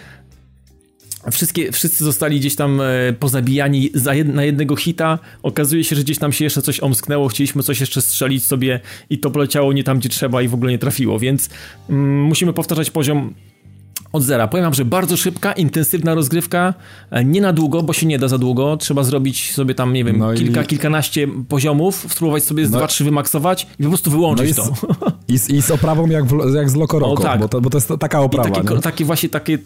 [1.31, 5.19] Wszystkie, wszyscy zostali gdzieś tam e, pozabijani za jed, na jednego hita.
[5.43, 8.79] Okazuje się, że gdzieś tam się jeszcze coś omsknęło, chcieliśmy coś jeszcze strzelić sobie
[9.09, 11.49] i to poleciało nie tam, gdzie trzeba i w ogóle nie trafiło, więc
[11.89, 13.33] mm, musimy powtarzać poziom
[14.13, 14.47] od zera.
[14.47, 16.73] Powiem wam, że bardzo szybka, intensywna rozgrywka,
[17.11, 18.77] e, nie na długo, bo się nie da za długo.
[18.77, 22.87] Trzeba zrobić sobie tam, nie wiem, No i- kilka, kilkanaście poziomów, spróbować sobie No- dwa,
[22.87, 24.87] trzy wymaksować i po prostu wyłączyć No i z- to.
[25.33, 27.39] I z, I z oprawą jak, w, jak z Lokoroko, O, tak.
[27.39, 28.49] bo, to, bo to jest taka I oprawa.
[28.49, 29.57] takie, ko- takie właśnie takie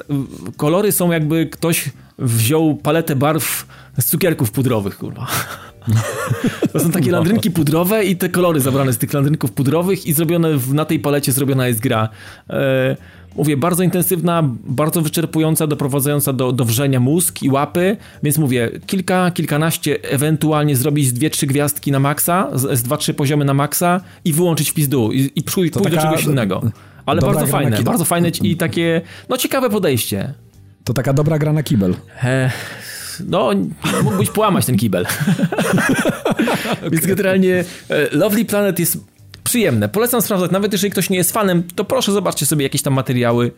[0.58, 1.90] kolory są jakby ktoś
[2.20, 3.66] wziął paletę barw
[4.00, 5.28] z cukierków pudrowych, kurwa.
[6.74, 10.58] To są takie landrynki pudrowe i te kolory zabrane z tych landrynków pudrowych i zrobione
[10.58, 12.10] w, na tej palecie zrobiona jest gra.
[12.50, 12.98] E,
[13.36, 19.32] mówię, bardzo intensywna, bardzo wyczerpująca, doprowadzająca do, do wrzenia mózg i łapy, więc mówię, kilka,
[19.32, 24.02] kilkanaście, ewentualnie zrobić dwie, trzy gwiazdki na maksa, z, z dwa, trzy poziomy na maksa
[24.26, 26.62] i wyłączyć w pizdu i, i pójść, do czegoś innego.
[27.06, 30.34] Ale bardzo fajne, ki- bardzo fajne i takie, no ciekawe podejście.
[30.84, 31.96] To taka dobra gra na kibel.
[32.24, 32.52] E,
[33.28, 33.52] no,
[34.04, 35.06] mógłbyś połamać ten kibel.
[36.92, 39.11] Więc generalnie e, Lovely Planet jest
[39.44, 39.90] przyjemne.
[39.90, 43.46] Polecam sprawdzać, nawet jeżeli ktoś nie jest fanem, to proszę zobaczcie sobie jakieś tam materiały
[43.46, 43.52] e,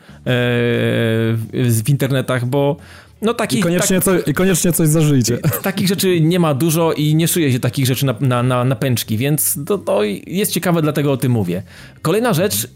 [1.54, 2.78] w, internetach, bo
[3.22, 5.38] no I takich, koniecznie, co, I koniecznie coś zażyjcie.
[5.38, 8.64] tak, takich rzeczy nie ma dużo i nie szyje się takich rzeczy na, na, na,
[8.64, 11.64] na pęczki, więc to, to jest ciekawe, dlatego o tym mówię.
[12.02, 12.68] Kolejna rzecz,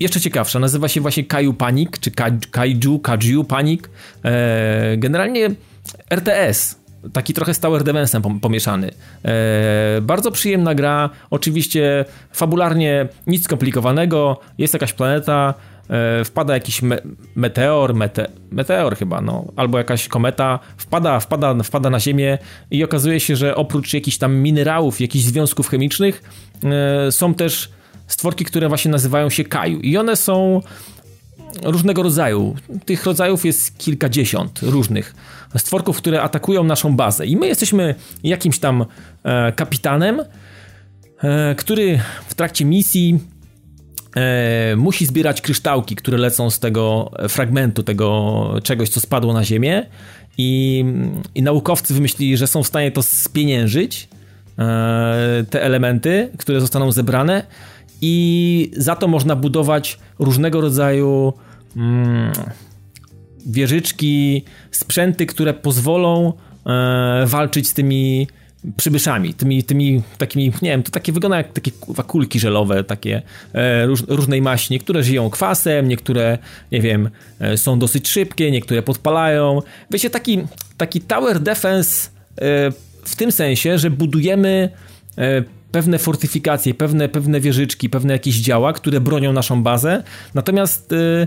[0.00, 3.80] jeszcze ciekawsza, nazywa się właśnie Kaiju Panic, czy Kai- Kaiju, Kaiju Panic.
[4.24, 5.50] E, generalnie
[6.10, 6.79] RTS,
[7.12, 8.90] taki trochę z Tower Defense'em pom- pomieszany.
[9.24, 15.54] E, bardzo przyjemna gra, oczywiście fabularnie nic skomplikowanego, jest jakaś planeta,
[15.90, 16.98] e, wpada jakiś me,
[17.34, 22.38] meteor, mete, meteor chyba, no, albo jakaś kometa, wpada, wpada, wpada na Ziemię
[22.70, 26.22] i okazuje się, że oprócz jakichś tam minerałów, jakichś związków chemicznych
[26.64, 27.70] e, są też
[28.06, 30.60] stworki, które właśnie nazywają się Kaju i one są
[31.62, 32.56] różnego rodzaju.
[32.84, 35.14] Tych rodzajów jest kilkadziesiąt różnych
[35.58, 37.26] stworków, które atakują naszą bazę.
[37.26, 37.94] I my jesteśmy
[38.24, 38.84] jakimś tam
[39.22, 40.22] e, kapitanem,
[41.22, 43.18] e, który w trakcie misji
[44.16, 49.86] e, musi zbierać kryształki, które lecą z tego fragmentu, tego czegoś, co spadło na Ziemię.
[50.38, 50.84] I,
[51.34, 54.08] i naukowcy wymyślili, że są w stanie to spieniężyć,
[54.58, 57.46] e, te elementy, które zostaną zebrane
[58.00, 61.32] i za to można budować różnego rodzaju
[61.76, 62.32] mm,
[63.46, 66.32] wieżyczki, sprzęty, które pozwolą
[66.66, 68.28] e, walczyć z tymi
[68.76, 71.70] przybyszami, tymi, tymi takimi, nie wiem, to takie wygląda jak takie
[72.06, 73.22] kulki żelowe, takie
[73.52, 74.72] e, róż, różnej maści.
[74.72, 76.38] Niektóre żyją kwasem, niektóre,
[76.72, 79.62] nie wiem, e, są dosyć szybkie, niektóre podpalają.
[79.90, 80.38] Wiecie, taki,
[80.76, 82.10] taki tower defense
[83.04, 84.68] w tym sensie, że budujemy
[85.72, 90.02] pewne fortyfikacje, pewne, pewne wieżyczki, pewne jakieś działa, które bronią naszą bazę,
[90.34, 91.26] natomiast e,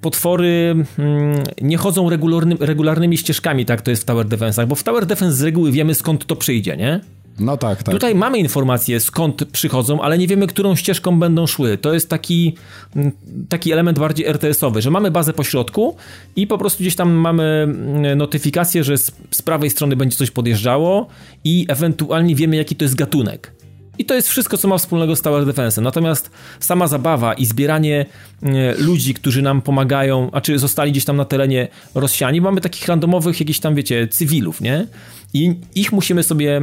[0.00, 4.82] potwory mm, nie chodzą regularny, regularnymi ścieżkami, tak to jest w Tower Defense'ach, bo w
[4.82, 7.00] Tower Defense z reguły wiemy skąd to przyjdzie, nie?
[7.40, 7.94] No tak, tak.
[7.94, 11.78] Tutaj mamy informacje skąd przychodzą, ale nie wiemy, którą ścieżką będą szły.
[11.78, 12.54] To jest taki,
[12.96, 13.12] mm,
[13.48, 15.96] taki element bardziej RTS-owy, że mamy bazę po środku
[16.36, 20.30] i po prostu gdzieś tam mamy mm, notyfikację, że z, z prawej strony będzie coś
[20.30, 21.06] podjeżdżało
[21.44, 23.56] i ewentualnie wiemy, jaki to jest gatunek.
[23.98, 25.80] I to jest wszystko, co ma wspólnego z Tower Defense.
[25.80, 26.30] Natomiast
[26.60, 28.06] sama zabawa i zbieranie
[28.42, 32.88] e, ludzi, którzy nam pomagają, a czy zostali gdzieś tam na terenie rozsiani, mamy takich
[32.88, 34.86] randomowych jakichś tam, wiecie, cywilów, nie?
[35.34, 36.62] I ich musimy sobie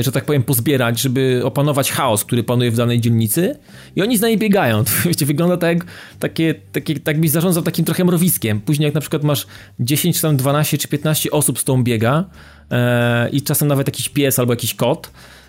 [0.00, 3.56] że tak powiem, pozbierać, żeby opanować chaos, który panuje w danej dzielnicy
[3.96, 4.84] i oni z nami biegają.
[5.06, 5.86] Wiecie, wygląda tak jak
[6.18, 8.60] takie, takie, tak byś zarządzał takim trochę mrowiskiem.
[8.60, 9.46] Później jak na przykład masz
[9.80, 12.24] 10, czy tam 12, czy 15 osób z tą biega
[12.70, 15.39] e, i czasem nawet jakiś pies albo jakiś kot, E,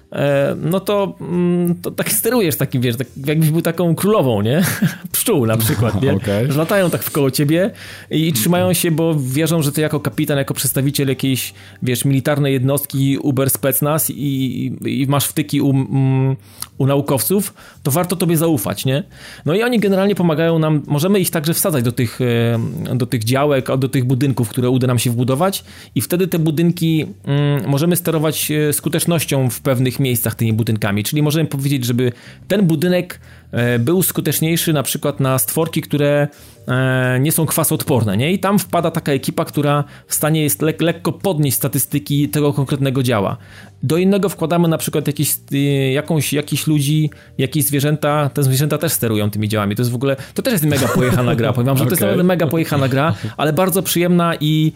[0.58, 4.64] no to, mm, to tak sterujesz takim, wiesz, tak, jakbyś był taką królową, nie?
[5.12, 6.14] Pszczół na przykład, nie?
[6.14, 6.48] Okay.
[6.48, 7.72] Latają tak wkoło ciebie
[8.10, 11.54] i trzymają się, bo wierzą, że ty jako kapitan, jako przedstawiciel jakiejś,
[11.84, 16.36] wiesz, militarnej jednostki Uber Specnaz i, i masz wtyki u, mm,
[16.78, 17.54] u naukowców,
[17.84, 19.04] to warto tobie zaufać, nie?
[19.46, 23.24] No i oni generalnie pomagają nam, możemy ich także wsadzać do tych, e, do tych
[23.24, 25.64] działek, do tych budynków, które uda nam się wbudować
[25.96, 31.04] i wtedy te budynki mm, możemy sterować e, skutecznością w pewnych miejscach tymi budynkami.
[31.04, 32.12] Czyli możemy powiedzieć, żeby
[32.48, 33.20] ten budynek
[33.52, 36.28] e, był skuteczniejszy na przykład na stworki, które
[36.68, 38.32] e, nie są kwasoodporne, nie?
[38.32, 43.04] I tam wpada taka ekipa, która w stanie jest le lekko podnieść statystyki tego konkretnego
[43.04, 43.38] działa.
[43.84, 45.58] Do innego wkładamy na przykład jakieś, e,
[45.92, 49.76] jakąś, jakichś ludzi, jakieś zwierzęta, te zwierzęta też sterują tymi działami.
[49.76, 51.54] To jest w ogóle, to też jest mega pojechana gra.
[51.54, 51.90] Powiem wam, że okay.
[51.90, 54.74] to jest naprawdę mega pojechana gra, ale bardzo przyjemna i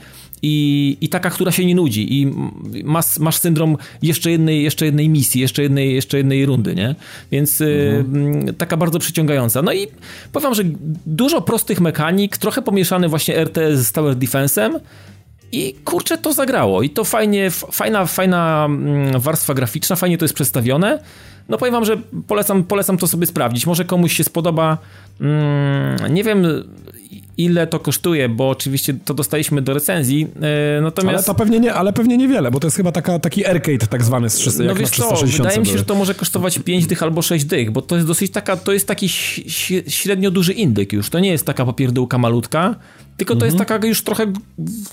[0.47, 2.33] i, i taka, która się nie nudzi i
[2.83, 6.95] masz, masz syndrom jeszcze jednej, jeszcze jednej misji, jeszcze jednej, jeszcze jednej rundy, nie?
[7.31, 8.49] Więc y, mhm.
[8.49, 9.61] y, taka bardzo przyciągająca.
[9.61, 9.87] No i
[10.31, 10.63] powiem, że
[11.05, 14.79] dużo prostych mechanik, trochę pomieszany właśnie RTS z Tower Defense'em
[15.51, 16.81] i kurczę, to zagrało.
[16.81, 20.99] I to fajnie, fajna, fajna mm, warstwa graficzna, fajnie to jest przedstawione.
[21.49, 23.67] No powiem wam, że polecam, polecam to sobie sprawdzić.
[23.67, 24.77] Może komuś się spodoba.
[25.19, 26.45] Mm, nie wiem,
[27.37, 30.27] ile to kosztuje, bo oczywiście to dostaliśmy do recenzji,
[30.77, 31.15] e, natomiast...
[31.15, 34.03] Ale to pewnie nie, ale pewnie niewiele, bo to jest chyba taka, taki arcade tak
[34.03, 37.03] zwany z 300, No wiesz co, wydaje mi się, że to może kosztować 5 dych
[37.03, 39.09] albo 6 dych, bo to jest dosyć taka, to jest taki
[39.87, 42.75] średnio duży indyk już, to nie jest taka papierdółka malutka,
[43.17, 43.47] tylko to mhm.
[43.47, 44.33] jest taka już trochę,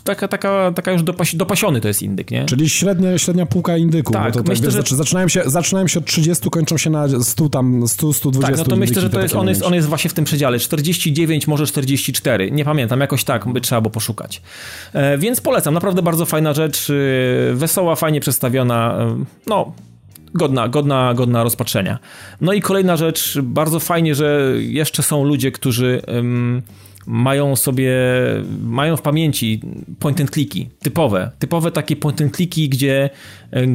[0.04, 2.44] taka, taka, taka już dopas, dopasiony to jest indyk, nie?
[2.44, 4.12] Czyli średnia, średnia półka indyku.
[4.12, 4.96] Tak, to, tak myślę, wiesz, że...
[4.96, 8.64] zaczynają, się, zaczynają się od 30, kończą się na 100 tam, 100, 120 Tak, no
[8.64, 10.58] to myślę, że to jest, on, jest, on jest właśnie w tym przedziale.
[10.58, 12.50] 49, może 44.
[12.50, 14.42] Nie pamiętam, jakoś tak by trzeba było poszukać.
[14.92, 16.94] E, więc polecam, naprawdę bardzo fajna rzecz, e,
[17.54, 19.72] wesoła, fajnie przedstawiona, e, no
[20.34, 21.98] godna, godna, godna rozpatrzenia.
[22.40, 26.02] No i kolejna rzecz, bardzo fajnie, że jeszcze są ludzie, którzy
[27.06, 27.92] mają sobie,
[28.62, 29.60] mają w pamięci
[29.98, 33.10] point and clicky, typowe, typowe takie point and clicky, gdzie,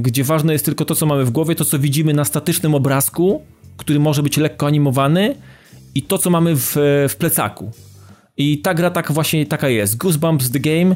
[0.02, 3.42] gdzie ważne jest tylko to, co mamy w głowie, to, co widzimy na statycznym obrazku,
[3.78, 5.36] który może być lekko animowany
[5.98, 6.76] i to, co mamy w,
[7.10, 7.72] w plecaku.
[8.38, 9.98] I ta gra tak właśnie taka jest.
[9.98, 10.96] Goosebumps The Game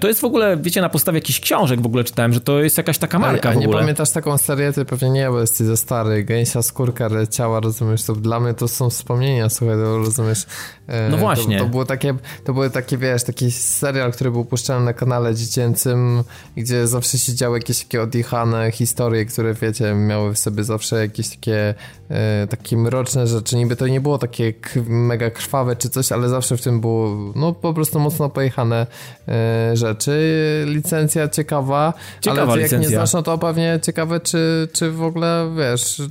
[0.00, 2.78] to jest w ogóle, wiecie, na podstawie jakichś książek w ogóle czytałem, że to jest
[2.78, 5.76] jakaś taka marka a, a nie pamiętasz taką serię, ty pewnie nie, bo jesteś za
[5.76, 10.46] stary, gęsia skórka leciała, rozumiesz, to dla mnie to są wspomnienia, słuchaj, to rozumiesz.
[10.86, 11.58] E, no właśnie.
[11.58, 12.14] To, to, było takie,
[12.44, 16.24] to były takie, wiesz, taki serial, który był puszczany na kanale dziecięcym,
[16.56, 21.28] gdzie zawsze się działy jakieś takie odjechane historie, które, wiecie, miały w sobie zawsze jakieś
[21.28, 21.74] takie,
[22.10, 23.56] e, takie mroczne rzeczy.
[23.56, 24.54] Niby to nie było takie
[24.86, 28.86] mega krwawe czy coś, ale zawsze w tym było, no po prostu mocno pojechane
[29.28, 30.64] e, rzeczy.
[30.66, 32.78] Licencja ciekawa, ciekawa ale licencja.
[32.78, 36.02] jak nie znasz, no to pewnie ciekawe, czy, czy w ogóle, wiesz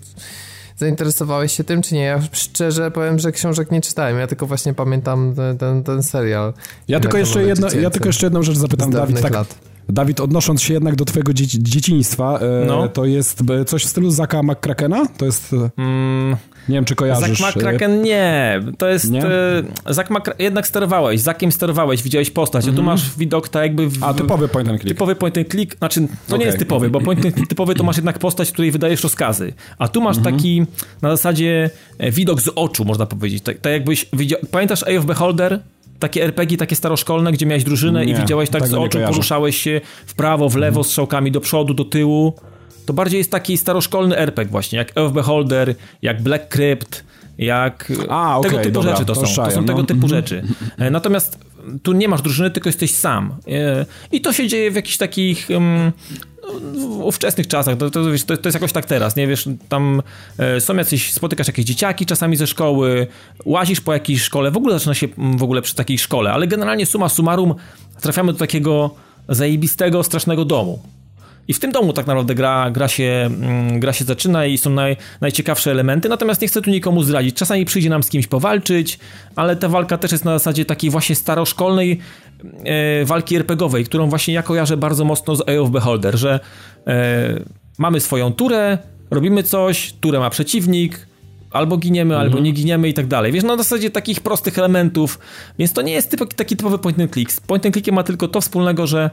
[0.79, 2.03] zainteresowałeś się tym, czy nie?
[2.03, 6.53] Ja szczerze powiem, że książek nie czytałem, ja tylko właśnie pamiętam ten, ten, ten serial.
[6.87, 9.21] Ja tylko, jeszcze jedno, ja tylko jeszcze jedną rzecz zapytam, Dawid.
[9.21, 9.68] Tak, lat.
[9.89, 12.87] Dawid, odnosząc się jednak do twojego dzieci, dzieciństwa, e, no.
[12.87, 15.05] to jest coś w stylu Zaka McCrackena?
[15.17, 15.53] To jest...
[15.53, 16.35] E, mm.
[16.69, 17.39] Nie wiem, czy kojarzysz.
[17.39, 18.61] Zak McCracken nie.
[18.77, 19.11] To jest...
[19.11, 19.25] Nie?
[19.25, 20.09] E, Zak
[20.39, 21.21] jednak sterowałeś.
[21.21, 22.63] Zakiem sterowałeś, widziałeś postać.
[22.65, 22.77] Mm -hmm.
[22.77, 22.97] A tu mhm.
[22.97, 23.87] masz widok tak jakby...
[23.87, 24.95] W, A, typowy point and click.
[24.95, 25.77] Typowy point and click.
[25.77, 26.39] Znaczy, to okay.
[26.39, 29.53] nie jest typowy, bo point and click typowy to masz jednak postać, której wydajesz rozkazy.
[29.77, 30.37] A tu masz mm -hmm.
[30.37, 30.65] taki
[31.01, 33.43] na zasadzie widok z oczu, można powiedzieć.
[33.43, 34.39] Tak, tak jakbyś widział...
[34.51, 35.59] Pamiętasz Eye of Beholder?
[35.99, 39.81] Takie RPG, takie staroszkolne, gdzie miałeś drużynę nie, i widziałeś tak z oczu, poruszałeś się
[40.05, 42.33] w prawo, w lewo, strzałkami do przodu, do tyłu.
[42.85, 47.03] To bardziej jest taki staroszkolny RPG właśnie, jak Elf Beholder, jak Black Crypt,
[47.37, 49.45] jak A, okay, tego typu dobra, rzeczy to, to są.
[49.45, 50.09] To są tego typu mhm.
[50.09, 50.43] rzeczy.
[50.77, 51.39] E, natomiast
[51.83, 53.35] tu nie masz drużyny, tylko jesteś sam.
[53.47, 55.47] E, I to się dzieje w jakichś takich
[56.73, 60.01] w ówczesnych czasach, to, to, to, to, jest jakoś tak teraz, nie wiesz, tam
[60.37, 63.07] e, są jacyś, spotykasz jakieś dzieciaki czasami ze szkoły,
[63.45, 66.85] łazisz po jakiejś szkole, w ogóle zaczyna się w ogóle przy takiej szkole, ale generalnie
[66.85, 67.55] suma summarum
[68.01, 68.95] trafiamy do takiego
[69.29, 70.79] zajebistego, strasznego domu.
[71.49, 74.69] I w tym domu tak naprawdę gra, gra, się, mm, gra się zaczyna i są
[74.69, 77.35] naj, najciekawsze elementy, natomiast nie chcę tu nikomu zdradzić.
[77.35, 78.99] Czasami przyjdzie nam z kimś powalczyć,
[79.35, 81.99] ale ta walka też jest na zasadzie takiej właśnie staroszkolnej
[82.63, 86.39] e, walki RPGowej, którą właśnie ja kojarzę bardzo mocno z Eye of Beholder, że
[86.87, 87.43] e,
[87.77, 88.77] mamy swoją turę,
[89.11, 91.07] robimy coś, turę ma przeciwnik,
[91.51, 92.27] albo giniemy, mhm.
[92.27, 93.31] albo nie giniemy i tak dalej.
[93.31, 95.19] Wiesz, na zasadzie takich prostych elementów,
[95.59, 97.41] więc to nie jest typ, taki typowy point and click.
[97.41, 99.09] Point and clickiem ma tylko to wspólnego, że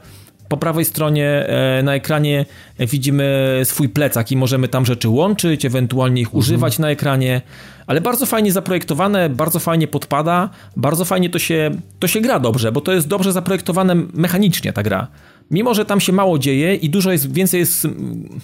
[0.47, 2.45] po prawej stronie e, na ekranie
[2.79, 6.39] widzimy swój plecak i możemy tam rzeczy łączyć, ewentualnie ich mhm.
[6.39, 7.41] używać na ekranie,
[7.87, 12.71] ale bardzo fajnie zaprojektowane, bardzo fajnie podpada, bardzo fajnie to się, to się gra dobrze,
[12.71, 15.07] bo to jest dobrze zaprojektowane mechanicznie ta gra.
[15.51, 18.39] Mimo, że tam się mało dzieje i dużo jest, więcej jest mm,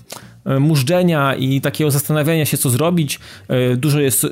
[0.46, 4.28] e, mużdżenia i takiego zastanawiania się, co zrobić, e, dużo jest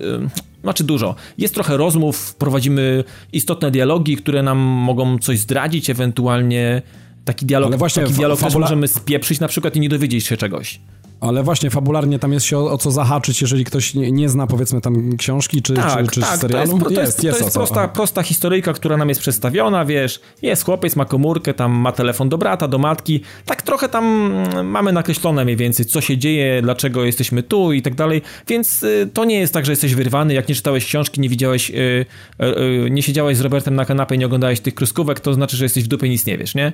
[0.64, 1.16] znaczy dużo.
[1.38, 3.04] Jest trochę rozmów, prowadzimy
[3.34, 6.82] istotne dialogi, które nam mogą coś zdradzić, ewentualnie
[7.26, 8.68] Taki dialog, Ale właśnie taki dialog fabula...
[8.68, 10.82] też możemy spieprzyć na przykład i nie dowiedzieć się czegoś.
[11.22, 14.48] Ale właśnie fabularnie tam jest się o, o co zahaczyć, jeżeli ktoś nie, nie, zna
[14.48, 16.80] powiedzmy tam książki czy, tak, czy, czy tak, serialu.
[16.80, 20.22] To jest, to jest, jest, to jest prosta, prosta historyjka, która nam jest przedstawiona, wiesz,
[20.42, 24.34] jest chłopiec, ma komórkę, tam ma telefon do brata, do matki, tak trochę tam
[24.64, 29.10] mamy nakreślone mniej więcej, co się dzieje, dlaczego jesteśmy tu i tak dalej, więc y,
[29.14, 32.46] to nie jest tak, że jesteś wyrwany, jak nie czytałeś książki, nie widziałeś, y, y,
[32.86, 35.84] y nie siedziałeś z Robertem na kanapie, nie oglądałeś tych kreskówek, to znaczy, że jesteś
[35.84, 36.74] w dupie nic nie wiesz, nie?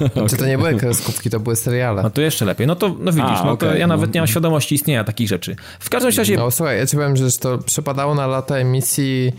[0.00, 0.28] okay.
[0.30, 2.02] Czy to nie były kreskówki, to były seriale.
[2.02, 3.70] No to jeszcze lepiej, no to no widzisz, A, no okay.
[3.70, 5.56] to ja nawet nie mam świadomości istnienia takich rzeczy.
[5.80, 6.36] W każdym razie...
[6.36, 9.32] No słuchaj, ja ci powiem, że to przypadało na lata emisji yy,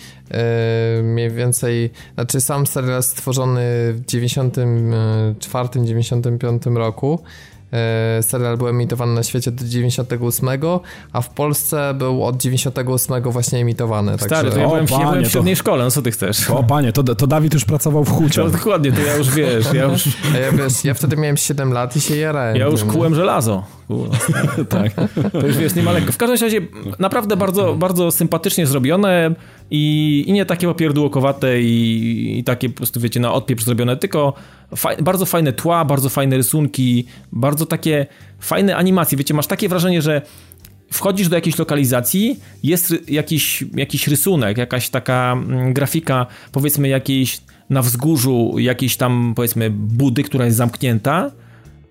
[1.04, 3.62] mniej więcej, znaczy sam serial stworzony
[3.94, 7.20] w 94-95 roku
[7.72, 10.50] E, serial był emitowany na świecie do 98,
[11.14, 14.18] a w Polsce był od 98 właśnie emitowany.
[14.18, 14.52] Stary, także...
[14.52, 15.60] to ja byłem, panie, ja byłem w średniej to...
[15.60, 16.50] szkole, no co ty chcesz?
[16.50, 18.44] O panie, to, to Dawid już pracował w hucie.
[18.44, 20.06] No, dokładnie, to ja już wiesz, ja już...
[20.06, 22.56] Ja, wiesz, ja wtedy miałem 7 lat i się jarałem.
[22.56, 23.64] Ja już kułem żelazo.
[24.70, 24.92] tak.
[25.32, 26.12] To już jest niemaleko.
[26.12, 26.62] W każdym razie
[27.00, 29.36] naprawdę bardzo, bardzo sympatycznie zrobione
[29.72, 34.34] i, i nie takie popierdółkowate i, i takie po prostu, wiecie, na odpieprz zrobione, tylko
[34.76, 38.06] faj, bardzo fajne tła, bardzo fajne rysunki, bardzo takie
[38.40, 39.18] fajne animacje.
[39.18, 40.22] Wiecie, masz takie wrażenie, że
[40.92, 47.82] wchodzisz do jakiejś lokalizacji, jest jakiś, jakiś rysunek, jakaś taka mm, grafika, powiedzmy jakiejś na
[47.82, 51.32] wzgórzu jakiejś tam, powiedzmy, budy, która jest zamknięta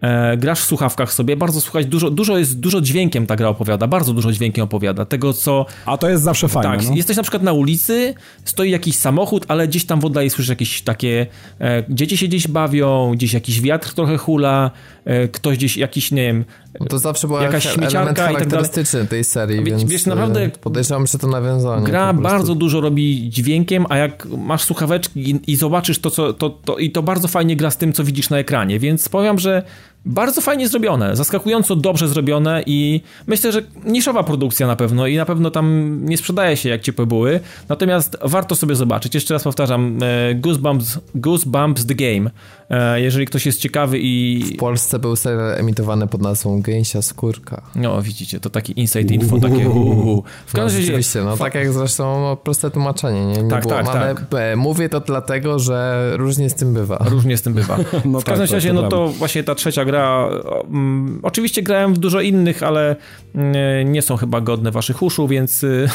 [0.00, 3.86] e, grasz w słuchawkach sobie, bardzo słuchać, dużo, dużo jest, dużo dźwiękiem ta gra opowiada,
[3.86, 5.66] bardzo dużo dźwiękiem opowiada, tego co...
[5.86, 6.94] A to jest zawsze fajne, Tak, no?
[6.94, 8.14] jesteś na przykład na ulicy,
[8.44, 11.26] stoi jakiś samochód, ale gdzieś tam w oddali słyszysz jakieś takie,
[11.60, 14.70] e, dzieci się gdzieś bawią, gdzieś jakiś wiatr trochę hula,
[15.04, 16.44] e, ktoś gdzieś jakiś, nie wiem...
[16.80, 18.70] No to zawsze była jakaś śmieciarka i tak dalej.
[19.10, 21.86] tej serii, więc wiesz, naprawdę e, podejrzewam, że to nawiązanie.
[21.86, 26.50] Gra bardzo dużo robi dźwiękiem, a jak masz słuchaweczki i, i zobaczysz to, co, to,
[26.50, 29.62] to, i to bardzo fajnie gra z tym, co widzisz na ekranie, więc powiem, że
[30.04, 35.24] bardzo fajnie zrobione, zaskakująco dobrze zrobione i myślę, że niszowa produkcja na pewno i na
[35.24, 39.14] pewno tam nie sprzedaje się jak ciepłe były, natomiast warto sobie zobaczyć.
[39.14, 42.30] Jeszcze raz powtarzam, e, Goosebumps, Goosebumps The Game.
[42.70, 44.44] E, jeżeli ktoś jest ciekawy i...
[44.54, 47.62] W Polsce był serial emitowany pod nazwą Gęsia Skórka.
[47.74, 50.22] No widzicie, to taki inside info, takie uuu.
[50.46, 53.42] W każdym no, Oczywiście, no tak jak zresztą no, proste tłumaczenie, nie?
[53.42, 54.56] nie tak, było, tak, ale tak.
[54.56, 57.06] mówię to dlatego, że różnie z tym bywa.
[57.10, 57.76] Różnie z tym bywa.
[58.04, 60.28] no w każdym tak, razie, to no to właśnie ta trzecia gra,
[60.70, 62.96] um, oczywiście grałem w dużo innych, ale
[63.34, 65.88] um, nie są chyba godne waszych uszu, więc y,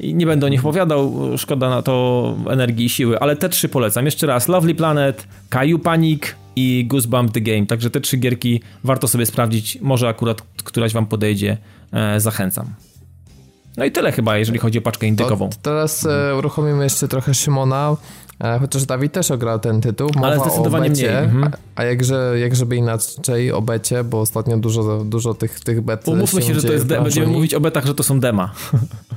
[0.00, 4.04] nie będę o nich opowiadał, szkoda na to energii i siły, ale te trzy polecam.
[4.04, 6.22] Jeszcze raz, Lovely Planet, Caillou Panic
[6.56, 11.06] i Goosebump The Game, także te trzy gierki warto sobie sprawdzić, może akurat któraś wam
[11.06, 11.56] podejdzie,
[11.92, 12.66] e, zachęcam.
[13.76, 15.50] No i tyle chyba, jeżeli chodzi o paczkę indykową.
[15.50, 17.96] To teraz e, uruchomimy jeszcze trochę Szymona.
[18.40, 20.10] E, chociaż Dawid też ograł ten tytuł.
[20.14, 21.24] Mowa Ale zdecydowanie becie, mniej.
[21.24, 21.52] Mhm.
[21.74, 26.08] A, a jakże, jak żeby inaczej o becie, bo ostatnio dużo, dużo tych, tych bet
[26.08, 28.52] Umówmy się, się że to jest de- będziemy mówić o betach, że to są dema.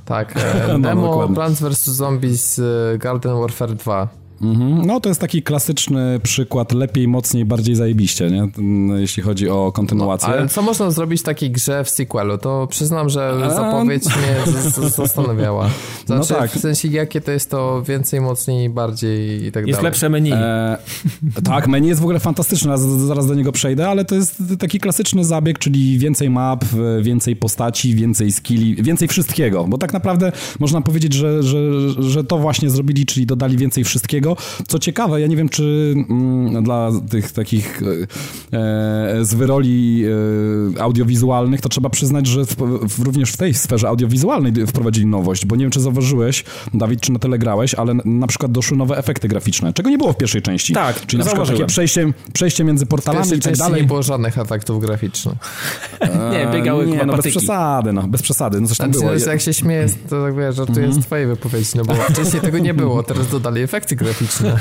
[0.06, 0.38] Tak.
[0.38, 1.85] E, no, demo no, Plants vs.
[1.85, 4.07] Zombies e, Garden Warfare 2.
[4.41, 4.85] Mhm.
[4.85, 8.47] No to jest taki klasyczny przykład lepiej, mocniej, bardziej zajebiście, nie?
[8.99, 10.30] jeśli chodzi o kontynuację.
[10.30, 12.38] No, ale co można zrobić w takiej grze w sequelu?
[12.38, 14.53] To przyznam, że zapowiedź mnie
[14.97, 15.69] zastanawiała.
[16.05, 16.51] Znaczy, no tak.
[16.51, 19.69] w sensie jakie to jest to więcej, mocniej, bardziej i tak dalej.
[19.69, 20.31] Jest lepsze menu.
[20.34, 20.77] E,
[21.43, 25.26] tak, menu jest w ogóle fantastyczne, zaraz do niego przejdę, ale to jest taki klasyczny
[25.26, 26.65] zabieg, czyli więcej map,
[27.01, 31.59] więcej postaci, więcej skilli, więcej wszystkiego, bo tak naprawdę można powiedzieć, że, że,
[31.99, 34.26] że to właśnie zrobili, czyli dodali więcej wszystkiego,
[34.67, 37.81] co ciekawe, ja nie wiem, czy mm, dla tych takich
[38.53, 40.03] e, e z wyroli
[40.77, 42.55] e, audiowizualnych, to trzeba przyznać, że w,
[42.87, 46.43] w, również w tej sferze audiowizualnej wprowadzili nowość, bo nie wiem, czy zauważyłeś,
[46.73, 50.13] Dawid, czy na tyle grałeś, ale na przykład doszły nowe efekty graficzne, czego nie było
[50.13, 50.73] w pierwszej części.
[50.73, 53.81] Tak, Czyli na przykład takie przejście, przejście między portalami i tak dalej.
[53.81, 55.37] nie było żadnych efektów graficznych.
[56.31, 59.31] nie, biegały Nie, no bez przesady, no, bez przesady, no coś tam znaczy, było.
[59.31, 61.01] Jak się śmieję, to tak wiesz, mm -hmm.
[61.01, 64.57] z twojej wypowiedzi, no bo wcześniej tego nie było, teraz dodali efekty graficzne graficzne.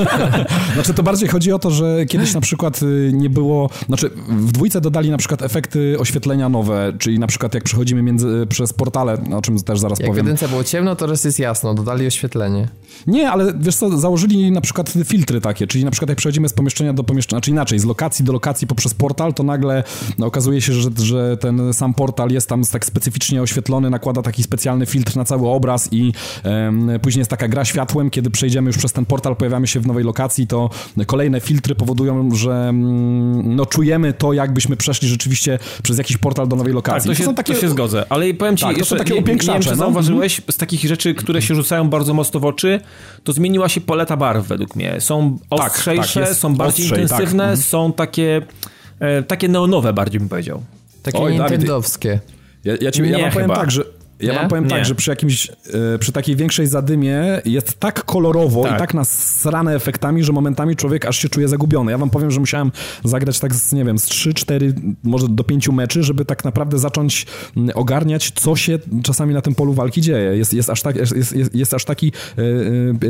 [0.74, 4.52] znaczy to bardziej chodzi o to, że kiedyś na przykład y, nie było, znaczy w
[4.52, 8.72] dwójce dodali na przykład efekty oświetlenia nowe, czyli na przykład jak przechodzimy między, y, przez
[8.72, 10.26] portale, o czym też zaraz jak powiem.
[10.26, 12.68] Jak w było ciemno, teraz jest jasno, dodali oświetlenie.
[13.06, 16.52] Nie, ale wiesz co, założyli na przykład filtry takie, czyli na przykład jak przechodzimy z
[16.52, 19.84] pomieszczenia do pomieszczenia, znaczy inaczej, z lokacji do lokacji poprzez portal, to nagle
[20.18, 24.42] no, okazuje się, że, że ten sam portal jest tam tak specyficznie oświetlony, nakłada taki
[24.42, 26.12] specjalny filtr na cały obraz i
[26.44, 29.86] um, później jest taka gra światłem, kiedy przejdziemy już przez ten portal, pojawiamy się w
[29.86, 30.70] nowej lokacji, to
[31.06, 36.56] kolejne filtry powodują, że mm, no, czujemy to, jakbyśmy przeszli rzeczywiście przez jakiś portal do
[36.56, 37.08] nowej lokacji.
[37.08, 37.54] Tak, to, się, to, takie...
[37.54, 39.76] to się zgodzę, ale powiem ci, tak, jeszcze, takie nie, nie wiem, czy no.
[39.76, 42.80] zauważyłeś, z takich rzeczy, które się rzucają bardzo mocno w oczy,
[43.24, 45.00] to zmieniła się paleta barw według mnie.
[45.00, 47.10] Są ostrzejsze, tak, tak, są bardziej ostrzej, tak.
[47.10, 47.58] intensywne, tak.
[47.58, 48.42] są takie,
[49.00, 50.62] e, takie neonowe bardziej bym powiedział.
[51.02, 52.20] Takie Oj, nintendowskie.
[52.64, 53.84] Ja, ja, ci, ja wam powiem tak, że
[54.20, 54.78] ja wam powiem tak, nie?
[54.78, 55.48] tak, że przy jakimś,
[55.94, 58.76] e, przy takiej większej zadymie jest tak kolorowo tak.
[58.76, 61.92] i tak nasrane efektami, że momentami człowiek aż się czuje zagubiony.
[61.92, 62.72] Ja wam powiem, że musiałem
[63.04, 66.78] zagrać tak z, nie wiem, z 3, 4, może do 5 meczy, żeby tak naprawdę
[66.78, 67.26] zacząć
[67.74, 70.36] ogarniać, co się czasami na tym polu walki dzieje.
[70.36, 72.42] Jest, jest, aż, tak, jest, jest, jest aż taki e,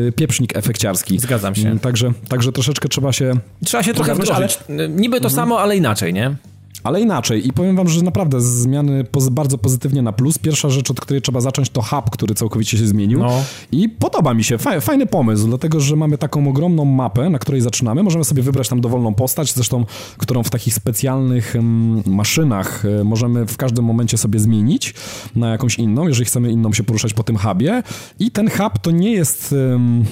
[0.09, 1.19] e, pieprznik efekciarski.
[1.19, 1.79] Zgadzam się.
[1.79, 3.35] Także, także troszeczkę trzeba się...
[3.65, 4.59] Trzeba się trochę wdrożyć.
[4.69, 4.89] Ale...
[4.89, 5.35] Niby to mhm.
[5.35, 6.37] samo, ale inaczej, nie?
[6.83, 7.49] Ale inaczej.
[7.49, 10.39] I powiem wam, że naprawdę zmiany poz bardzo pozytywnie na plus.
[10.39, 13.19] Pierwsza rzecz, od której trzeba zacząć, to hub, który całkowicie się zmienił.
[13.19, 13.43] No.
[13.73, 14.59] I podoba mi się.
[14.81, 18.03] fajny pomysł, dlatego, że mamy taką ogromną mapę, na której zaczynamy.
[18.03, 19.85] Możemy sobie wybrać tam dowolną postać, zresztą,
[20.17, 24.95] którą w takich specjalnych um, maszynach um, możemy w każdym momencie sobie zmienić
[25.37, 27.83] na jakąś inną, jeżeli chcemy inną się poruszać po tym hubie.
[28.19, 29.55] I ten hub to nie jest...
[29.73, 30.05] Um,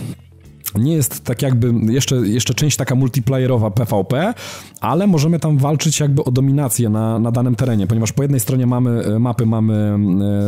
[0.75, 4.35] nie jest tak jakby jeszcze, jeszcze część taka multiplayerowa PvP,
[4.81, 8.67] ale możemy tam walczyć jakby o dominację na, na danym terenie, ponieważ po jednej stronie
[8.67, 9.99] mamy e, mapy mamy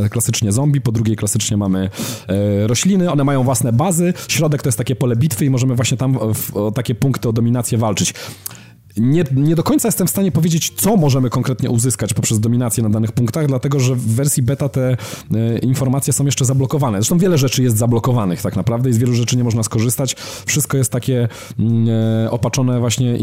[0.05, 1.91] e, klasycznie zombie, po drugiej klasycznie mamy
[2.29, 5.97] e, rośliny, one mają własne bazy, środek to jest takie pole bitwy i możemy właśnie
[5.97, 8.15] tam w, o takie punkty o dominację walczyć
[9.01, 12.89] nie, nie do końca jestem w stanie powiedzieć, co możemy konkretnie uzyskać poprzez dominację na
[12.89, 14.97] danych punktach, dlatego że w wersji beta te
[15.35, 16.99] e, informacje są jeszcze zablokowane.
[16.99, 20.17] Zresztą wiele rzeczy jest zablokowanych tak naprawdę i z wielu rzeczy nie można skorzystać.
[20.47, 21.29] Wszystko jest takie
[21.59, 21.87] mm,
[22.25, 23.19] e, opatrzone właśnie e,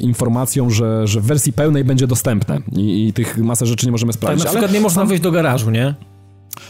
[0.00, 4.12] informacją, że, że w wersji pełnej będzie dostępne i, i tych masę rzeczy nie możemy
[4.12, 4.44] sprawdzić.
[4.44, 5.08] Tak, na przykład nie można sam...
[5.08, 6.15] wejść do garażu, nie?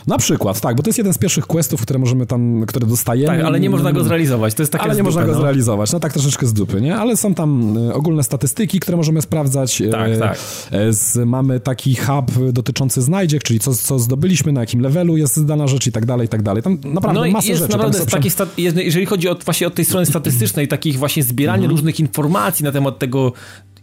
[0.06, 3.36] Na przykład, tak, bo to jest jeden z pierwszych questów, które możemy tam, które dostajemy.
[3.36, 5.40] Tak, ale nie można go zrealizować, to jest takie Ale nie można go no.
[5.40, 6.96] zrealizować, no tak troszeczkę z dupy, nie?
[6.96, 9.82] Ale są tam e, ogólne statystyki, które możemy sprawdzać.
[9.82, 10.38] E, tak, tak.
[10.70, 15.44] E, z, mamy taki hub dotyczący znajdziek, czyli co, co zdobyliśmy, na jakim levelu jest
[15.44, 16.62] dana rzecz i tak dalej, i tak dalej.
[16.62, 17.72] Tam naprawdę no masę jest rzeczy.
[17.72, 21.70] Naprawdę z takiej jeżeli chodzi o, właśnie od tej strony statystycznej, takich właśnie zbierania mhm.
[21.70, 23.32] różnych informacji na temat tego,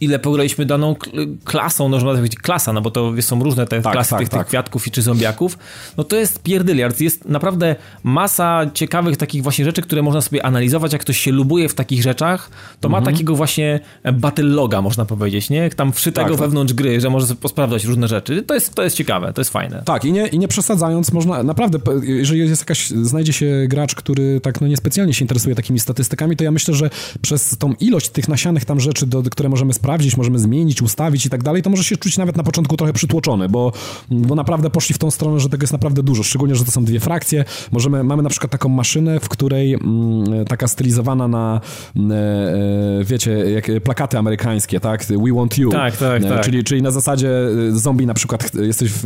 [0.03, 0.95] ile pograliśmy daną
[1.43, 4.29] klasą, no, można powiedzieć klasa, no bo to są różne te tak, klasy tak, tych,
[4.29, 4.39] tak.
[4.39, 5.57] tych kwiatków i czy zombiaków,
[5.97, 7.01] no to jest pierdyliard.
[7.01, 11.69] Jest naprawdę masa ciekawych takich właśnie rzeczy, które można sobie analizować, jak ktoś się lubuje
[11.69, 12.49] w takich rzeczach,
[12.79, 13.03] to mhm.
[13.03, 13.79] ma takiego właśnie
[14.13, 15.69] battle loga, można powiedzieć, nie?
[15.69, 18.41] Tam wszytego tak, wewnątrz gry, że może sobie posprawdzać różne rzeczy.
[18.41, 19.83] To jest, to jest ciekawe, to jest fajne.
[19.85, 24.41] Tak, i nie, i nie przesadzając, można naprawdę, jeżeli jest jakaś, znajdzie się gracz, który
[24.41, 26.89] tak no niespecjalnie się interesuje takimi statystykami, to ja myślę, że
[27.21, 31.29] przez tą ilość tych nasianych tam rzeczy, do, które możemy sprawdzić, możemy zmienić, ustawić i
[31.29, 33.71] tak dalej, to może się czuć nawet na początku trochę przytłoczony, bo,
[34.11, 36.85] bo naprawdę poszli w tą stronę, że tego jest naprawdę dużo, szczególnie, że to są
[36.85, 37.45] dwie frakcje.
[37.71, 41.61] Możemy, mamy na przykład taką maszynę, w której mm, taka stylizowana na
[41.95, 45.05] mm, e, e, wiecie, jak plakaty amerykańskie, tak?
[45.05, 45.71] We want you.
[45.71, 46.41] Tak, tak, e, tak.
[46.41, 47.29] Czyli, czyli na zasadzie
[47.71, 49.03] zombie na przykład jesteś w,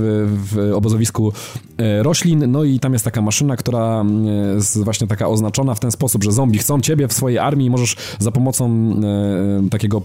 [0.54, 1.34] w obozowisku
[2.02, 5.92] roślin, no i tam jest taka maszyna, która mm, jest właśnie taka oznaczona w ten
[5.92, 8.68] sposób, że zombie chcą ciebie w swojej armii i możesz za pomocą
[9.70, 10.02] takiego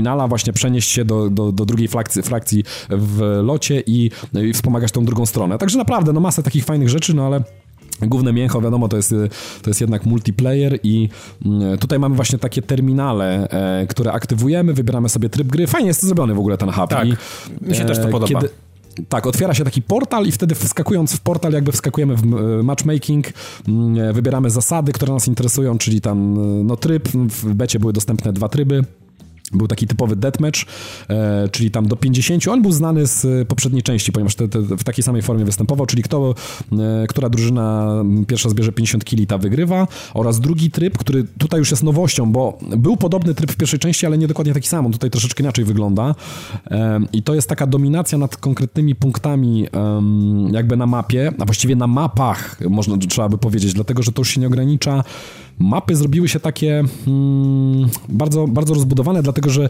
[0.00, 4.92] terminala właśnie przenieść się do, do, do drugiej frakcji, frakcji w locie i, i wspomagać
[4.92, 5.58] tą drugą stronę.
[5.58, 7.42] Także naprawdę, no masę takich fajnych rzeczy, no ale
[8.02, 9.14] Główne mięcho, wiadomo, to jest,
[9.62, 11.08] to jest jednak multiplayer i
[11.46, 15.66] mm, tutaj mamy właśnie takie terminale, e, które aktywujemy, wybieramy sobie tryb gry.
[15.66, 16.90] Fajnie jest zrobiony w ogóle ten hub.
[16.90, 17.16] Tak, I,
[17.60, 18.40] mi się e, też to podoba.
[18.40, 18.48] Kiedy,
[19.08, 23.26] tak, otwiera się taki portal i wtedy wskakując w portal jakby wskakujemy w e, matchmaking,
[23.68, 26.36] mm, wybieramy zasady, które nas interesują, czyli tam
[26.66, 28.84] no tryb, w becie były dostępne dwa tryby,
[29.52, 30.60] był taki typowy deathmatch,
[31.08, 32.48] e, czyli tam do 50.
[32.48, 36.02] On był znany z poprzedniej części, ponieważ te, te, w takiej samej formie występował, czyli
[36.02, 36.34] kto,
[36.72, 37.94] e, która drużyna
[38.26, 39.88] pierwsza zbierze 50 kili, ta wygrywa.
[40.14, 44.06] Oraz drugi tryb, który tutaj już jest nowością, bo był podobny tryb w pierwszej części,
[44.06, 44.86] ale nie dokładnie taki sam.
[44.86, 46.14] On tutaj troszeczkę inaczej wygląda.
[46.70, 49.66] E, I to jest taka dominacja nad konkretnymi punktami
[50.50, 54.28] jakby na mapie, a właściwie na mapach, można, trzeba by powiedzieć, dlatego, że to już
[54.28, 55.04] się nie ogranicza
[55.60, 59.68] mapy zrobiły się takie mm, bardzo, bardzo rozbudowane, dlatego że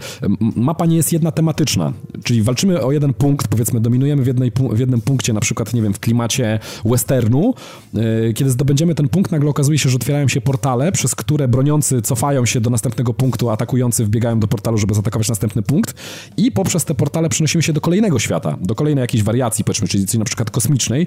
[0.57, 1.93] mapa nie jest jedna tematyczna.
[2.25, 5.83] Czyli walczymy o jeden punkt, powiedzmy, dominujemy w, jednej, w jednym punkcie, na przykład, nie
[5.83, 7.55] wiem, w klimacie westernu.
[7.95, 12.03] Yy, kiedy zdobędziemy ten punkt, nagle okazuje się, że otwierają się portale, przez które broniący
[12.03, 15.95] cofają się do następnego punktu, atakujący wbiegają do portalu, żeby zaatakować następny punkt.
[16.37, 20.19] I poprzez te portale przenosimy się do kolejnego świata, do kolejnej jakiejś wariacji, powiedzmy, czyli
[20.19, 21.07] na przykład kosmicznej.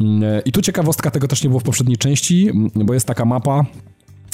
[0.00, 0.06] Yy,
[0.44, 3.64] I tu ciekawostka, tego też nie było w poprzedniej części, bo jest taka mapa,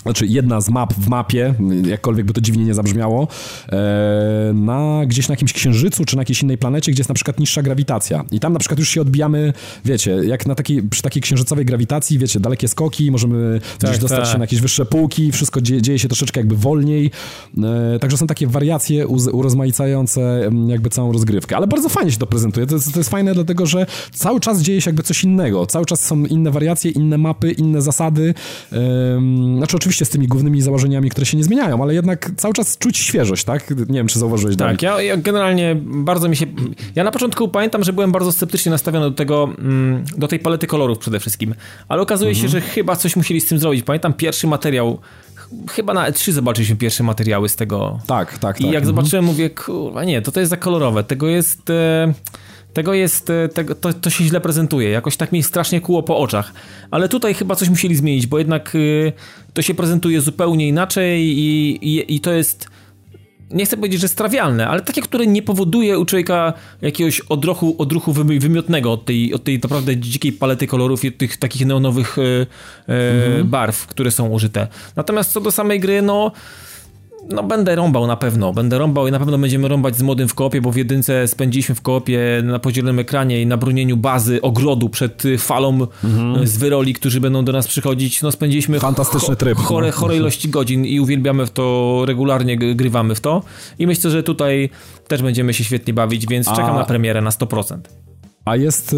[0.07, 1.55] znaczy jedna z map w mapie,
[1.87, 3.29] jakkolwiek by to dziwnie nie zabrzmiało,
[3.69, 7.41] e, na, gdzieś na jakimś księżycu czy na jakiejś innej planecie, gdzie jest na przykład
[7.41, 8.25] niższa grawitacja.
[8.31, 9.53] I tam na przykład już się odbijamy,
[9.85, 14.21] wiecie, jak na takiej, przy takiej księżycowej grawitacji, wiecie, dalekie skoki, możemy tak, gdzieś dostać
[14.21, 14.33] tak.
[14.33, 17.11] się na jakieś wyższe półki, wszystko dzieje, dzieje się troszeczkę jakby wolniej.
[17.95, 21.57] E, także są takie wariacje urozmaicające jakby całą rozgrywkę.
[21.57, 22.67] Ale bardzo fajnie się to prezentuje.
[22.67, 25.67] To jest, to jest fajne, dlatego że cały czas dzieje się jakby coś innego.
[25.67, 28.35] Cały czas są inne wariacje, inne mapy, inne zasady.
[29.57, 32.79] Znaczy oczywiście oczywiście z tymi głównymi założeniami, które się nie zmieniają, ale jednak cały czas
[32.79, 33.71] czuć świeżość, tak?
[33.71, 36.47] Nie wiem, czy zauważyłeś, Tak, ja, ja, generalnie bardzo mi się...
[36.95, 40.67] Ja na początku pamiętam, że byłem bardzo sceptycznie nastawiony do tego, mm, do tej palety
[40.67, 41.55] kolorów przede wszystkim,
[41.89, 42.43] ale okazuje mhm.
[42.43, 43.85] się, że chyba coś musieli z tym zrobić.
[43.85, 44.99] Pamiętam pierwszy materiał
[45.71, 47.99] chyba na E3 zobaczyliśmy pierwsze materiały z tego.
[48.07, 48.73] Tak, tak, I tak.
[48.73, 48.97] jak mhm.
[48.97, 51.71] zobaczyłem, mówię, kurwa, nie, to to jest za kolorowe, tego jest...
[51.71, 52.15] E
[52.77, 54.91] tego jest, e, tego, to, to się źle prezentuje.
[54.91, 56.53] Jakoś tak mi strasznie kuło po oczach.
[56.91, 59.13] Ale tutaj chyba coś musieli zmienić, bo jednak y,
[59.55, 62.69] to się prezentuje zupełnie inaczej i, i, i to jest
[63.51, 68.13] nie chcę powiedzieć, że strawialne, ale takie, które nie powoduje u człowieka jakiegoś odruchu, odruchu
[68.13, 73.27] wymiotnego od tej, od tej naprawdę dzikiej palety kolorów i tych takich neonowych e, e,
[73.27, 73.49] mhm.
[73.49, 74.69] barw, które są użyte.
[74.97, 76.33] Natomiast co do samej gry, no
[77.31, 80.35] no będę rąbał na pewno, będę rąbał i na pewno będziemy rąbać z modem w
[80.35, 84.89] koopie, bo w jedynce spędziliśmy w koopie na podzielonym ekranie i na bronieniu bazy, ogrodu
[84.89, 86.47] przed falą mhm.
[86.47, 88.23] z wyroli, którzy będą do nas przychodzić.
[88.23, 89.59] No spędziliśmy fantastyczny tryb.
[89.59, 93.43] Chore, chore ilości godzin i uwielbiamy w to, regularnie grywamy w to
[93.79, 94.71] i myślę, że tutaj
[95.09, 96.57] też będziemy się świetnie bawić, więc A...
[96.57, 98.06] czekam na premierę na 100%.
[98.47, 98.97] A jest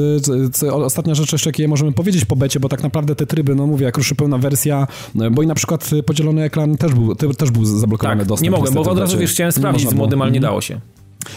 [0.62, 3.66] y, ostatnia rzecz jeszcze, jakie możemy powiedzieć po becie, bo tak naprawdę te tryby, no
[3.66, 4.86] mówię, jak ruszy pełna wersja,
[5.22, 8.44] y, bo i na przykład podzielony ekran też był, też był zablokowany tak, dostęp.
[8.44, 10.50] nie mogłem, bo od razu wiesz, chciałem sprawdzić z modem, ale nie mhm.
[10.50, 10.80] dało się.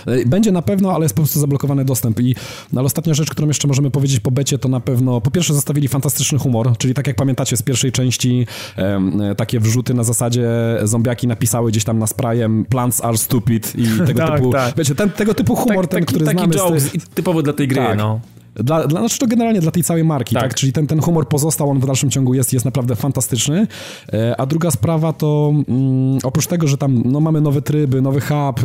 [0.05, 2.19] E, będzie na pewno, ale jest po prostu zablokowany dostęp.
[2.19, 2.35] I
[2.73, 5.53] no, ale ostatnia rzecz, którą jeszcze możemy powiedzieć po becie, to na pewno po pierwsze
[5.53, 8.47] zostawili fantastyczny humor, czyli tak jak pamiętacie z pierwszej części
[8.77, 10.49] e, takie wrzuty na zasadzie
[10.83, 14.75] zombiaki napisały gdzieś tam na sprayem plants are stupid i tego tak, typu, tak.
[14.77, 16.53] wiecie, ten, tego typu humor, tak, ten, taki, który taki znamy.
[16.53, 17.97] Taki jokes, typowo dla tej gry, tak.
[17.97, 18.19] no.
[18.55, 20.43] Dla, dla, znaczy to generalnie dla tej całej marki, tak?
[20.43, 20.55] tak?
[20.55, 23.67] Czyli ten, ten humor pozostał, on w dalszym ciągu jest, jest naprawdę fantastyczny.
[24.13, 28.21] E, a druga sprawa to mm, oprócz tego, że tam no, mamy nowe tryby, nowy
[28.21, 28.63] hub,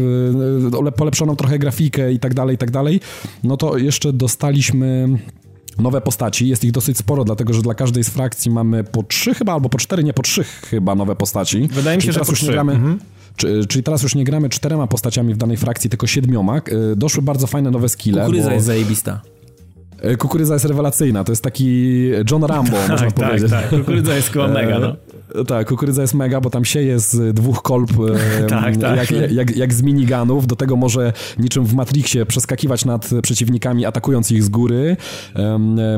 [0.88, 3.00] y, polepszoną trochę grafikę i tak dalej, i tak dalej,
[3.44, 5.08] no to jeszcze dostaliśmy
[5.78, 6.48] nowe postaci.
[6.48, 9.68] Jest ich dosyć sporo, dlatego że dla każdej z frakcji mamy po trzy chyba, albo
[9.68, 11.68] po cztery, nie po trzy chyba nowe postaci.
[11.72, 12.52] Wydaje mi się, że po trzy.
[12.52, 12.98] Gramy, mhm
[13.68, 16.60] czyli teraz już nie gramy czterema postaciami w danej frakcji, tylko siedmioma.
[16.96, 18.20] Doszły bardzo fajne nowe skille.
[18.20, 18.54] Kukurydza bo...
[18.54, 19.20] jest zajebista.
[20.18, 23.50] Kukurydza jest rewelacyjna, to jest taki John Rambo, można tak, tak powiedzieć.
[23.50, 24.96] Tak, tak, kukurydza jest chyba mega, no.
[25.44, 27.90] Tak, kukurydza jest mega, bo tam sieje z dwóch kolb
[28.48, 29.10] tak, tak.
[29.10, 30.46] Jak, jak, jak z miniganów.
[30.46, 34.96] Do tego może niczym w Matrixie przeskakiwać nad przeciwnikami, atakując ich z góry.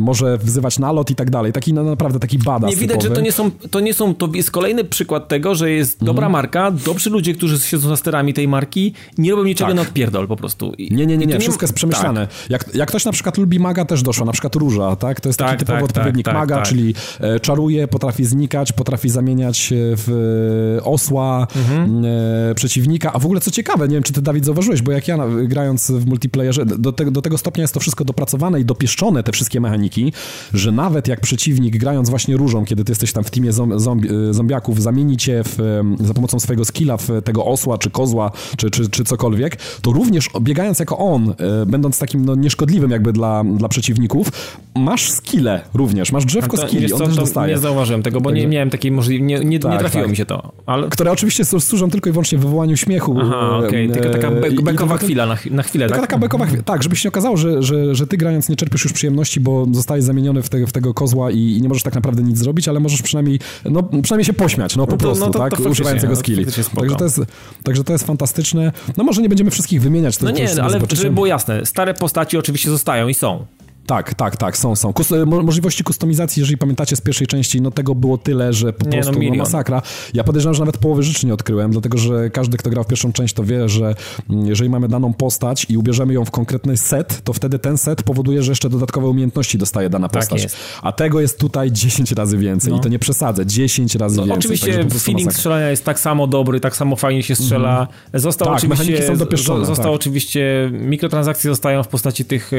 [0.01, 1.53] Może wzywać nalot i tak dalej.
[1.53, 3.09] Taki no, naprawdę taki badass Nie widać, typowy.
[3.09, 6.27] że to nie, są, to nie są, to jest kolejny przykład tego, że jest dobra
[6.27, 6.33] mhm.
[6.33, 9.77] marka, dobrzy ludzie, którzy siedzą za sterami tej marki, nie robią niczego tak.
[9.77, 10.73] na odpierdol po prostu.
[10.79, 12.27] I, nie, nie, nie, nie, wszystko jest przemyślane.
[12.27, 12.51] Tak.
[12.51, 15.21] Jak, jak ktoś na przykład lubi maga, też doszło, na przykład róża, tak?
[15.21, 19.09] To jest taki tak, typowy tak, odpowiednik tak, maga, czyli e, czaruje, potrafi znikać, potrafi
[19.09, 19.28] zamieniać
[19.71, 22.05] w e, osła mhm.
[22.05, 23.13] E, przeciwnika.
[23.13, 25.91] A w ogóle co ciekawe, nie wiem, czy ty, Dawid, zauważyłeś, bo jak ja grając
[25.91, 29.61] w multiplayerze, do, te, do tego stopnia jest to wszystko dopracowane i dopieszczone, te wszystkie
[29.61, 30.13] mechaniki,
[30.55, 34.35] że nawet jak przeciwnik grając właśnie różą, kiedy ty jesteś tam w teamie zombi, e,
[34.35, 38.89] zombiaków, zamieni cię w, za pomocą swojego skilla w tego osła, czy kozła, czy, czy,
[38.91, 41.35] czy cokolwiek, to również biegając jako on,
[41.67, 44.29] będąc takim no, nieszkodliwym jakby dla, dla przeciwników,
[44.77, 47.55] masz skille również, masz drzewko skilli, on też dostaje.
[47.55, 50.11] Nie zauważyłem tego, bo nie miałem takiej możliwości, nie, nie, tak, nie trafiło tak.
[50.11, 50.53] mi się to.
[50.67, 50.89] Ale...
[50.89, 53.19] Które oczywiście służą tylko i wyłącznie wywołaniu śmiechu.
[53.21, 54.11] Aha, okej, okay.
[54.11, 54.31] taka
[54.63, 56.11] bekowa chwila na, na chwilę, taka, tak?
[56.11, 58.85] Taka bekowa chwila, tak, żeby się nie okazało, że, że, że ty grając nie czerpiesz
[58.85, 61.95] już przyjemności, bo zostajesz zamieniony w, te, w tego kozła i, i, nie możesz tak
[61.95, 65.25] naprawdę nic zrobić, ale możesz przynajmniej, no, przynajmniej się pośmiać, no po no to, prostu,
[65.25, 66.47] no to, tak, to używając tego no, skilli.
[66.77, 67.21] Także to, jest,
[67.63, 68.73] także to jest fantastyczne.
[68.97, 70.17] No może nie będziemy wszystkich wymieniać.
[70.17, 73.47] To, no nie, ale żeby było jasne, stare postaci oczywiście zostają i są.
[73.89, 74.93] Tak, tak, tak, są, są.
[74.93, 78.97] Kus możliwości kustomizacji, jeżeli pamiętacie z pierwszej części, no tego było tyle, że po nie,
[78.97, 79.83] no prostu no, no, masakra.
[80.15, 83.13] Ja podejrzewam, że nawet połowy rzeczy nie odkryłem, dlatego że każdy, kto grał w pierwszą
[83.13, 83.95] część, to wie, że
[84.31, 88.03] mm, jeżeli mamy daną postać i ubierzemy ją w konkretny set, to wtedy ten set
[88.03, 90.43] powoduje, że jeszcze dodatkowe umiejętności dostaje dana tak postać.
[90.43, 90.57] Jest.
[90.83, 92.79] A tego jest tutaj 10 razy więcej no.
[92.79, 94.39] i to nie przesadzę, 10 razy no, więcej.
[94.39, 97.77] Oczywiście feeling strzelania jest tak samo dobry, tak samo fajnie się strzela.
[97.79, 98.21] Mm.
[98.21, 99.95] Został tak, oczywiście, są dopieszczone, został tak.
[99.95, 102.57] oczywiście, mikrotransakcje zostają w postaci tych, e,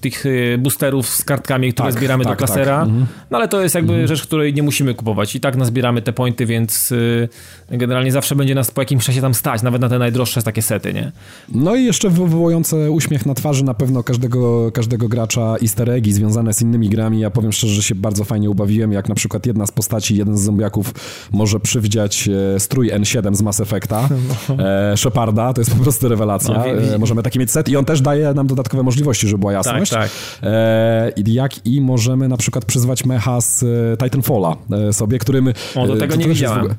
[0.00, 2.78] tych e, boosterów z kartkami, które tak, zbieramy tak, do klasera.
[2.78, 2.88] Tak.
[2.88, 3.06] Mhm.
[3.30, 4.08] No ale to jest jakby mhm.
[4.08, 5.36] rzecz, której nie musimy kupować.
[5.36, 7.28] I tak nazbieramy te pointy, więc y,
[7.70, 10.94] generalnie zawsze będzie nas po jakimś czasie tam stać, nawet na te najdroższe takie sety,
[10.94, 11.12] nie?
[11.48, 16.54] No i jeszcze wywołujące uśmiech na twarzy na pewno każdego, każdego gracza easter eggi związane
[16.54, 17.20] z innymi grami.
[17.20, 20.36] Ja powiem szczerze, że się bardzo fajnie ubawiłem, jak na przykład jedna z postaci, jeden
[20.36, 20.94] z zombiaków
[21.32, 24.08] może przywdziać e, strój N7 z Mass Effecta,
[24.48, 24.64] no.
[24.64, 26.54] e, Sheparda, to jest po prostu rewelacja.
[26.54, 29.52] No, e, możemy taki mieć set i on też daje nam dodatkowe możliwości, żeby była
[29.52, 29.90] jasność.
[29.90, 30.10] Tak, tak.
[30.54, 33.66] E, jak i możemy na przykład przyzwać mecha z e,
[34.04, 35.52] Titanfalla e, sobie, którym...
[35.74, 36.74] O, do tego nie widziałem.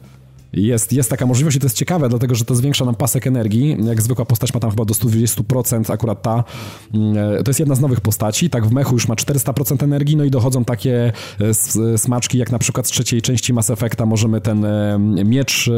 [0.53, 3.77] Jest, jest taka możliwość i to jest ciekawe, dlatego że to zwiększa nam pasek energii.
[3.84, 6.43] Jak zwykła postać ma tam chyba do 120%, akurat ta.
[6.93, 8.49] Mm, to jest jedna z nowych postaci.
[8.49, 11.11] Tak w mechu już ma 400% energii, no i dochodzą takie
[11.97, 14.65] smaczki, jak na przykład z trzeciej części Mass Effecta możemy ten
[15.26, 15.69] miecz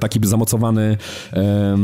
[0.00, 0.96] taki zamocowany,
[1.32, 1.76] e,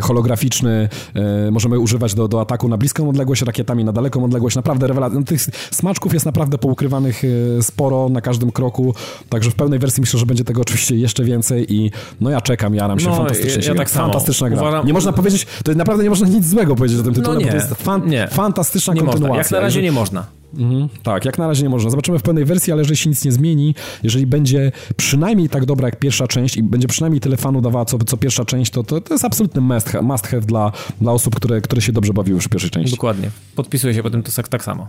[0.00, 4.56] holograficzny, e, możemy używać do, do ataku na bliską odległość, rakietami na daleką odległość.
[4.56, 5.18] Naprawdę rewelacja.
[5.18, 7.22] No, tych smaczków jest naprawdę poukrywanych
[7.60, 8.94] sporo na każdym kroku,
[9.28, 12.74] także w pełnej wersji myślę, że będzie tego oczywiście jeszcze więcej i no ja czekam,
[12.74, 13.62] jaram się no, fantastycznie.
[13.62, 14.60] Ja, ja tak Fantastyczna gra.
[14.60, 14.86] Uważam...
[14.86, 17.46] Nie można powiedzieć, to naprawdę nie można nic złego powiedzieć o tym tytule, no nie,
[17.46, 18.28] bo to jest fan, nie.
[18.28, 19.28] fantastyczna nie kontynuacja.
[19.28, 19.42] Można.
[19.42, 20.26] Jak na razie nie można.
[20.58, 20.88] Mhm.
[21.02, 21.90] Tak, jak na razie nie można.
[21.90, 25.88] Zobaczymy w pełnej wersji, ale jeżeli się nic nie zmieni, jeżeli będzie przynajmniej tak dobra
[25.88, 29.00] jak pierwsza część i będzie przynajmniej tyle fanu dawała co, co pierwsza część, to, to,
[29.00, 32.36] to jest absolutny must have, must have dla, dla osób, które, które się dobrze bawiły
[32.36, 32.90] już w pierwszej części.
[32.90, 33.30] Dokładnie.
[33.54, 34.88] Podpisuję się po tym to tak samo.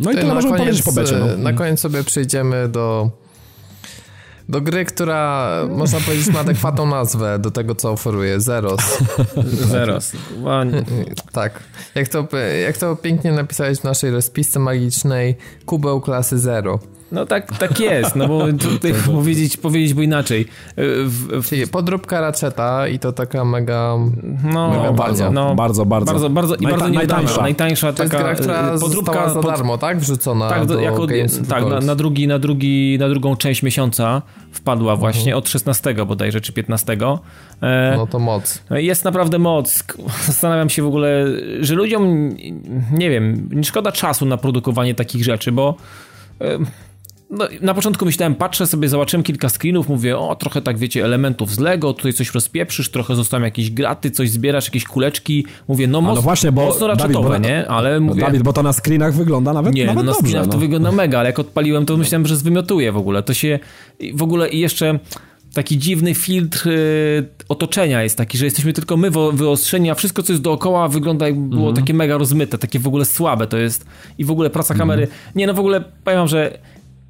[0.00, 1.16] No i tyle możemy koniec, powiedzieć po becie.
[1.18, 1.42] No.
[1.42, 3.10] Na koniec sobie przejdziemy do
[4.48, 8.40] do gry, która można powiedzieć ma adekwatną nazwę do tego, co oferuje.
[8.40, 8.98] Zeros.
[9.72, 10.12] Zeros.
[11.32, 11.62] tak.
[11.94, 12.28] Jak to,
[12.62, 15.36] jak to pięknie napisałeś w naszej rozpisce magicznej,
[15.66, 16.78] kubeł klasy Zero.
[17.12, 20.46] No tak, tak jest, no bo tutaj powiedzieć, powiedzieć bo inaczej.
[20.76, 21.70] W, w...
[21.70, 23.96] Podróbka Ratcheta i to taka mega
[24.44, 26.12] no, mega bardzo, no, bardzo, bardzo.
[26.12, 27.42] Bardzo, bardzo i Najta bardzo najtańsza.
[27.42, 29.98] najtańsza to taka jest gra, która y, podróbka za darmo, tak?
[29.98, 31.06] Wrzucona tak, do jako,
[31.48, 34.22] tak na, na, drugi, na, drugi, na drugą część miesiąca
[34.52, 35.00] wpadła mhm.
[35.00, 35.38] właśnie mhm.
[35.38, 36.96] od 16 bodajże, czy 15.
[37.62, 38.62] E, no to moc.
[38.70, 39.84] Jest naprawdę moc.
[40.26, 41.26] Zastanawiam się w ogóle,
[41.60, 42.36] że ludziom,
[42.92, 45.74] nie wiem, nie szkoda czasu na produkowanie takich rzeczy, bo
[46.40, 46.58] e,
[47.30, 51.54] no, na początku myślałem, patrzę sobie, zobaczyłem kilka screenów, mówię, o, trochę tak wiecie, elementów
[51.54, 55.46] z Lego, tutaj coś rozpieprzysz, trochę zostają jakieś graty, coś zbierasz, jakieś kuleczki.
[55.68, 57.68] Mówię, no, moc, no właśnie, bo mocno raczetowe, nie?
[57.68, 58.20] Ale mówię...
[58.20, 60.52] Dawid, bo to na screenach wygląda nawet, nie, nawet no, na screenach no.
[60.52, 63.22] to wygląda mega, ale jak odpaliłem, to myślałem, że zwymiotuje w ogóle.
[63.22, 63.58] To się
[64.14, 64.98] w ogóle i jeszcze
[65.54, 70.32] taki dziwny filtr y, otoczenia jest taki, że jesteśmy tylko my wyostrzeni, a wszystko, co
[70.32, 71.76] jest dookoła wygląda jakby było mm -hmm.
[71.76, 73.86] takie mega rozmyte, takie w ogóle słabe to jest
[74.18, 74.80] i w ogóle praca mm -hmm.
[74.80, 75.08] kamery.
[75.34, 76.58] Nie, no w ogóle powiem wam, że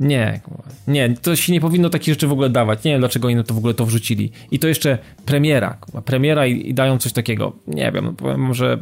[0.00, 0.40] Nie,
[0.88, 2.84] nie, to się nie powinno takich rzeczy w ogóle dawać.
[2.84, 4.30] Nie wiem, dlaczego oni to w ogóle to wrzucili.
[4.50, 7.52] I to jeszcze premiera, premiera i, i dają coś takiego.
[7.66, 8.78] Nie wiem, powiem, że...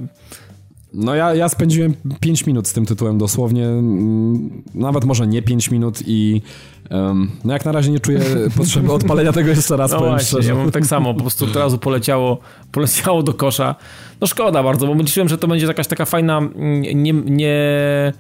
[0.95, 5.71] No ja, ja spędziłem 5 minut z tym tytułem dosłownie, mm, nawet może nie 5
[5.71, 6.43] minut i
[6.91, 8.21] um, no jak na razie nie czuję
[8.57, 10.49] potrzeby odpalenia tego jeszcze raz, no powiem właśnie, szczerze.
[10.49, 12.39] Ja mam tak samo, po prostu od razu poleciało,
[12.73, 13.75] poleciało do kosza.
[14.21, 18.13] No szkoda bardzo, bo myślałem, że to będzie jakaś taka fajna, mm, nie, nie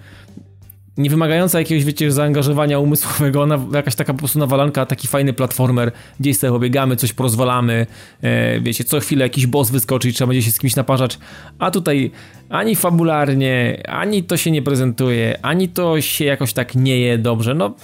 [0.98, 5.92] nie wymagająca jakiegoś, wiecie, zaangażowania umysłowego, ona jakaś taka po prostu nawalanka, taki fajny platformer,
[6.20, 7.86] gdzieś sobie pobiegamy, coś porozwalamy,
[8.22, 11.18] e, wiecie, co chwilę jakiś boss wyskoczy i trzeba będzie się z kimś naparzać,
[11.58, 12.10] a tutaj
[12.48, 17.54] ani fabularnie, ani to się nie prezentuje, ani to się jakoś tak nie je dobrze,
[17.54, 17.74] no...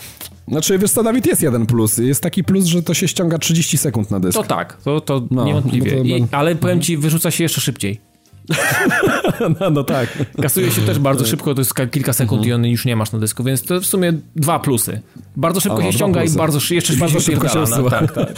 [0.49, 1.99] Znaczy, wiesz co, Dawid, jest jeden plus.
[1.99, 4.39] Jest taki plus, że to się ściąga 30 sekund na dysk.
[4.39, 5.91] To tak, to, to no, niewątpliwie.
[5.91, 8.10] To I, ale powiem ci, wyrzuca się jeszcze szybciej.
[9.61, 10.09] no, no, tak.
[10.43, 13.19] Kasuje się też bardzo szybko, to jest kilka sekund i on już nie masz na
[13.19, 15.01] dysku, więc to w sumie dwa plusy.
[15.37, 17.91] Bardzo szybko o, się ściąga i bardzo, jeszcze bardzo szybko się usuwa.
[17.91, 18.29] Tak, tak.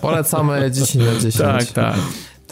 [0.00, 1.36] Polecamy 10 na 10.
[1.36, 1.94] Tak, tak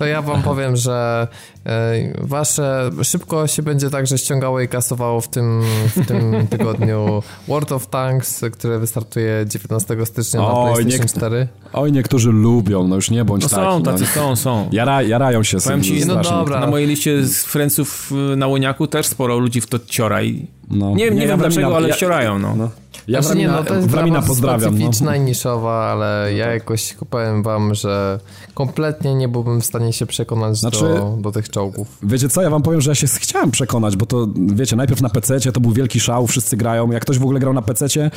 [0.01, 1.29] to ja wam powiem, że
[1.67, 5.63] e, wasze szybko się będzie także ściągało i kasowało w tym,
[5.97, 11.49] w tym tygodniu World of Tanks, które wystartuje 19 stycznia na Oj, PlayStation 4.
[11.73, 13.63] Oj, niektórzy lubią, no już nie bądź no taki.
[13.63, 14.09] Są, tacy no.
[14.09, 14.69] są, są.
[14.73, 16.61] Jara, jarają się Powiem ci, no dobra.
[16.61, 20.91] Na mojej liście z Friendsów na Łoniaku też sporo ludzi w to ciora i no.
[20.91, 22.57] nie, nie, nie wiem dlaczego, ale ja, ściorają, no.
[22.57, 22.71] no.
[23.09, 24.75] Ja znaczy, nie, no, to jest Wramina pozdrawiam.
[24.75, 25.17] specyficzna no.
[25.17, 28.21] i niszowa, ale ja jakoś powiem wam, że
[28.55, 31.99] kompletnie nie byłbym w stanie się przekonać znaczy, do, do tych czołgów.
[32.03, 35.09] Wiecie co, ja wam powiem, że ja się chciałem przekonać, bo to, wiecie, najpierw na
[35.09, 36.91] PC to był wielki szał, wszyscy grają.
[36.91, 38.11] Jak ktoś w ogóle grał na PC,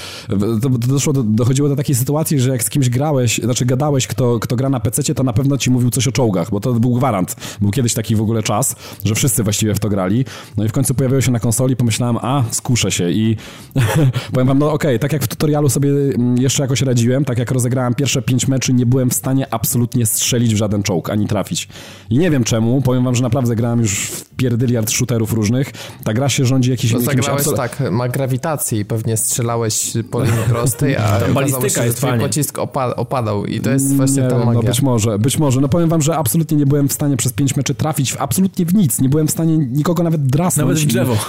[0.61, 4.39] to, doszło do, dochodziło do takiej sytuacji, że jak z kimś grałeś, znaczy gadałeś, kto,
[4.39, 6.93] kto gra na PC, to na pewno ci mówił coś o czołgach, bo to był
[6.93, 7.35] gwarant.
[7.61, 8.75] Był kiedyś taki w ogóle czas,
[9.05, 10.25] że wszyscy właściwie w to grali.
[10.57, 13.37] No i w końcu pojawiło się na konsoli, pomyślałem, a, skuszę się i
[14.33, 17.37] powiem wam, no okej, okay, tak jak w tutorialu sobie mm, jeszcze jakoś radziłem, tak
[17.37, 21.27] jak rozegrałem pierwsze pięć meczy, nie byłem w stanie absolutnie strzelić w żaden czołg, ani
[21.27, 21.67] trafić.
[22.09, 25.71] I nie wiem czemu, powiem wam, że naprawdę grałem już w pierdyliard shooterów różnych.
[26.03, 26.93] Ta gra się rządzi jakiś...
[26.93, 27.57] No zagrałeś absolut...
[27.57, 32.59] tak, ma grawitację i pewnie strzelałeś po linii prostej, a balistyka się, jest twój pocisk
[32.59, 34.61] opa opadał i to jest właśnie nie ta no magia.
[34.61, 35.61] No być może, być może.
[35.61, 38.65] No powiem wam, że absolutnie nie byłem w stanie przez pięć meczy trafić w absolutnie
[38.65, 39.01] w nic.
[39.01, 40.67] Nie byłem w stanie nikogo nawet drasnąć.
[40.67, 41.17] Nawet w drzewo.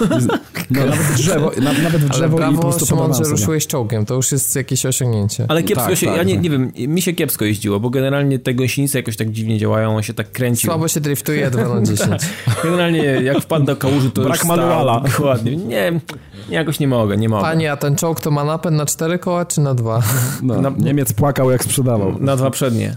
[0.71, 1.51] No, nawet w drzewo,
[1.83, 4.57] nawet w drzewo Ale brawo, i po prostu Szymon, że ruszyłeś czołgiem, to już jest
[4.57, 5.47] jakieś osiągnięcie.
[5.49, 6.43] Ale kiepsko tak, się, tak, ja nie, tak.
[6.43, 10.03] nie wiem, mi się kiepsko jeździło, bo generalnie te gąsienice jakoś tak dziwnie działają, on
[10.03, 10.67] się tak kręci.
[10.67, 12.23] Słabo się driftuje 2 na 10.
[12.65, 15.01] generalnie jak wpadł do kałuży, to Brak manuala.
[15.01, 15.57] Dokładnie.
[15.57, 16.01] Nie,
[16.49, 17.43] jakoś nie mogę, nie mogę.
[17.43, 20.03] Panie, a ten czołg to ma napęd na cztery koła czy na dwa?
[20.43, 22.17] No, na, Niemiec płakał jak sprzedawał.
[22.21, 22.97] Na dwa przednie.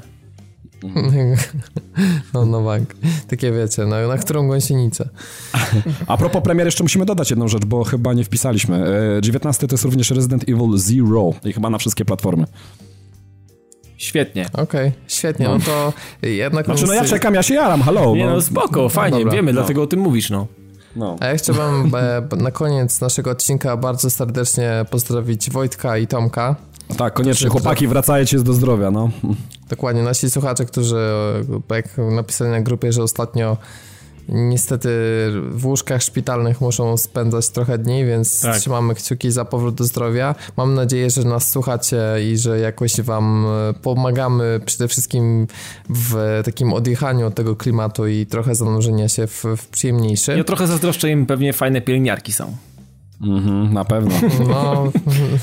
[2.33, 2.95] No, no bank.
[3.27, 5.09] Takie wiecie, na, na którą gąsienicę.
[6.07, 8.85] A propos premier, jeszcze musimy dodać jedną rzecz, bo chyba nie wpisaliśmy.
[9.21, 12.45] 19 to jest również Resident Evil Zero i chyba na wszystkie platformy.
[13.97, 14.45] Świetnie.
[14.53, 15.57] Okej, okay, świetnie, no.
[15.57, 15.59] no.
[15.65, 15.93] to
[16.27, 16.65] jednak...
[16.65, 18.15] Znaczy, no ja czekam, ja się jaram, hello.
[18.15, 19.59] Nie no, no spoko, fajnie, no wiemy, no.
[19.59, 20.47] dlatego o tym mówisz, no.
[20.95, 21.15] No.
[21.19, 26.55] A ja chciałbym e, na koniec naszego odcinka bardzo serdecznie pozdrowić Wojtka i Tomka.
[26.97, 29.09] Tak, koniecznie, chłopaki, wracajcie do zdrowia, no.
[29.69, 30.97] Dokładnie, nasi słuchacze, którzy
[31.69, 33.57] jak napisali na grupie, że ostatnio
[34.29, 34.89] niestety
[35.51, 38.57] w łóżkach szpitalnych muszą spędzać trochę dni, więc tak.
[38.57, 40.35] trzymamy kciuki za powrót do zdrowia.
[40.57, 42.01] Mam nadzieję, że nas słuchacie
[42.31, 45.47] i że jakoś wam e, pomagamy przede wszystkim
[45.89, 50.37] w takim odjechaniu od tego klimatu i trochę zanurzenia się w, w przyjemniejszy.
[50.37, 52.55] Ja trochę zazdroszczę im, pewnie fajne pielęgniarki są.
[53.21, 54.11] Mhm, na pewno.
[54.47, 54.91] No,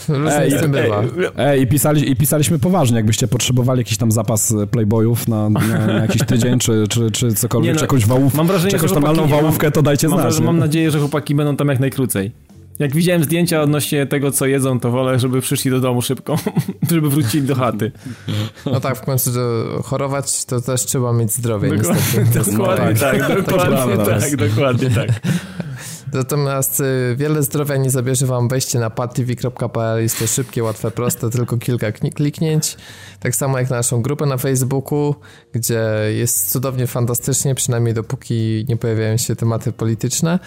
[0.09, 1.03] różnie z tym bywa.
[1.37, 5.93] Ej, i, pisali, i pisaliśmy poważnie, jakbyście potrzebowali jakiś tam zapas playboyów na, na, na
[5.93, 8.93] jakiś tydzień, czy, czy, czy cokolwiek, nie, no, czy jakąś wałówkę, mam wrażenie, czy jakąś
[8.93, 10.41] normalną wałówkę, to dajcie mam, znać.
[10.41, 12.33] Mam nadzieję, że chłopaki będą tam jak najkrócej.
[12.79, 16.37] Jak widziałem zdjęcia odnośnie tego, co jedzą, to wolę, żeby przyszli do domu szybko,
[16.91, 17.93] żeby wrócili do chaty.
[18.67, 19.31] No tak, w końcu
[19.85, 22.51] chorować to też trzeba mieć zdrowie, dokładnie, niestety.
[22.53, 25.09] Dokładnie tak, tak, dokładnie tak, dokładnie tak.
[26.15, 30.03] Natomiast y, wiele zdrowia nie zabierze wam wejście na patv.pl.
[30.03, 32.77] Jest to szybkie, łatwe, proste, tylko kilka kliknięć.
[33.21, 35.15] Tak samo jak na naszą grupę na Facebooku,
[35.53, 35.83] gdzie
[36.17, 40.39] jest cudownie, fantastycznie, przynajmniej dopóki nie pojawiają się tematy polityczne.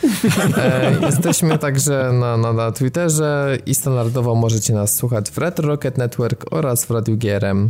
[0.57, 5.97] E, jesteśmy także na, na, na Twitterze i standardowo możecie nas słuchać w Retro Rocket
[5.97, 7.69] Network oraz w Radiu GRM.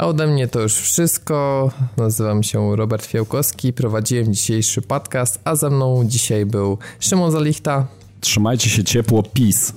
[0.00, 1.70] A ode mnie to już wszystko.
[1.96, 7.86] Nazywam się Robert Fiałkowski, prowadziłem dzisiejszy podcast, a ze mną dzisiaj był Szymon Zalichta.
[8.20, 9.72] Trzymajcie się ciepło, peace.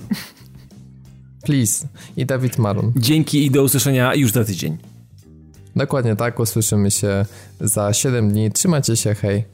[1.42, 1.88] Please.
[2.16, 2.92] I Dawid Marun.
[2.96, 4.78] Dzięki i do usłyszenia już za tydzień.
[5.76, 7.26] Dokładnie tak, usłyszymy się
[7.60, 8.52] za 7 dni.
[8.52, 9.53] Trzymajcie się, hej.